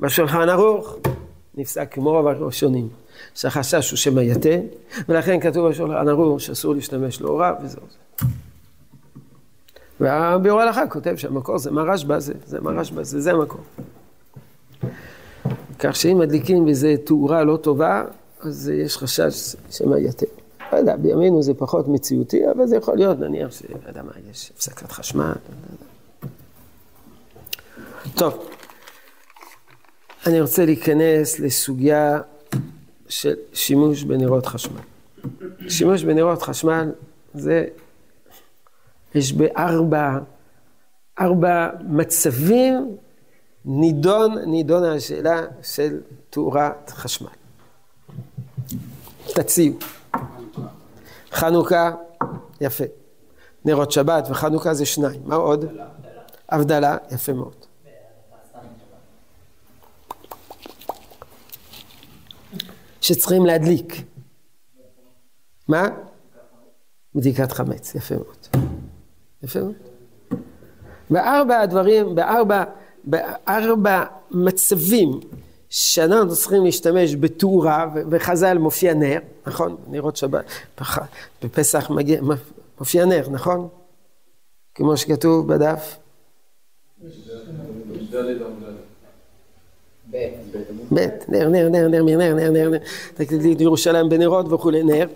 בשולחן 0.00 0.48
ערוך 0.48 0.96
נפסק 1.54 1.88
כמו 1.94 2.10
רוב 2.10 2.26
הראשונים, 2.26 2.88
שהחשש 3.34 3.90
הוא 3.90 3.96
שמא 3.96 4.20
יתה, 4.20 4.48
ולכן 5.08 5.40
כתוב 5.40 5.68
בשולחן 5.68 6.08
ערוך 6.08 6.40
שאסור 6.40 6.74
להשתמש 6.74 7.20
להוראה, 7.20 7.52
וזהו 7.62 7.82
זה. 7.90 8.26
והביאור 10.00 10.60
ההלכה 10.60 10.86
כותב 10.86 11.16
שהמקור 11.16 11.58
זה 11.58 11.70
מה 11.70 11.82
רשב"א 11.82 12.18
זה, 12.18 12.34
זה 12.46 12.60
מה 12.60 12.70
רשב"א 12.70 13.02
זה, 13.02 13.20
זה 13.20 13.32
המקור. 13.32 13.60
כך 15.78 15.96
שאם 15.96 16.18
מדליקים 16.18 16.64
בזה 16.64 16.94
תאורה 17.04 17.44
לא 17.44 17.56
טובה, 17.56 18.04
אז 18.40 18.68
יש 18.68 18.96
חשש 18.96 19.56
שמא 19.70 19.96
יתה. 19.96 20.26
לא 20.72 20.76
יודע, 20.78 20.96
בימינו 20.96 21.42
זה 21.42 21.54
פחות 21.54 21.88
מציאותי, 21.88 22.50
אבל 22.50 22.66
זה 22.66 22.76
יכול 22.76 22.96
להיות, 22.96 23.18
נניח 23.18 23.52
ש... 23.52 23.62
לא 23.62 23.88
יודע 23.88 24.02
מה, 24.02 24.12
יש 24.30 24.52
הפסקת 24.54 24.92
חשמל. 24.92 25.32
טוב, 28.14 28.48
אני 30.26 30.40
רוצה 30.40 30.64
להיכנס 30.64 31.40
לסוגיה 31.40 32.20
של 33.08 33.34
שימוש 33.52 34.02
בנרות 34.02 34.46
חשמל. 34.46 34.80
שימוש 35.68 36.04
בנרות 36.04 36.42
חשמל 36.42 36.90
זה, 37.34 37.66
יש 39.16 39.32
בארבע, 39.32 40.18
ארבע 41.20 41.68
מצבים 41.80 42.96
נידון, 43.64 44.38
נידונה 44.38 44.94
השאלה 44.94 45.42
של 45.62 46.00
תאורת 46.30 46.90
חשמל. 46.90 47.28
תציעו. 49.34 49.76
חנוכה, 51.32 51.90
יפה. 52.60 52.84
נרות 53.64 53.92
שבת 53.92 54.26
וחנוכה 54.30 54.74
זה 54.74 54.86
שניים. 54.86 55.20
מה 55.24 55.34
עוד? 55.34 55.64
הבדלה, 56.48 56.96
יפה 57.10 57.32
מאוד. 57.32 57.66
שצריכים 63.00 63.46
להדליק. 63.46 63.94
מה? 65.68 65.88
בדיקת 67.14 67.52
חמץ, 67.52 67.94
יפה 67.94 68.14
מאוד. 68.14 68.35
מאוד. 69.54 69.72
בארבע 71.10 71.60
הדברים, 71.60 72.14
בארבע, 72.14 72.64
בארבע 73.04 74.04
מצבים 74.30 75.20
שאנחנו 75.68 76.34
צריכים 76.34 76.64
להשתמש 76.64 77.16
בתאורה, 77.16 77.86
וחז"ל 78.10 78.58
מופיע 78.58 78.94
נר, 78.94 79.18
נכון? 79.46 79.76
נרות 79.90 80.16
שבת, 80.16 80.44
בפסח 81.42 81.90
מגיע, 81.90 82.20
מופיע 82.80 83.04
נר, 83.04 83.28
נכון? 83.30 83.68
כמו 84.74 84.96
שכתוב 84.96 85.54
בדף. 85.54 85.96
ב', 90.10 90.16
נר, 91.28 91.48
נר, 91.48 91.48
נר, 91.48 91.68
נר, 91.68 91.88
נר, 91.88 92.16
נר, 92.16 92.34
נר, 92.34 92.68
נר, 92.68 92.78
תקליט 93.14 93.60
ירושלים 93.60 94.08
בנרות 94.08 94.52
וכולי, 94.52 94.82
נר. 94.82 95.06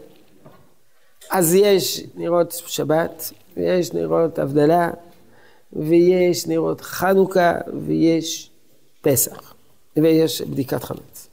אז 1.30 1.54
יש 1.54 2.04
נרות 2.14 2.52
שבת, 2.66 3.32
ויש 3.56 3.92
נרות 3.92 4.38
הבדלה, 4.38 4.90
ויש 5.72 6.46
נרות 6.46 6.80
חנוכה, 6.80 7.54
ויש 7.86 8.50
פסח. 9.00 9.54
ויש 9.96 10.42
בדיקת 10.42 10.84
חמץ. 10.84 11.28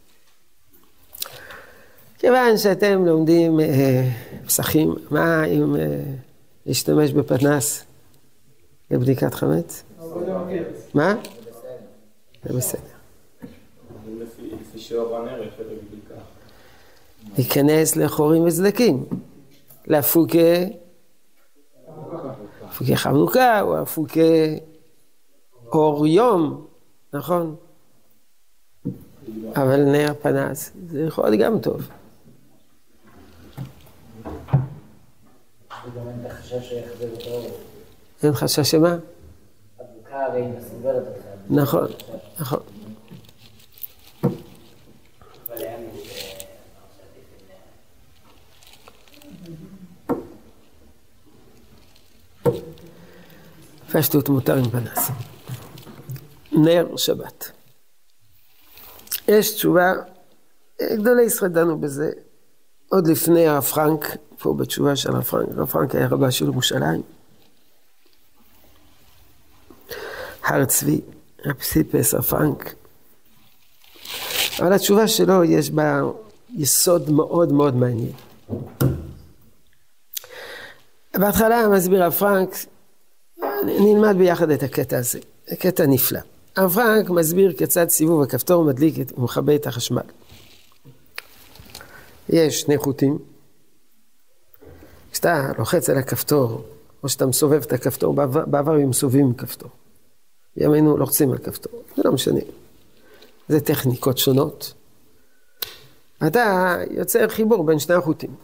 כיוון 2.20 2.57
שאתם 2.57 3.05
לומדים 3.05 3.59
אה, 3.59 4.09
פסחים, 4.45 4.95
מה 5.11 5.45
אם 5.45 5.76
אה, 5.76 6.01
להשתמש 6.65 7.11
בפנס 7.11 7.84
לבדיקת 8.91 9.34
חמץ? 9.34 9.84
מה? 10.93 11.15
זה 12.43 12.53
בסדר. 12.53 12.82
להיכנס 17.38 17.95
לחורים 17.95 18.43
וסדקים, 18.43 19.05
להפוקי 19.88 20.70
הפוקי 22.78 22.97
חנוכה 22.97 23.61
או 23.61 23.78
הפוקי 23.78 24.59
אור 25.65 26.07
יום, 26.07 26.67
נכון? 27.13 27.55
אבל 29.55 29.84
נר 29.84 30.13
פנס 30.21 30.71
זה 30.89 31.01
יכול 31.01 31.30
להיות 31.30 31.41
גם 31.41 31.59
טוב. 31.59 31.89
אין 38.23 38.34
חשש 38.34 38.71
שמה? 38.71 38.97
נכון, 41.49 41.88
נכון. 42.39 42.59
פשטות 53.91 54.29
מותר 54.29 54.55
עם 54.55 54.69
פנס. 54.69 55.11
נר 56.51 56.97
שבת. 56.97 57.51
יש 59.27 59.51
תשובה, 59.51 59.93
גדולי 60.81 61.23
ישראל 61.23 61.51
דנו 61.51 61.79
בזה 61.79 62.11
עוד 62.89 63.07
לפני 63.07 63.47
הרב 63.47 63.63
פרנק, 63.63 64.05
פה 64.39 64.53
בתשובה 64.53 64.95
של 64.95 65.11
הרב 65.11 65.23
פרנק, 65.23 65.49
הרב 65.57 65.67
פרנק 65.67 65.95
היה 65.95 66.07
רבה 66.07 66.31
של 66.31 66.45
ירושלים. 66.45 67.01
הר 70.43 70.65
צבי, 70.65 71.01
רב 71.45 71.61
סיפס, 71.61 72.13
הרב 72.13 72.23
פרנק. 72.23 72.73
אבל 74.59 74.73
התשובה 74.73 75.07
שלו 75.07 75.43
יש 75.43 75.69
בה 75.69 76.01
יסוד 76.55 77.09
מאוד 77.09 77.51
מאוד 77.51 77.75
מעניין. 77.75 78.11
בהתחלה 81.13 81.67
מסביר 81.67 82.03
הרב 82.03 82.13
פרנק, 82.13 82.49
נלמד 83.66 84.16
ביחד 84.18 84.49
את 84.49 84.64
הקטע 84.64 84.97
הזה, 84.97 85.20
זה 85.47 85.55
קטע 85.55 85.86
נפלא. 85.86 86.20
פרנק 86.53 87.10
מסביר 87.10 87.53
כיצד 87.53 87.89
סיבוב 87.89 88.22
הכפתור 88.22 88.64
מדליק 88.64 88.95
ומכבה 89.18 89.55
את 89.55 89.68
החשמל. 89.68 90.01
יש 92.30 92.62
שני 92.62 92.78
חוטים, 92.78 93.18
כשאתה 95.12 95.51
לוחץ 95.58 95.89
על 95.89 95.97
הכפתור, 95.97 96.66
או 97.03 97.10
שאתה 97.10 97.26
מסובב 97.26 97.62
את 97.62 97.74
הכפתור, 97.74 98.14
בעבר, 98.14 98.45
בעבר 98.45 98.74
היו 98.74 98.88
מסובבים 98.88 99.34
כפתור. 99.34 99.70
בימינו 100.55 100.97
לוחצים 100.97 101.32
על 101.32 101.38
כפתור, 101.38 101.84
זה 101.95 102.01
לא 102.05 102.12
משנה. 102.12 102.39
זה 103.49 103.60
טכניקות 103.60 104.18
שונות. 104.18 104.74
אתה 106.28 106.78
יוצר 106.91 107.28
חיבור 107.28 107.64
בין 107.64 107.80
שני 107.80 107.95
החוטים. 107.95 108.36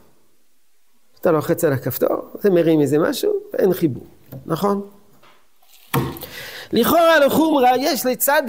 אתה 1.22 1.32
לוחץ 1.32 1.64
על 1.64 1.74
הכפתור, 1.74 2.30
זה 2.42 2.50
מרים 2.50 2.82
איזה 2.82 2.98
משהו, 3.00 3.34
ואין 3.54 3.74
חיבור, 3.74 4.06
נכון? 4.46 4.90
לכאורה 6.74 7.20
לחומרה 7.20 7.72
יש 7.78 8.06
לצד 8.06 8.44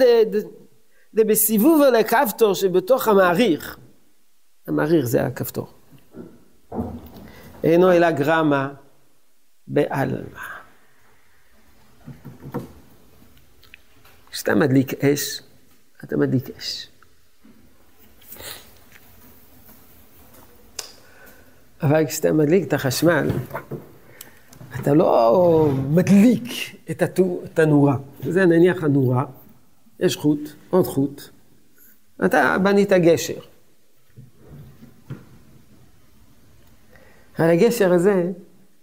בסיבוב 1.13 1.81
על 1.81 1.95
הכפתור 1.95 2.53
שבתוך 2.53 3.07
המעריך, 3.07 3.77
המעריך 4.67 5.05
זה 5.05 5.25
הכפתור, 5.25 5.67
אינו 7.63 7.91
אלא 7.91 8.11
גרמה 8.11 8.73
בעלמא. 9.67 10.39
כשאתה 14.31 14.55
מדליק 14.55 15.03
אש, 15.03 15.41
אתה 16.03 16.17
מדליק 16.17 16.49
אש. 16.57 16.87
אבל 21.81 22.05
כשאתה 22.07 22.31
מדליק 22.31 22.67
את 22.67 22.73
החשמל, 22.73 23.29
אתה 24.81 24.93
לא 24.93 25.71
מדליק 25.89 26.43
את 26.91 27.01
התנורה. 27.01 27.97
זה 28.23 28.45
נניח 28.45 28.83
הנורה, 28.83 29.25
יש 29.99 30.15
חוט, 30.15 30.39
עוד 30.69 30.87
חוט. 30.87 31.21
אתה 32.25 32.57
בנית 32.63 32.93
גשר. 32.93 33.39
על 37.37 37.49
הגשר 37.49 37.93
הזה 37.93 38.31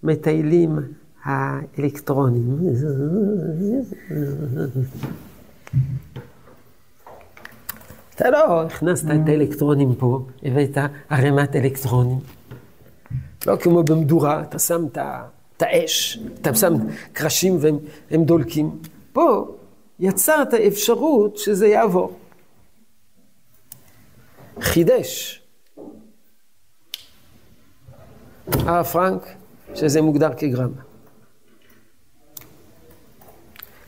מטיילים 0.02 0.78
האלקטרונים. 1.24 2.58
אתה 8.14 8.30
לא 8.30 8.62
הכנסת 8.62 9.04
את 9.04 9.28
האלקטרונים 9.28 9.94
פה, 9.94 10.26
הבאת 10.42 10.78
ערימת 11.10 11.56
אלקטרונים. 11.56 12.18
לא 13.46 13.56
כמו 13.56 13.82
במדורה, 13.82 14.42
אתה 14.42 14.58
שם 14.58 14.86
את 14.92 14.98
האש, 15.62 16.18
אתה 16.40 16.54
שם 16.54 16.74
קרשים 17.12 17.58
והם 18.10 18.24
דולקים. 18.24 18.78
פה 19.12 19.56
יצרת 20.00 20.54
אפשרות 20.54 21.36
שזה 21.36 21.66
יעבור. 21.66 22.18
חידש. 24.60 25.42
הרב 28.46 28.84
פרנק, 28.84 29.22
שזה 29.74 30.02
מוגדר 30.02 30.30
כגרמה. 30.36 30.82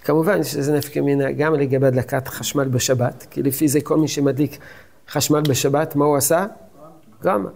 כמובן 0.04 0.44
שזה 0.44 0.76
נפקא 0.76 1.00
מינה 1.00 1.32
גם 1.32 1.54
לגבי 1.54 1.86
הדלקת 1.86 2.28
חשמל 2.28 2.68
בשבת, 2.68 3.26
כי 3.30 3.42
לפי 3.42 3.68
זה 3.68 3.80
כל 3.80 3.96
מי 3.96 4.08
שמדליק 4.08 4.58
חשמל 5.08 5.40
בשבת, 5.40 5.96
מה 5.96 6.04
הוא 6.04 6.16
עשה? 6.16 6.46
גרמה. 7.22 7.50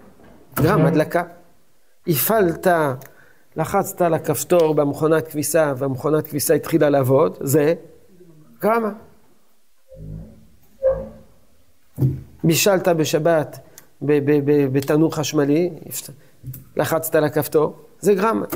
גרמה, 0.55 0.89
הדלקה. 0.89 1.23
הפעלת, 2.07 2.67
לחצת 3.59 4.03
על 4.03 4.15
הכפתור 4.15 4.75
במכונת 4.75 5.29
כביסה, 5.29 5.73
והמכונת 5.77 6.27
כביסה 6.27 6.55
התחילה 6.55 6.91
לעבוד, 6.91 7.37
זה 7.41 7.75
גרמה. 8.61 8.93
בישלת 12.45 12.89
בשבת 12.89 13.59
בתנור 14.73 15.15
חשמלי, 15.15 15.71
לחצת 16.77 17.15
על 17.15 17.25
הכפתור, 17.25 17.77
זה 18.01 18.15
גרמה. 18.15 18.47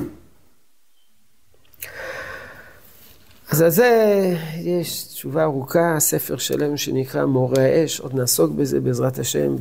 אז 3.50 3.62
על 3.62 3.70
זה 3.70 4.34
יש 4.57 5.05
תשובה 5.05 5.42
ארוכה, 5.42 5.96
ספר 5.98 6.36
שלם 6.36 6.76
שנקרא 6.76 7.24
מורה 7.24 7.62
האש, 7.62 8.00
עוד 8.00 8.14
נעסוק 8.14 8.50
בזה 8.53 8.80
בעזרת 8.80 9.18
השם, 9.18 9.57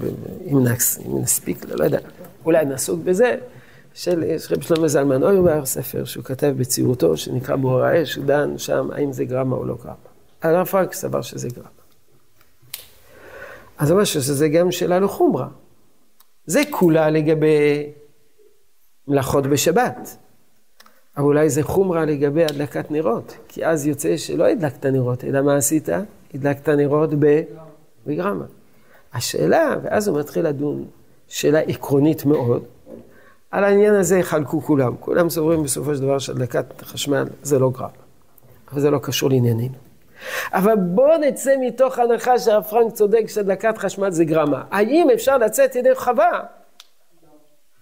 אם, 0.52 0.64
נס, 0.64 1.00
אם 1.06 1.22
נספיק, 1.22 1.66
לא, 1.66 1.76
לא 1.76 1.84
יודע, 1.84 2.00
אולי 2.46 2.66
נעסוק 2.66 3.00
בזה, 3.04 3.36
של 3.94 4.24
רב 4.52 4.62
שלמה 4.62 4.88
זלמן 4.88 5.24
אוירבר, 5.24 5.66
ספר 5.66 6.06
שהוא 6.06 6.24
כתב 6.24 6.54
בצעירותו, 6.58 7.18
שנקרא 7.18 7.56
מורה 7.56 7.90
האש, 7.90 8.16
הוא 8.16 8.26
דן 8.26 8.58
שם 8.58 8.90
האם 8.92 9.14
זה 9.14 9.26
גרמה 9.26 9.56
או 9.56 9.66
לא 9.66 9.76
גרמה. 9.84 9.96
הרב 10.42 10.66
פרנק 10.66 10.94
סבר 10.94 11.22
שזה 11.22 11.48
גרמה. 11.50 11.70
אז 13.78 13.92
אומר 13.92 14.04
שזה 14.04 14.50
גם 14.50 14.72
שאלה 14.72 15.00
לחומרה. 15.00 15.48
זה 16.46 16.62
כולה 16.70 17.10
לגבי 17.10 17.92
מלאכות 19.08 19.48
בשבת. 19.48 20.18
אבל 21.18 21.26
אולי 21.26 21.50
זה 21.50 21.64
חומרה 21.64 22.06
לגבי 22.06 22.46
הדלקת 22.46 22.92
נרות, 22.92 23.38
כי 23.48 23.66
אז 23.66 23.88
יוצא 23.88 24.18
שלא 24.18 24.46
הדלקת 24.46 24.86
נרות, 24.86 25.24
אלא 25.24 25.42
מה 25.42 25.56
עשית? 25.56 25.90
הדלקת 26.34 26.70
נרות 26.70 27.10
בגרמה. 28.06 28.46
השאלה, 29.14 29.76
ואז 29.84 30.08
הוא 30.08 30.20
מתחיל 30.20 30.48
לדון, 30.48 30.86
שאלה 31.28 31.60
עקרונית 31.60 32.26
מאוד, 32.26 32.64
על 33.52 33.64
העניין 33.64 33.96
הזה 33.96 34.20
חלקו 34.24 34.62
כולם. 34.62 34.96
כולם 35.00 35.30
סוברים 35.30 35.64
בסופו 35.64 35.96
של 35.96 36.02
דבר 36.02 36.20
שהדלקת 36.20 36.82
חשמל 36.82 37.24
זה 37.44 37.60
לא 37.60 37.70
גרמה, 37.70 37.90
אבל 38.72 38.82
זה 38.82 38.90
לא 38.92 39.00
קשור 39.00 39.30
לענייננו. 39.30 39.76
אבל 40.54 40.76
בואו 40.76 41.18
נצא 41.18 41.56
מתוך 41.62 42.00
הנחה 42.00 42.40
שהרב 42.40 42.64
פרנק 42.64 42.94
צודק 42.94 43.24
שהדלקת 43.28 43.78
חשמל 43.78 44.12
זה 44.12 44.26
גרמה. 44.26 44.64
האם 44.72 45.08
אפשר 45.14 45.38
לצאת 45.38 45.76
ידי 45.76 45.96
חווה 45.96 46.40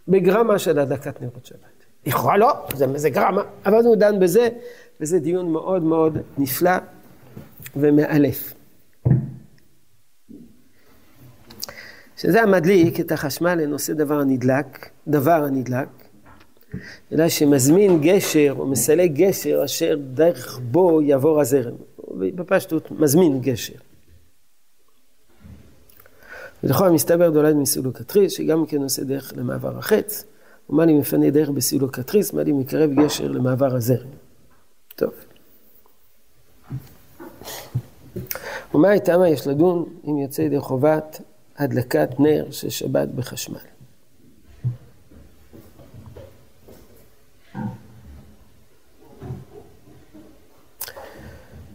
בגרמה 0.08 0.60
של 0.60 0.80
הדלקת 0.80 1.22
נרות 1.22 1.46
שבת? 1.46 1.60
לכאורה 2.06 2.38
לא, 2.38 2.54
זה, 2.76 2.86
זה 2.96 3.10
גרמה, 3.10 3.42
אבל 3.66 3.86
הוא 3.86 3.96
דן 3.96 4.20
בזה, 4.20 4.50
וזה 5.02 5.20
דיון 5.20 5.52
מאוד 5.52 5.84
מאוד 5.84 6.18
נפלא 6.38 6.72
ומאלף. 7.76 8.54
שזה 12.22 12.42
המדליק 12.42 13.00
את 13.00 13.12
החשמל 13.12 13.56
לנושא 13.56 13.94
דבר 13.94 14.20
הנדלק, 14.20 14.90
דבר 15.08 15.44
הנדלק, 15.44 15.88
אלא 17.12 17.30
שמזמין 17.30 18.02
גשר 18.02 18.56
או 18.60 18.68
מסלק 18.68 19.12
גשר 19.12 19.62
אשר 19.66 19.96
דרך 20.14 20.60
בו 20.60 21.02
יעבור 21.02 21.42
הזרם. 21.42 21.76
בפשטות 22.18 22.92
מזמין 22.92 23.42
גשר. 23.42 23.74
ולכל 26.64 26.90
מסתבר 26.90 27.30
דולד 27.30 27.56
מסילוק 27.56 28.02
התריס, 28.02 28.34
שגם 28.34 28.66
כן 28.66 28.82
עושה 28.82 29.04
דרך 29.04 29.34
למעבר 29.36 29.78
החץ. 29.78 30.26
ומה 30.70 30.86
לי 30.86 30.94
מפנה 30.94 31.30
דרך 31.30 31.50
בסילוק 31.50 32.00
התריס, 32.00 32.34
מה 32.34 32.44
לי 32.44 32.52
מקרב 32.52 32.90
גשר 32.94 33.28
למעבר 33.28 33.76
הזרם. 33.76 34.08
טוב. 34.96 35.14
ומה 38.74 38.90
הייתה 38.90 39.18
מה 39.18 39.30
יש 39.30 39.48
לדון 39.48 39.86
אם 40.08 40.18
יוצא 40.18 40.42
ידי 40.42 40.60
חובת 40.60 41.22
הדלקת 41.60 42.20
נר 42.20 42.52
של 42.52 42.70
שבת 42.70 43.08
בחשמל. 43.08 43.60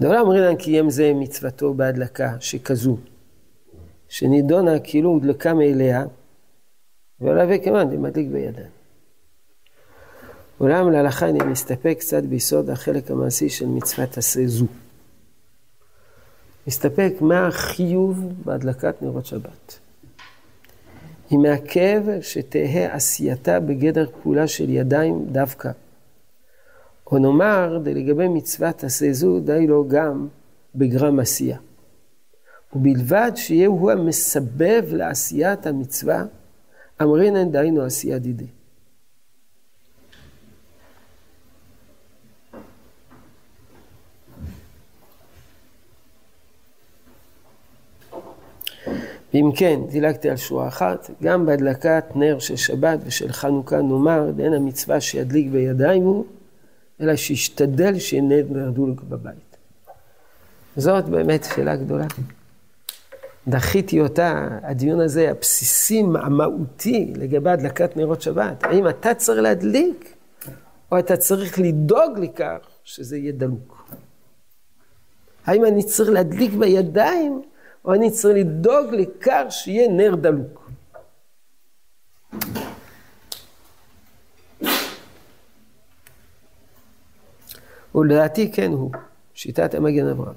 דעולם 0.00 0.26
אמרינן 0.26 0.56
קיים 0.56 0.90
זה 0.90 1.12
מצוותו 1.14 1.74
בהדלקה 1.74 2.36
שכזו, 2.40 2.96
שנידונה 4.08 4.78
כאילו 4.78 5.10
הודלקה 5.10 5.54
מאליה, 5.54 6.04
ועולה 7.20 7.44
וכמאן 7.48 7.90
דמדליק 7.90 8.28
בידן. 8.32 8.68
אולם 10.60 10.90
להלכה 10.90 11.28
אני 11.28 11.38
מסתפק 11.44 11.96
קצת 12.00 12.22
ביסוד 12.22 12.70
החלק 12.70 13.10
המעשי 13.10 13.48
של 13.48 13.66
מצוות 13.66 14.18
עשה 14.18 14.46
זו. 14.46 14.66
מסתפק 16.66 17.12
מה 17.20 17.46
החיוב 17.46 18.32
בהדלקת 18.44 19.02
נרות 19.02 19.26
שבת. 19.26 19.78
היא 21.30 21.38
מעכב 21.38 22.02
שתהא 22.20 22.88
עשייתה 22.90 23.60
בגדר 23.60 24.06
פעולה 24.22 24.46
של 24.46 24.70
ידיים 24.70 25.26
דווקא. 25.32 25.70
או 27.06 27.18
נאמר, 27.18 27.78
לגבי 27.84 28.28
מצוות 28.28 28.84
עשה 28.84 29.12
זו, 29.12 29.40
די 29.40 29.66
לו 29.66 29.88
גם 29.88 30.28
בגרם 30.74 31.20
עשייה. 31.20 31.58
ובלבד 32.76 33.32
שיהיה 33.34 33.68
הוא 33.68 33.90
המסבב 33.90 34.84
לעשיית 34.88 35.66
המצווה, 35.66 36.24
אמרינן 37.02 37.50
דהיינו 37.50 37.82
עשייה 37.82 38.18
דידי. 38.18 38.46
ואם 49.34 49.50
כן, 49.56 49.80
דילגתי 49.88 50.30
על 50.30 50.36
שורה 50.36 50.68
אחת, 50.68 51.10
גם 51.22 51.46
בהדלקת 51.46 52.04
נר 52.14 52.38
של 52.38 52.56
שבת 52.56 52.98
ושל 53.04 53.32
חנוכה 53.32 53.82
נאמר, 53.82 54.30
דהן 54.30 54.52
המצווה 54.52 55.00
שידליק 55.00 55.50
בידיים 55.50 56.02
הוא, 56.02 56.24
אלא 57.00 57.16
שישתדל 57.16 57.94
נר 58.50 58.70
דולק 58.70 59.00
בבית. 59.00 59.56
זאת 60.76 61.04
באמת 61.04 61.44
שאלה 61.54 61.76
גדולה. 61.76 62.06
דחיתי 63.48 64.00
אותה, 64.00 64.48
הדיון 64.62 65.00
הזה, 65.00 65.30
הבסיסי, 65.30 66.02
המהותי, 66.14 67.12
לגבי 67.16 67.50
הדלקת 67.50 67.96
נרות 67.96 68.22
שבת. 68.22 68.64
האם 68.64 68.88
אתה 68.88 69.14
צריך 69.14 69.40
להדליק, 69.40 70.14
או 70.92 70.98
אתה 70.98 71.16
צריך 71.16 71.58
לדאוג 71.58 72.18
לכך 72.18 72.58
שזה 72.84 73.16
יהיה 73.16 73.32
דלוק? 73.32 73.84
האם 75.46 75.64
אני 75.64 75.82
צריך 75.82 76.10
להדליק 76.10 76.52
בידיים, 76.52 77.42
או 77.84 77.94
אני 77.94 78.10
צריך 78.10 78.36
לדאוג 78.36 78.94
לכך 78.94 79.44
שיהיה 79.50 79.88
נר 79.88 80.14
דלוק. 80.14 80.70
ולדעתי 87.94 88.52
כן 88.52 88.70
הוא, 88.70 88.90
שיטת 89.34 89.74
המגן 89.74 90.06
אברהם. 90.06 90.34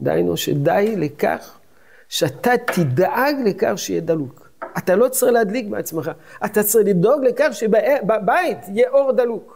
דהיינו 0.00 0.36
שדי 0.36 0.94
לכך 0.96 1.58
שאתה 2.08 2.52
תדאג 2.74 3.36
לכך 3.44 3.72
שיהיה 3.76 4.00
דלוק. 4.00 4.50
אתה 4.78 4.96
לא 4.96 5.08
צריך 5.08 5.32
להדליק 5.32 5.66
בעצמך, 5.66 6.10
אתה 6.44 6.62
צריך 6.62 6.86
לדאוג 6.88 7.24
לכך 7.24 7.48
שבבית 7.52 8.58
יהיה 8.68 8.90
אור 8.90 9.12
דלוק. 9.12 9.53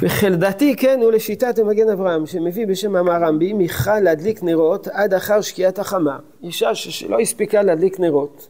וחלדתי 0.00 0.76
כן 0.76 1.00
הוא 1.02 1.12
לשיטת 1.12 1.58
המגן 1.58 1.90
אברהם 1.90 2.26
שמביא 2.26 2.66
בשם 2.66 2.96
אמר 2.96 3.12
רמבי 3.12 3.52
מיכל 3.52 4.00
להדליק 4.00 4.42
נרות 4.42 4.88
עד 4.88 5.14
אחר 5.14 5.40
שקיעת 5.40 5.78
החמה 5.78 6.18
אישה 6.42 6.74
שלא 6.74 7.20
הספיקה 7.20 7.62
להדליק 7.62 8.00
נרות 8.00 8.48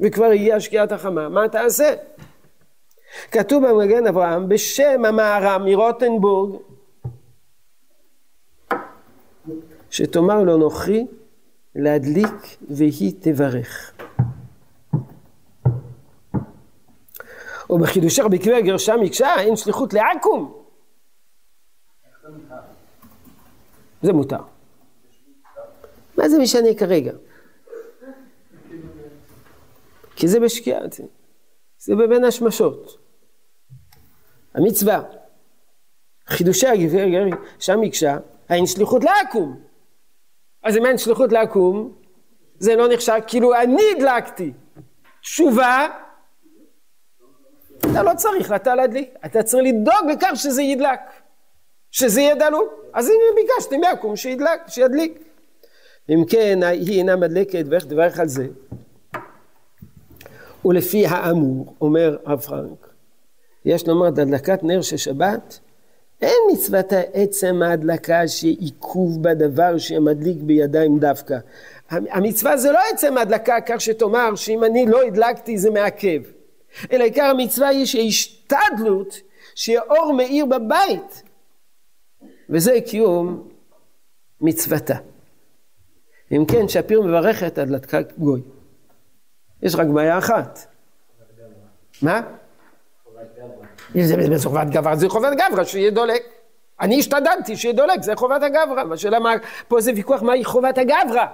וכבר 0.00 0.24
הגיעה 0.24 0.60
שקיעת 0.60 0.92
החמה 0.92 1.28
מה 1.28 1.48
תעשה? 1.48 1.94
כתוב 3.30 3.66
במגן 3.66 4.06
אברהם 4.06 4.48
בשם 4.48 5.04
המהר"ם 5.04 5.64
מרוטנבורג 5.64 6.60
שתאמר 9.90 10.42
לו 10.42 10.56
נוכרי 10.56 11.06
להדליק 11.76 12.56
והיא 12.70 13.12
תברך. 13.20 13.92
ובחידושך 17.70 18.24
בקבי 18.24 18.54
הגרשה 18.54 18.96
מקשה 18.96 19.34
אין 19.40 19.56
שליחות 19.56 19.94
לעכו"ם. 19.94 20.61
זה 24.02 24.12
מותר. 24.12 24.42
מה 26.18 26.28
זה 26.28 26.38
משנה 26.38 26.74
כרגע? 26.78 27.12
כי 30.16 30.28
זה 30.28 30.40
בשקיעה, 30.40 30.80
זה 31.78 31.94
בבין 31.94 32.24
השמשות. 32.24 32.98
המצווה. 34.54 35.02
חידושי 36.26 36.66
הגבר 36.66 37.04
שם 37.58 37.80
מקשה, 37.80 38.18
האין 38.48 38.66
שליחות 38.66 39.04
לעכו"ם. 39.04 39.60
אז 40.62 40.76
אם 40.76 40.86
אין 40.86 40.98
שליחות 40.98 41.32
לעקום, 41.32 41.94
זה 42.58 42.76
לא 42.76 42.88
נחשב, 42.88 43.12
כאילו 43.26 43.54
אני 43.54 43.82
הדלקתי. 43.96 44.52
תשובה, 45.20 45.88
אתה 47.78 48.02
לא 48.02 48.10
צריך 48.16 48.52
אתה 48.52 48.74
להדליק, 48.74 49.14
אתה 49.26 49.42
צריך 49.42 49.64
לדאוג 49.66 50.10
לכך 50.12 50.30
שזה 50.34 50.62
ידלק, 50.62 51.00
שזה 51.92 52.20
יהיה 52.20 52.34
דלוק. 52.34 52.84
אז 52.92 53.06
הנה 53.08 53.42
ביקשתי 53.42 53.76
מעקום 53.76 54.16
שידלק, 54.16 54.60
שידליק. 54.68 55.18
אם 56.10 56.24
כן, 56.28 56.62
היא 56.62 56.98
אינה 56.98 57.16
מדלקת 57.16 57.64
ואיך 57.70 57.84
תברך 57.84 58.20
על 58.20 58.28
זה. 58.28 58.46
ולפי 60.64 61.06
האמור, 61.06 61.74
אומר 61.80 62.16
רב 62.26 62.40
פרנק, 62.40 62.88
יש 63.64 63.88
לומר 63.88 64.06
הדלקת 64.06 64.62
נר 64.62 64.82
של 64.82 64.96
שבת 64.96 65.58
אין 66.22 66.38
מצוות 66.52 66.92
העצם 66.92 67.62
ההדלקה 67.62 68.28
שעיכוב 68.28 69.22
בדבר 69.22 69.78
שמדליק 69.78 70.36
בידיים 70.40 70.98
דווקא. 70.98 71.38
המצווה 71.90 72.56
זה 72.56 72.72
לא 72.72 72.78
עצם 72.92 73.18
ההדלקה 73.18 73.60
כך 73.66 73.80
שתאמר 73.80 74.34
שאם 74.34 74.64
אני 74.64 74.86
לא 74.86 75.02
הדלקתי 75.02 75.58
זה 75.58 75.70
מעכב. 75.70 76.22
אלא 76.92 77.04
עיקר 77.04 77.24
המצווה 77.24 77.68
היא 77.68 77.86
שהשתדלות 77.86 79.20
שיהיה 79.54 79.80
אור 79.90 80.12
מאיר 80.12 80.46
בבית. 80.46 81.21
וזה 82.52 82.72
קיום 82.86 83.48
מצוותה. 84.40 84.94
אם 86.32 86.44
כן, 86.48 86.68
שפיר 86.68 87.02
מברכת 87.02 87.58
הדלקת 87.58 88.12
גוי. 88.18 88.40
יש 89.62 89.74
רק 89.74 89.86
בעיה 89.86 90.18
אחת. 90.18 90.58
מה? 92.02 92.20
זה 93.94 94.38
חובת 94.42 94.66
גברא, 94.70 94.94
זה 94.94 95.08
חובת 95.08 95.32
גברא, 95.36 95.64
שיהיה 95.64 95.90
דולק. 95.90 96.22
אני 96.80 96.98
השתדלתי 96.98 97.56
שיהיה 97.56 97.74
דולק, 97.74 98.02
זה 98.02 98.16
חובת 98.16 98.42
הגברא. 98.42 98.94
השאלה 98.94 99.18
מה, 99.18 99.32
פה 99.68 99.80
זה 99.80 99.92
ויכוח 99.96 100.22
מהי 100.22 100.44
חובת 100.44 100.78
הגברא. 100.78 101.26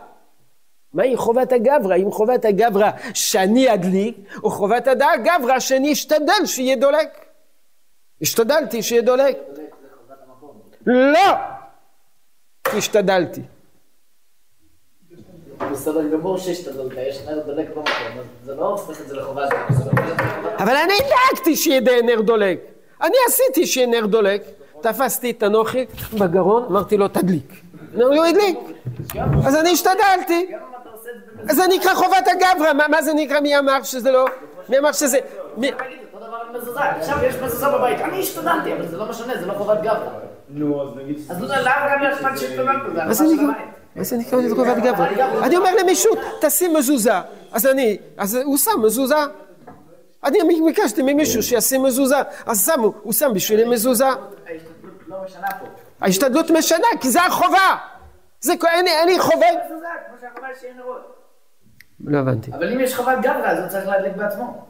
מהי 0.92 1.16
חובת 1.16 1.52
הגברא? 1.52 1.96
אם 1.96 2.10
חובת 2.10 2.44
הגברא 2.44 2.90
שאני 3.14 3.74
אדליק, 3.74 4.16
או 4.42 4.50
חובת 4.50 4.88
הגברא 4.88 5.58
שאני 5.58 5.92
אשתדל 5.92 6.46
שיהיה 6.46 6.76
דולק. 6.76 7.26
השתדלתי 8.22 8.82
שיהיה 8.82 9.02
דולק. 9.02 9.38
לא! 10.89 11.34
השתדלתי. 12.66 13.43
בסדר 15.72 16.09
גמור 16.09 16.39
שהשתדלת, 16.39 16.93
יש 17.09 17.20
נר 17.26 17.43
דולק 17.47 17.68
במקום, 17.68 17.84
זה 18.45 18.55
לא 18.55 18.66
הופך 18.66 19.01
את 19.01 19.09
זה 19.09 19.16
לחובה. 19.16 19.45
אבל 20.59 20.76
אני 20.76 20.95
דאגתי 20.99 21.57
שיהיה 21.57 22.03
נר 22.03 22.20
דולק. 22.20 22.61
אני 23.03 23.16
עשיתי 23.28 23.66
שיהיה 23.66 23.86
נר 23.86 24.07
דולק. 24.07 24.43
תפסתי 24.80 25.30
את 25.30 25.43
הנוחי 25.43 25.86
בגרון, 26.18 26.64
אמרתי 26.70 26.97
לו 26.97 27.09
תדליק. 27.09 27.53
הוא 27.95 28.24
הדליק. 28.24 28.59
אז 29.47 29.57
אני 29.57 29.72
השתדלתי. 29.72 30.55
אז 31.49 31.57
זה 31.57 31.62
נקרא 31.68 31.95
חובת 31.95 32.28
הגברא, 32.28 32.89
מה 32.89 33.03
זה 33.03 33.14
נקרא? 33.14 33.41
מי 33.41 33.59
אמר 33.59 33.82
שזה 33.82 34.11
לא? 34.11 34.26
מי 34.68 34.78
אמר 34.78 34.93
שזה... 34.93 35.18
עכשיו 36.76 37.18
יש 37.24 37.34
מזוזה 37.34 37.68
בבית, 37.68 38.01
אני 38.01 38.20
השתדלתי, 38.20 38.72
אבל 38.72 38.89
זה 38.89 38.97
לא 38.97 39.09
משנה, 39.09 39.36
זה 39.41 39.47
לא 39.47 39.53
חובת 39.53 39.78
גברא. 39.82 40.38
נו, 40.51 40.82
אז 40.82 40.88
נגיד... 40.96 41.16
אז 41.30 41.42
למה 41.42 41.88
גם 41.90 42.03
יש 42.03 42.40
שהשתדלנו? 42.40 42.94
זה 42.94 43.03
הנחה 43.03 44.05
של 44.05 44.16
נקרא 44.16 44.42
תגובת? 44.49 44.76
אני 45.42 45.57
אומר 45.57 45.74
למישהו, 45.82 46.12
תשים 46.40 46.74
מזוזה. 46.74 47.12
אז 47.53 47.66
אני, 47.66 47.99
אז 48.16 48.34
הוא 48.34 48.57
שם 48.57 48.80
מזוזה. 48.82 49.14
אני 50.24 50.38
ביקשתי 50.66 51.03
ממישהו 51.03 51.42
שישים 51.42 51.82
מזוזה, 51.82 52.16
אז 52.46 52.66
שמו, 52.66 52.92
הוא 53.03 53.12
שם 53.12 53.30
בשבילי 53.34 53.64
מזוזה. 53.64 54.05
ההשתדלות 56.01 56.51
משנה, 56.51 56.86
כי 57.01 57.11
זה 57.11 57.22
החובה. 57.22 57.76
זה, 58.40 58.53
אין 58.74 59.09
לי 59.09 59.18
חובה. 59.18 59.46
לא 62.05 62.18
הבנתי. 62.18 62.51
אבל 62.53 62.72
אם 62.72 62.80
יש 62.80 62.94
חובת 62.94 63.18
גברא, 63.22 63.46
אז 63.46 63.59
הוא 63.59 63.68
צריך 63.68 63.88
להדליק 63.88 64.16
בעצמו. 64.16 64.67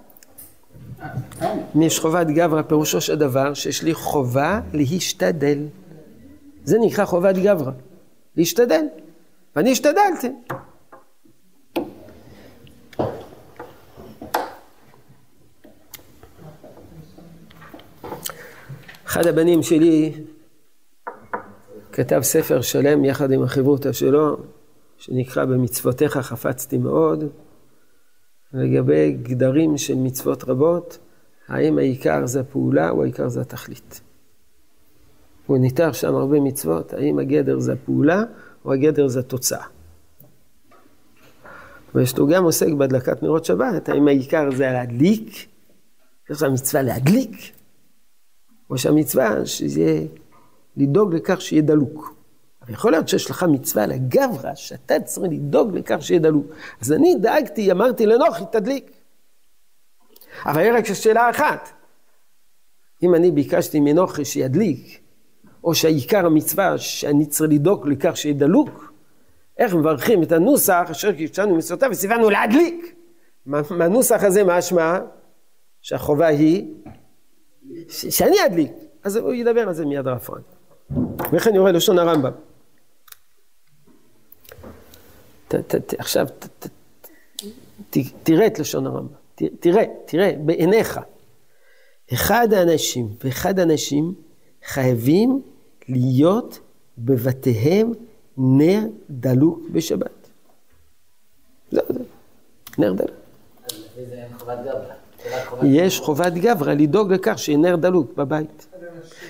אם 1.76 1.82
יש 1.82 2.00
חובת 2.00 2.26
גברא, 2.26 2.62
פירושו 2.62 3.00
של 3.00 3.14
דבר 3.14 3.54
שיש 3.54 3.82
לי 3.82 3.94
חובה 3.94 4.60
להשתדל. 4.72 5.58
זה 6.64 6.78
נקרא 6.80 7.04
חובת 7.04 7.36
גברא. 7.36 7.72
להשתדל. 8.36 8.84
ואני 9.56 9.72
השתדלתי. 9.72 10.28
אחד 19.06 19.26
הבנים 19.26 19.62
שלי 19.62 20.12
כתב 21.92 22.20
ספר 22.22 22.60
שלם 22.60 23.04
יחד 23.04 23.32
עם 23.32 23.42
החברותא 23.42 23.92
שלו, 23.92 24.36
שנקרא 24.98 25.44
במצוותיך 25.44 26.18
חפצתי 26.18 26.78
מאוד, 26.78 27.24
לגבי 28.52 29.12
גדרים 29.12 29.78
של 29.78 29.94
מצוות 29.94 30.44
רבות, 30.44 30.98
האם 31.48 31.78
העיקר 31.78 32.26
זה 32.26 32.40
הפעולה 32.40 32.90
או 32.90 33.02
העיקר 33.02 33.28
זה 33.28 33.40
התכלית. 33.40 34.00
הוא 35.46 35.58
ניתח 35.58 35.90
שם 35.92 36.14
הרבה 36.14 36.40
מצוות, 36.40 36.92
האם 36.92 37.18
הגדר 37.18 37.58
זה 37.58 37.72
הפעולה 37.72 38.24
או 38.64 38.72
הגדר 38.72 39.08
זה 39.08 39.20
התוצאה. 39.20 39.64
לו 42.18 42.26
גם 42.26 42.44
עוסק 42.44 42.72
בהדלקת 42.72 43.22
נרות 43.22 43.44
שבת, 43.44 43.88
האם 43.88 44.08
העיקר 44.08 44.50
זה 44.50 44.64
להדליק, 44.72 45.48
יש 46.30 46.42
לה 46.42 46.48
מצווה 46.48 46.82
להדליק, 46.82 47.36
או 48.70 48.78
שהמצווה 48.78 49.46
שזה 49.46 50.06
לדאוג 50.76 51.14
לכך 51.14 51.40
שיהיה 51.40 51.62
דלוק. 51.62 52.17
אבל 52.68 52.74
יכול 52.74 52.92
להיות 52.92 53.08
שיש 53.08 53.30
לך 53.30 53.42
מצווה 53.42 53.86
לגברא, 53.86 54.54
שאתה 54.54 55.00
צריך 55.00 55.32
לדאוג 55.32 55.76
לכך 55.76 55.96
שיהיה 56.00 56.20
דלוק. 56.20 56.46
אז 56.80 56.92
אני 56.92 57.14
דאגתי, 57.14 57.72
אמרתי 57.72 58.06
לנוחי, 58.06 58.44
תדליק. 58.52 58.90
אבל 60.46 60.60
היא 60.60 60.72
רק 60.72 60.84
שאלה 60.84 61.30
אחת, 61.30 61.68
אם 63.02 63.14
אני 63.14 63.30
ביקשתי 63.30 63.80
מנוחי 63.80 64.24
שידליק, 64.24 65.00
או 65.64 65.74
שהעיקר 65.74 66.26
המצווה 66.26 66.78
שאני 66.78 67.26
צריך 67.26 67.50
לדאוג 67.52 67.88
לכך 67.88 68.16
שיהיה 68.16 68.34
דלוק, 68.34 68.92
איך 69.58 69.74
מברכים 69.74 70.22
את 70.22 70.32
הנוסח 70.32 70.88
אשר 70.90 71.12
קידשנו 71.12 71.56
מצוותיו 71.56 71.90
וציוונו 71.92 72.30
להדליק. 72.30 72.94
מהנוסח 73.70 74.24
הזה 74.24 74.44
משמע 74.44 74.98
שהחובה 75.80 76.26
היא 76.26 76.74
שאני 77.88 78.36
אדליק. 78.46 78.72
אז 79.04 79.16
הוא 79.16 79.34
ידבר 79.34 79.68
על 79.68 79.74
זה 79.74 79.86
מיד 79.86 80.06
הרב 80.06 80.18
פרנק. 80.18 80.44
ואיך 81.32 81.48
אני 81.48 81.58
רואה 85.54 85.62
לשון 85.62 85.76
הרמב"ם. 85.86 85.98
עכשיו 85.98 86.26
תראה 88.22 88.46
את 88.46 88.58
לשון 88.58 88.86
הרמב"ם. 88.86 89.14
תראה, 89.60 89.84
תראה, 90.06 90.32
בעיניך. 90.44 91.00
אחד 92.12 92.52
האנשים 92.52 93.08
ואחד 93.24 93.58
האנשים 93.58 94.14
חייבים 94.64 95.42
להיות 95.88 96.60
בבתיהם 96.98 97.92
נר 98.38 98.80
דלוק 99.10 99.60
בשבת. 99.72 100.28
זהו 101.70 101.82
זה, 101.88 102.00
נר 102.78 102.92
דלוק. 102.92 103.10
יש 105.62 106.00
חובת 106.00 106.32
גברא 106.32 106.72
לדאוג 106.72 107.12
לכך 107.12 107.38
שיהיה 107.38 107.58
נר 107.58 107.76
דלוק 107.76 108.12
בבית. 108.16 108.66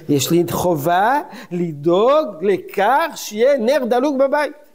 יש 0.08 0.30
לי 0.30 0.44
חובה 0.50 1.20
לדאוג 1.50 2.26
לכך 2.40 3.12
שיהיה 3.14 3.58
נר 3.58 3.84
דלוק 3.88 4.16
בבית. 4.16 4.67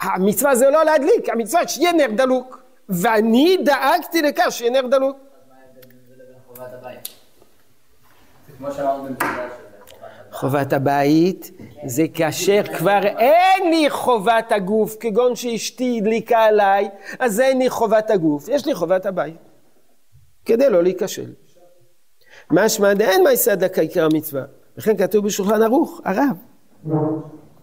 המצווה 0.00 0.56
זה 0.56 0.70
לא 0.70 0.84
להדליק, 0.84 1.28
המצווה 1.28 1.68
שיהיה 1.68 1.92
נר 1.92 2.10
דלוק. 2.16 2.62
ואני 2.88 3.56
דאגתי 3.64 4.22
לכך 4.22 4.46
שיהיה 4.50 4.70
נר 4.70 4.86
דלוק. 4.86 5.16
חובת 10.30 10.72
הבית? 10.72 11.50
זה 11.86 12.04
כאשר 12.14 12.62
כבר 12.78 13.00
אין 13.02 13.70
לי 13.70 13.90
חובת 13.90 14.52
הגוף, 14.52 14.96
כגון 15.00 15.36
שאשתי 15.36 15.98
הדליקה 15.98 16.38
עליי, 16.38 16.88
אז 17.18 17.40
אין 17.40 17.58
לי 17.58 17.70
חובת 17.70 18.10
הגוף, 18.10 18.48
יש 18.48 18.66
לי 18.66 18.74
חובת 18.74 19.06
הבית, 19.06 19.36
כדי 20.44 20.70
לא 20.70 20.82
להיכשל. 20.82 21.32
משמע 22.50 22.94
דאין 22.94 23.24
מעשה 23.24 23.52
הדלקה 23.52 23.80
עיקר 23.80 24.04
המצווה, 24.04 24.42
לכן 24.76 24.96
כתוב 24.96 25.26
בשולחן 25.26 25.62
ערוך, 25.62 26.00
הרב, 26.04 26.36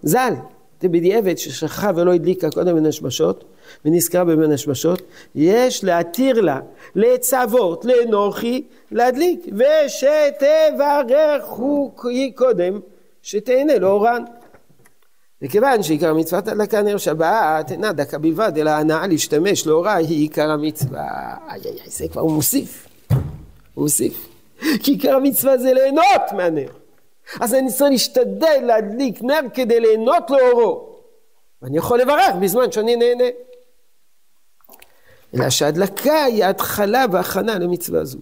ז"ל, 0.03 0.33
בדיעבד 0.87 1.37
ששכחה 1.37 1.91
ולא 1.95 2.13
הדליקה 2.13 2.49
קודם 2.49 2.75
בין 2.75 2.85
השמשות 2.85 3.43
ונזכרה 3.85 4.23
בבין 4.23 4.51
השמשות, 4.51 5.01
יש 5.35 5.83
להתיר 5.83 6.41
לה 6.41 6.59
לצוות 6.95 7.85
לאנוכי 7.85 8.63
להדליק 8.91 9.45
ושתברך 9.45 11.45
הוא 11.45 11.91
קודם 12.35 12.79
שתהנה 13.21 13.79
לאורן. 13.79 14.23
וכיוון 15.41 15.83
שעיקר 15.83 16.13
מצוות 16.13 16.47
הדלקה 16.47 16.81
נר 16.81 16.97
שבת 16.97 17.71
אינה 17.71 17.93
דקה 17.93 18.17
בלבד 18.17 18.51
אלא 18.57 18.69
הנאה 18.69 19.07
להשתמש 19.07 19.67
לאורה 19.67 19.95
היא 19.95 20.21
עיקר 20.21 20.51
המצווה. 20.51 21.07
איי 21.49 21.61
איי 21.65 21.71
איי 21.71 21.89
זה 21.89 22.07
כבר 22.07 22.21
הוא 22.21 22.31
מוסיף. 22.31 22.87
הוא 23.73 23.83
מוסיף. 23.83 24.27
כי 24.83 24.91
עיקר 24.91 25.15
המצווה 25.15 25.57
זה 25.57 25.73
ליהנות 25.73 26.31
מהנר. 26.37 26.84
אז 27.39 27.53
אני 27.53 27.69
צריך 27.69 27.91
להשתדל 27.91 28.61
להדליק 28.63 29.23
נר 29.23 29.39
כדי 29.53 29.79
ליהנות 29.79 30.29
לאורו. 30.29 30.95
ואני 31.61 31.77
יכול 31.77 32.01
לברך 32.01 32.35
בזמן 32.41 32.71
שאני 32.71 32.95
נהנה. 32.95 33.23
אלא 35.35 35.49
שההדלקה 35.49 36.23
היא 36.23 36.45
ההתחלה 36.45 37.05
וההכנה 37.11 37.59
למצווה 37.59 38.05
זו. 38.05 38.19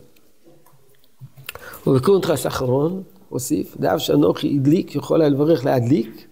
ובקונטרס 1.87 2.47
אחרון, 2.47 3.03
הוסיף, 3.29 3.77
דאב 3.77 3.97
שאנוכי 3.99 4.55
הדליק, 4.55 4.95
יכול 4.95 5.21
היה 5.21 5.29
לברך 5.29 5.65
להדליק, 5.65 6.27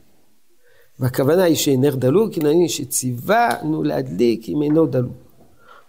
והכוונה 1.00 1.44
היא 1.44 1.56
שנר 1.56 1.96
דלוק, 1.96 2.34
הנה 2.38 2.70
שציוונו 2.70 3.84
להדליק 3.84 4.50
אם 4.50 4.62
אינו 4.62 4.86
דלוק. 4.86 5.14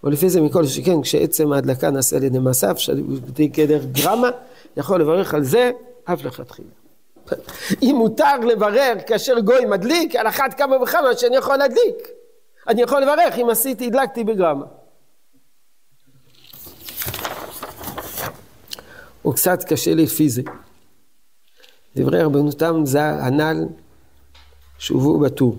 ולפי 0.05 0.31
זה 0.31 0.41
מכל 0.41 0.67
שכן, 0.67 1.03
כשעצם 1.03 1.53
ההדלקה 1.53 1.91
נעשה 1.91 2.17
על 2.17 2.23
ידי 2.23 2.39
מעשיו, 2.39 2.75
שבתי 2.79 3.53
כדר 3.53 3.85
גרמה, 3.85 4.31
יכול 4.77 5.01
לברך 5.01 5.35
על 5.35 5.45
זה 5.45 5.71
אף 6.05 6.25
לכתחילה. 6.25 6.69
אם 7.83 7.95
מותר 7.99 8.39
לברר 8.39 8.95
כאשר 9.07 9.41
גוי 9.41 9.65
מדליק, 9.65 10.17
על 10.17 10.29
אחת 10.29 10.55
כמה 10.55 10.83
וכמה 10.83 11.17
שאני 11.17 11.37
יכול 11.37 11.57
להדליק. 11.57 12.09
אני 12.69 12.83
יכול 12.83 13.03
לברך 13.03 13.39
אם 13.39 13.51
עשיתי, 13.51 13.87
הדלקתי 13.87 14.25
בגרמה. 14.25 14.65
הוא 19.23 19.35
קצת 19.35 19.65
קשה 19.65 19.95
לפי 19.95 20.29
זה. 20.29 20.43
דברי 21.97 22.23
רבנותם 22.23 22.81
זה 22.85 23.03
הנ"ל 23.03 23.67
שהובאו 24.79 25.21
בטור, 25.21 25.57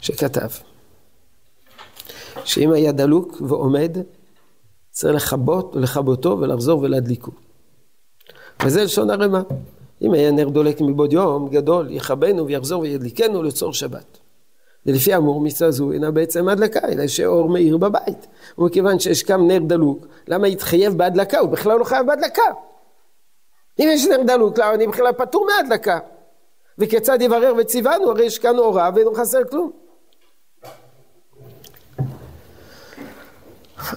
שכתב, 0.00 0.48
שאם 2.44 2.72
היה 2.72 2.92
דלוק 2.92 3.40
ועומד, 3.40 3.96
צריך 4.90 5.14
לכבות 5.24 5.76
ולכבותו 5.76 6.38
ולחזור 6.40 6.80
ולהדליקו. 6.82 7.45
וזה 8.64 8.84
לשון 8.84 9.10
הרמ"א. 9.10 9.40
אם 10.02 10.12
היה 10.12 10.30
נר 10.30 10.48
דולק 10.48 10.80
מבעוד 10.80 11.12
יום 11.12 11.48
גדול, 11.48 11.86
יכבנו 11.90 12.46
ויחזור 12.46 12.82
וידליקנו 12.82 13.42
לצור 13.42 13.72
שבת. 13.72 14.18
ולפי 14.86 15.12
האמור 15.12 15.40
מצווה 15.40 15.70
זו 15.70 15.92
אינה 15.92 16.10
בעצם 16.10 16.48
הדלקה, 16.48 16.88
אלא 16.88 17.06
שאור 17.06 17.48
מאיר 17.48 17.76
בבית. 17.76 18.26
ומכיוון 18.58 18.98
שיש 18.98 19.22
כאן 19.22 19.46
נר 19.46 19.58
דלוק, 19.58 20.06
למה 20.28 20.48
יתחייב 20.48 20.98
בהדלקה? 20.98 21.38
הוא 21.38 21.48
בכלל 21.48 21.78
לא 21.78 21.84
חייב 21.84 22.06
בהדלקה. 22.06 22.42
אם 23.78 23.88
יש 23.92 24.06
נר 24.06 24.22
דלוק, 24.26 24.58
למה 24.58 24.74
אני 24.74 24.86
בכלל 24.86 25.12
פטור 25.12 25.46
מהדלקה? 25.46 25.98
וכיצד 26.78 27.22
יברר 27.22 27.54
וציוונו? 27.58 28.10
הרי 28.10 28.24
יש 28.24 28.38
כאן 28.38 28.58
אורה 28.58 28.90
ואין 28.94 29.08
חסר 29.14 29.44
כלום. 29.50 29.70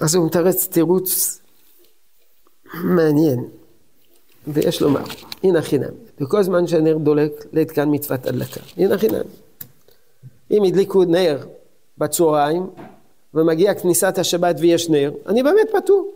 אז 0.02 0.16
הוא 0.16 0.26
מתרץ 0.26 0.68
תירוץ 0.68 1.40
מעניין. 2.84 3.59
ויש 4.54 4.82
לומר, 4.82 5.04
הנה 5.44 5.62
חינם, 5.62 5.94
וכל 6.22 6.44
זמן 6.44 6.68
שהנר 6.68 6.98
דולק, 6.98 7.46
לית 7.54 7.72
כאן 7.72 7.90
מצוות 7.92 8.26
הדלקה, 8.26 8.62
הנה 8.78 8.98
חינם. 8.98 9.24
אם 10.52 10.64
הדליקו 10.64 11.04
נר 11.04 11.48
בצהריים, 11.98 12.70
ומגיע 13.34 13.74
כניסת 13.74 14.18
השבת 14.18 14.56
ויש 14.60 14.90
נר, 14.90 15.12
אני 15.28 15.44
באמת 15.44 15.68
פטור. 15.74 16.12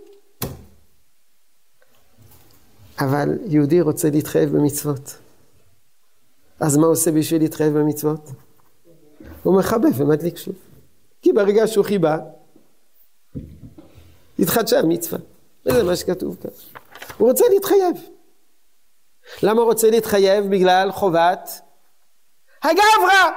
אבל 3.00 3.30
יהודי 3.46 3.82
רוצה 3.82 4.10
להתחייב 4.10 4.58
במצוות. 4.58 5.16
אז 6.60 6.78
מה 6.78 6.88
עושה 6.88 7.12
בשביל 7.12 7.42
להתחייב 7.42 7.78
במצוות? 7.78 8.30
הוא 9.44 9.60
מכבה 9.60 9.90
ומדליק 9.96 10.38
שוב. 10.38 10.56
כי 11.22 11.34
ברגע 11.34 11.68
שהוא 11.68 11.86
חיבה, 11.86 12.18
התחדשה 14.40 14.80
המצווה. 14.80 15.20
וזה 15.66 15.84
מה 15.84 15.96
שכתוב 15.96 16.38
כאן. 16.42 16.52
הוא 17.18 17.30
רוצה 17.30 17.46
להתחייב. 17.54 17.96
למה 19.44 19.62
הוא 19.62 19.70
רוצה 19.70 19.90
להתחייב? 19.90 20.46
בגלל 20.50 20.92
חובת 20.92 21.50
הגברא, 22.64 23.32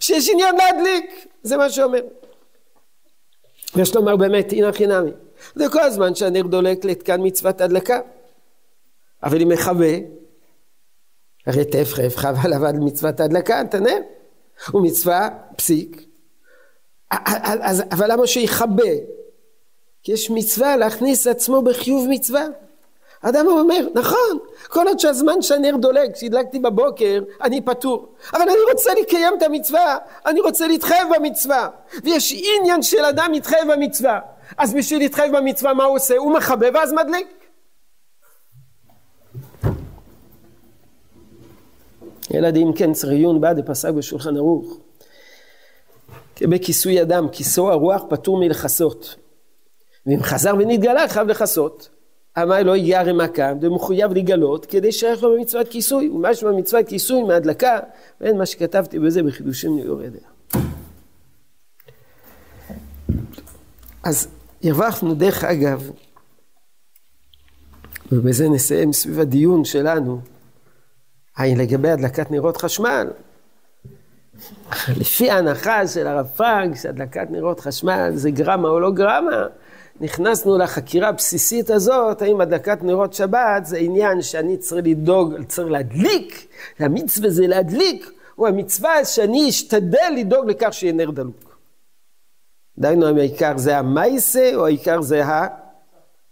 שיש 0.00 0.28
עניין 0.28 0.56
להדליק, 0.56 1.26
זה 1.42 1.56
מה 1.56 1.70
שאומר. 1.70 2.00
ויש 3.74 3.94
לומר 3.94 4.16
באמת 4.16 4.52
הנה 4.52 4.72
חינמי. 4.72 5.10
זה 5.54 5.64
כל 5.72 5.80
הזמן 5.80 6.14
שהנר 6.14 6.42
דולק 6.42 6.84
לתקן 6.84 7.20
מצוות 7.24 7.60
הדלקה. 7.60 8.00
אבל 9.22 9.42
אם 9.42 9.48
מכבה, 9.48 9.94
הרי 11.46 11.64
תפחף 11.64 12.44
עליו 12.44 12.66
על 12.66 12.76
מצוות 12.76 13.20
הדלקה, 13.20 13.60
אתה 13.60 13.80
נר. 13.80 13.98
הוא 14.70 14.82
מצווה 14.82 15.28
פסיק. 15.56 16.06
אז, 17.10 17.82
אבל 17.90 18.12
למה 18.12 18.26
שיכבה? 18.26 18.92
כי 20.02 20.12
יש 20.12 20.30
מצווה 20.30 20.76
להכניס 20.76 21.26
עצמו 21.26 21.62
בחיוב 21.62 22.06
מצווה. 22.10 22.44
האדם 23.24 23.46
אומר, 23.46 23.86
נכון, 23.94 24.38
כל 24.68 24.88
עוד 24.88 24.98
שהזמן 24.98 25.42
שהנר 25.42 25.76
דולק, 25.76 26.14
כשהדלקתי 26.14 26.58
בבוקר, 26.58 27.22
אני 27.42 27.60
פטור. 27.60 28.14
אבל 28.32 28.42
אני 28.42 28.72
רוצה 28.72 28.90
לקיים 28.94 29.34
את 29.38 29.42
המצווה, 29.42 29.98
אני 30.26 30.40
רוצה 30.40 30.66
להתחייב 30.66 31.08
במצווה. 31.16 31.68
ויש 32.04 32.42
עניין 32.60 32.82
של 32.82 33.04
אדם 33.04 33.30
להתחייב 33.32 33.72
במצווה. 33.72 34.20
אז 34.58 34.74
בשביל 34.74 34.98
להתחייב 34.98 35.36
במצווה, 35.36 35.74
מה 35.74 35.84
הוא 35.84 35.96
עושה? 35.96 36.16
הוא 36.16 36.32
מכבה 36.32 36.66
ואז 36.74 36.92
מדליק. 36.92 37.28
ילדים 42.30 42.72
כן 42.72 42.92
צריך 42.92 43.12
עיון 43.12 43.40
בעד 43.40 43.58
הפסק 43.58 43.90
בשולחן 43.90 44.36
ערוך. 44.36 44.78
בכיסוי 46.40 47.02
אדם, 47.02 47.28
כיסו 47.32 47.70
הרוח 47.70 48.02
פטור 48.10 48.38
מלכסות. 48.38 49.16
ואם 50.06 50.22
חזר 50.22 50.54
ונתגלה 50.58 51.08
חייב 51.08 51.28
לכסות. 51.28 51.93
אמר 52.42 52.72
הגיע 52.72 53.02
רמה 53.02 53.28
כאן 53.28 53.58
ומחויב 53.60 54.12
לגלות 54.12 54.66
כדי 54.66 54.92
שייך 54.92 55.22
לו 55.22 55.36
במצוות 55.36 55.68
כיסוי 55.68 56.08
ומשמע 56.08 56.50
מצוות 56.50 56.88
כיסוי 56.88 57.22
מהדלקה 57.22 57.80
ואין 58.20 58.38
מה 58.38 58.46
שכתבתי 58.46 58.98
בזה 58.98 59.22
בחידושים 59.22 59.78
ליורדיה. 59.78 60.20
אז 64.02 64.28
הרווחנו 64.64 65.14
דרך 65.14 65.44
אגב 65.44 65.90
ובזה 68.12 68.48
נסיים 68.48 68.92
סביב 68.92 69.20
הדיון 69.20 69.64
שלנו 69.64 70.20
לגבי 71.40 71.90
הדלקת 71.90 72.30
נרות 72.30 72.56
חשמל 72.56 73.10
לפי 75.00 75.30
ההנחה 75.30 75.86
של 75.86 76.06
הרב 76.06 76.26
פאג 76.26 76.74
שהדלקת 76.74 77.26
נרות 77.30 77.60
חשמל 77.60 78.10
זה 78.14 78.30
גרמה 78.30 78.68
או 78.68 78.80
לא 78.80 78.90
גרמה 78.90 79.46
נכנסנו 80.00 80.58
לחקירה 80.58 81.08
הבסיסית 81.08 81.70
הזאת, 81.70 82.22
האם 82.22 82.40
הדלקת 82.40 82.82
נרות 82.82 83.14
שבת 83.14 83.64
זה 83.64 83.76
עניין 83.76 84.22
שאני 84.22 84.56
צריך 84.56 84.86
לדאוג, 84.86 85.34
צריך 85.48 85.68
להדליק, 85.70 86.48
המצווה 86.78 87.30
זה 87.30 87.46
להדליק, 87.46 88.10
או 88.38 88.46
המצווה 88.46 89.04
שאני 89.04 89.48
אשתדל 89.48 90.12
לדאוג 90.16 90.50
לכך 90.50 90.72
שיהיה 90.72 90.92
נר 90.92 91.10
דלוק. 91.10 91.58
דהיינו, 92.78 93.06
האם 93.06 93.16
העיקר 93.16 93.58
זה 93.58 93.78
המייסה, 93.78 94.50
או 94.54 94.66
העיקר 94.66 95.02
זה 95.02 95.22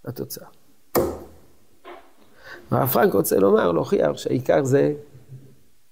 התוצאה. 0.05 0.47
הרב 2.71 2.89
פרנק 2.89 3.15
רוצה 3.15 3.39
לומר, 3.39 3.73
להוכיח 3.73 4.17
שהעיקר 4.17 4.65
זה 4.65 4.93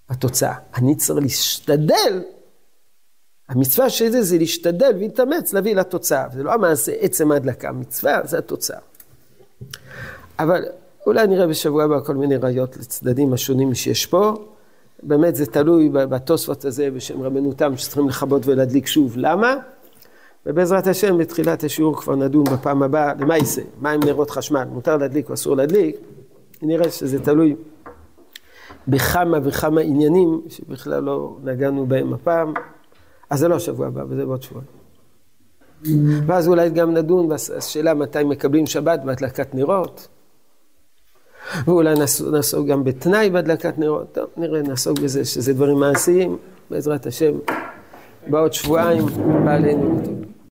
התוצאה. 0.09 0.55
אני 0.75 0.97
צריך 0.97 1.23
להשתדל 1.23 2.23
המצווה 3.51 3.91
של 3.91 4.11
זה 4.11 4.23
זה 4.23 4.39
להשתדל 4.39 4.93
ולהתאמץ 4.97 5.53
להביא 5.53 5.75
לתוצאה, 5.75 6.25
זה 6.33 6.43
לא 6.43 6.53
המעשה 6.53 6.93
עצם 7.01 7.33
ההדלקה, 7.33 7.69
המצווה 7.69 8.21
זה 8.25 8.39
התוצאה. 8.39 8.79
אבל 10.39 10.65
אולי 11.07 11.27
נראה 11.27 11.47
בשבוע 11.47 11.85
הבא 11.85 12.01
כל 12.01 12.15
מיני 12.15 12.37
ראיות 12.37 12.77
לצדדים 12.77 13.33
השונים 13.33 13.75
שיש 13.75 14.07
פה. 14.07 14.35
באמת 15.03 15.37
זה 15.37 15.47
תלוי 15.47 15.89
בתוספות 15.89 16.65
הזה 16.65 16.91
בשם 16.91 17.23
רבנו 17.23 17.53
תם 17.53 17.77
שצריכים 17.77 18.09
לכבות 18.09 18.47
ולהדליק 18.47 18.87
שוב. 18.87 19.13
למה? 19.17 19.55
ובעזרת 20.47 20.87
השם 20.87 21.19
בתחילת 21.19 21.65
השיעור 21.65 21.97
כבר 21.97 22.17
נדון 22.17 22.45
בפעם 22.45 22.83
הבאה, 22.83 23.15
למה 23.15 23.37
יישא? 23.37 23.63
מה 23.81 23.91
עם 23.91 24.01
נרות 24.05 24.31
חשמל? 24.31 24.65
מותר 24.65 24.97
להדליק 24.97 25.29
או 25.29 25.35
אסור 25.35 25.57
להדליק? 25.57 25.97
נראה 26.63 26.91
שזה 26.91 27.21
תלוי 27.21 27.57
בכמה 28.89 29.39
וכמה 29.45 29.81
עניינים 29.81 30.41
שבכלל 30.49 31.03
לא 31.03 31.37
נגענו 31.45 31.87
בהם 31.87 32.13
הפעם, 32.13 32.55
אז 33.31 33.39
זה 33.39 33.49
לא 33.49 33.55
השבוע 33.55 33.87
הבא, 33.87 34.05
וזה 34.09 34.27
בעוד 34.27 34.43
שבועיים. 34.43 34.71
ואז 36.27 36.49
אולי 36.49 36.71
גם 36.71 36.95
נדון 36.95 37.29
בשאלה 37.29 37.95
מתי 37.95 38.25
מקבלים 38.25 38.67
שבת 38.67 39.01
בהדלקת 39.05 39.55
נרות. 39.55 40.09
ואולי 41.65 41.95
נעסוק 42.33 42.67
גם 42.67 42.85
בתנאי 42.85 43.31
בהדלקת 43.31 43.79
נרות. 43.79 44.13
טוב, 44.13 44.27
נראה, 44.37 44.63
נעסוק 44.63 44.99
בזה, 44.99 45.25
שזה 45.25 45.55
דברים 45.55 45.77
מעשיים, 45.77 46.37
בעזרת 46.71 47.07
השם, 47.07 47.33
בעוד 48.27 48.53
שבועיים, 48.53 49.07
בעלינו. 49.45 50.01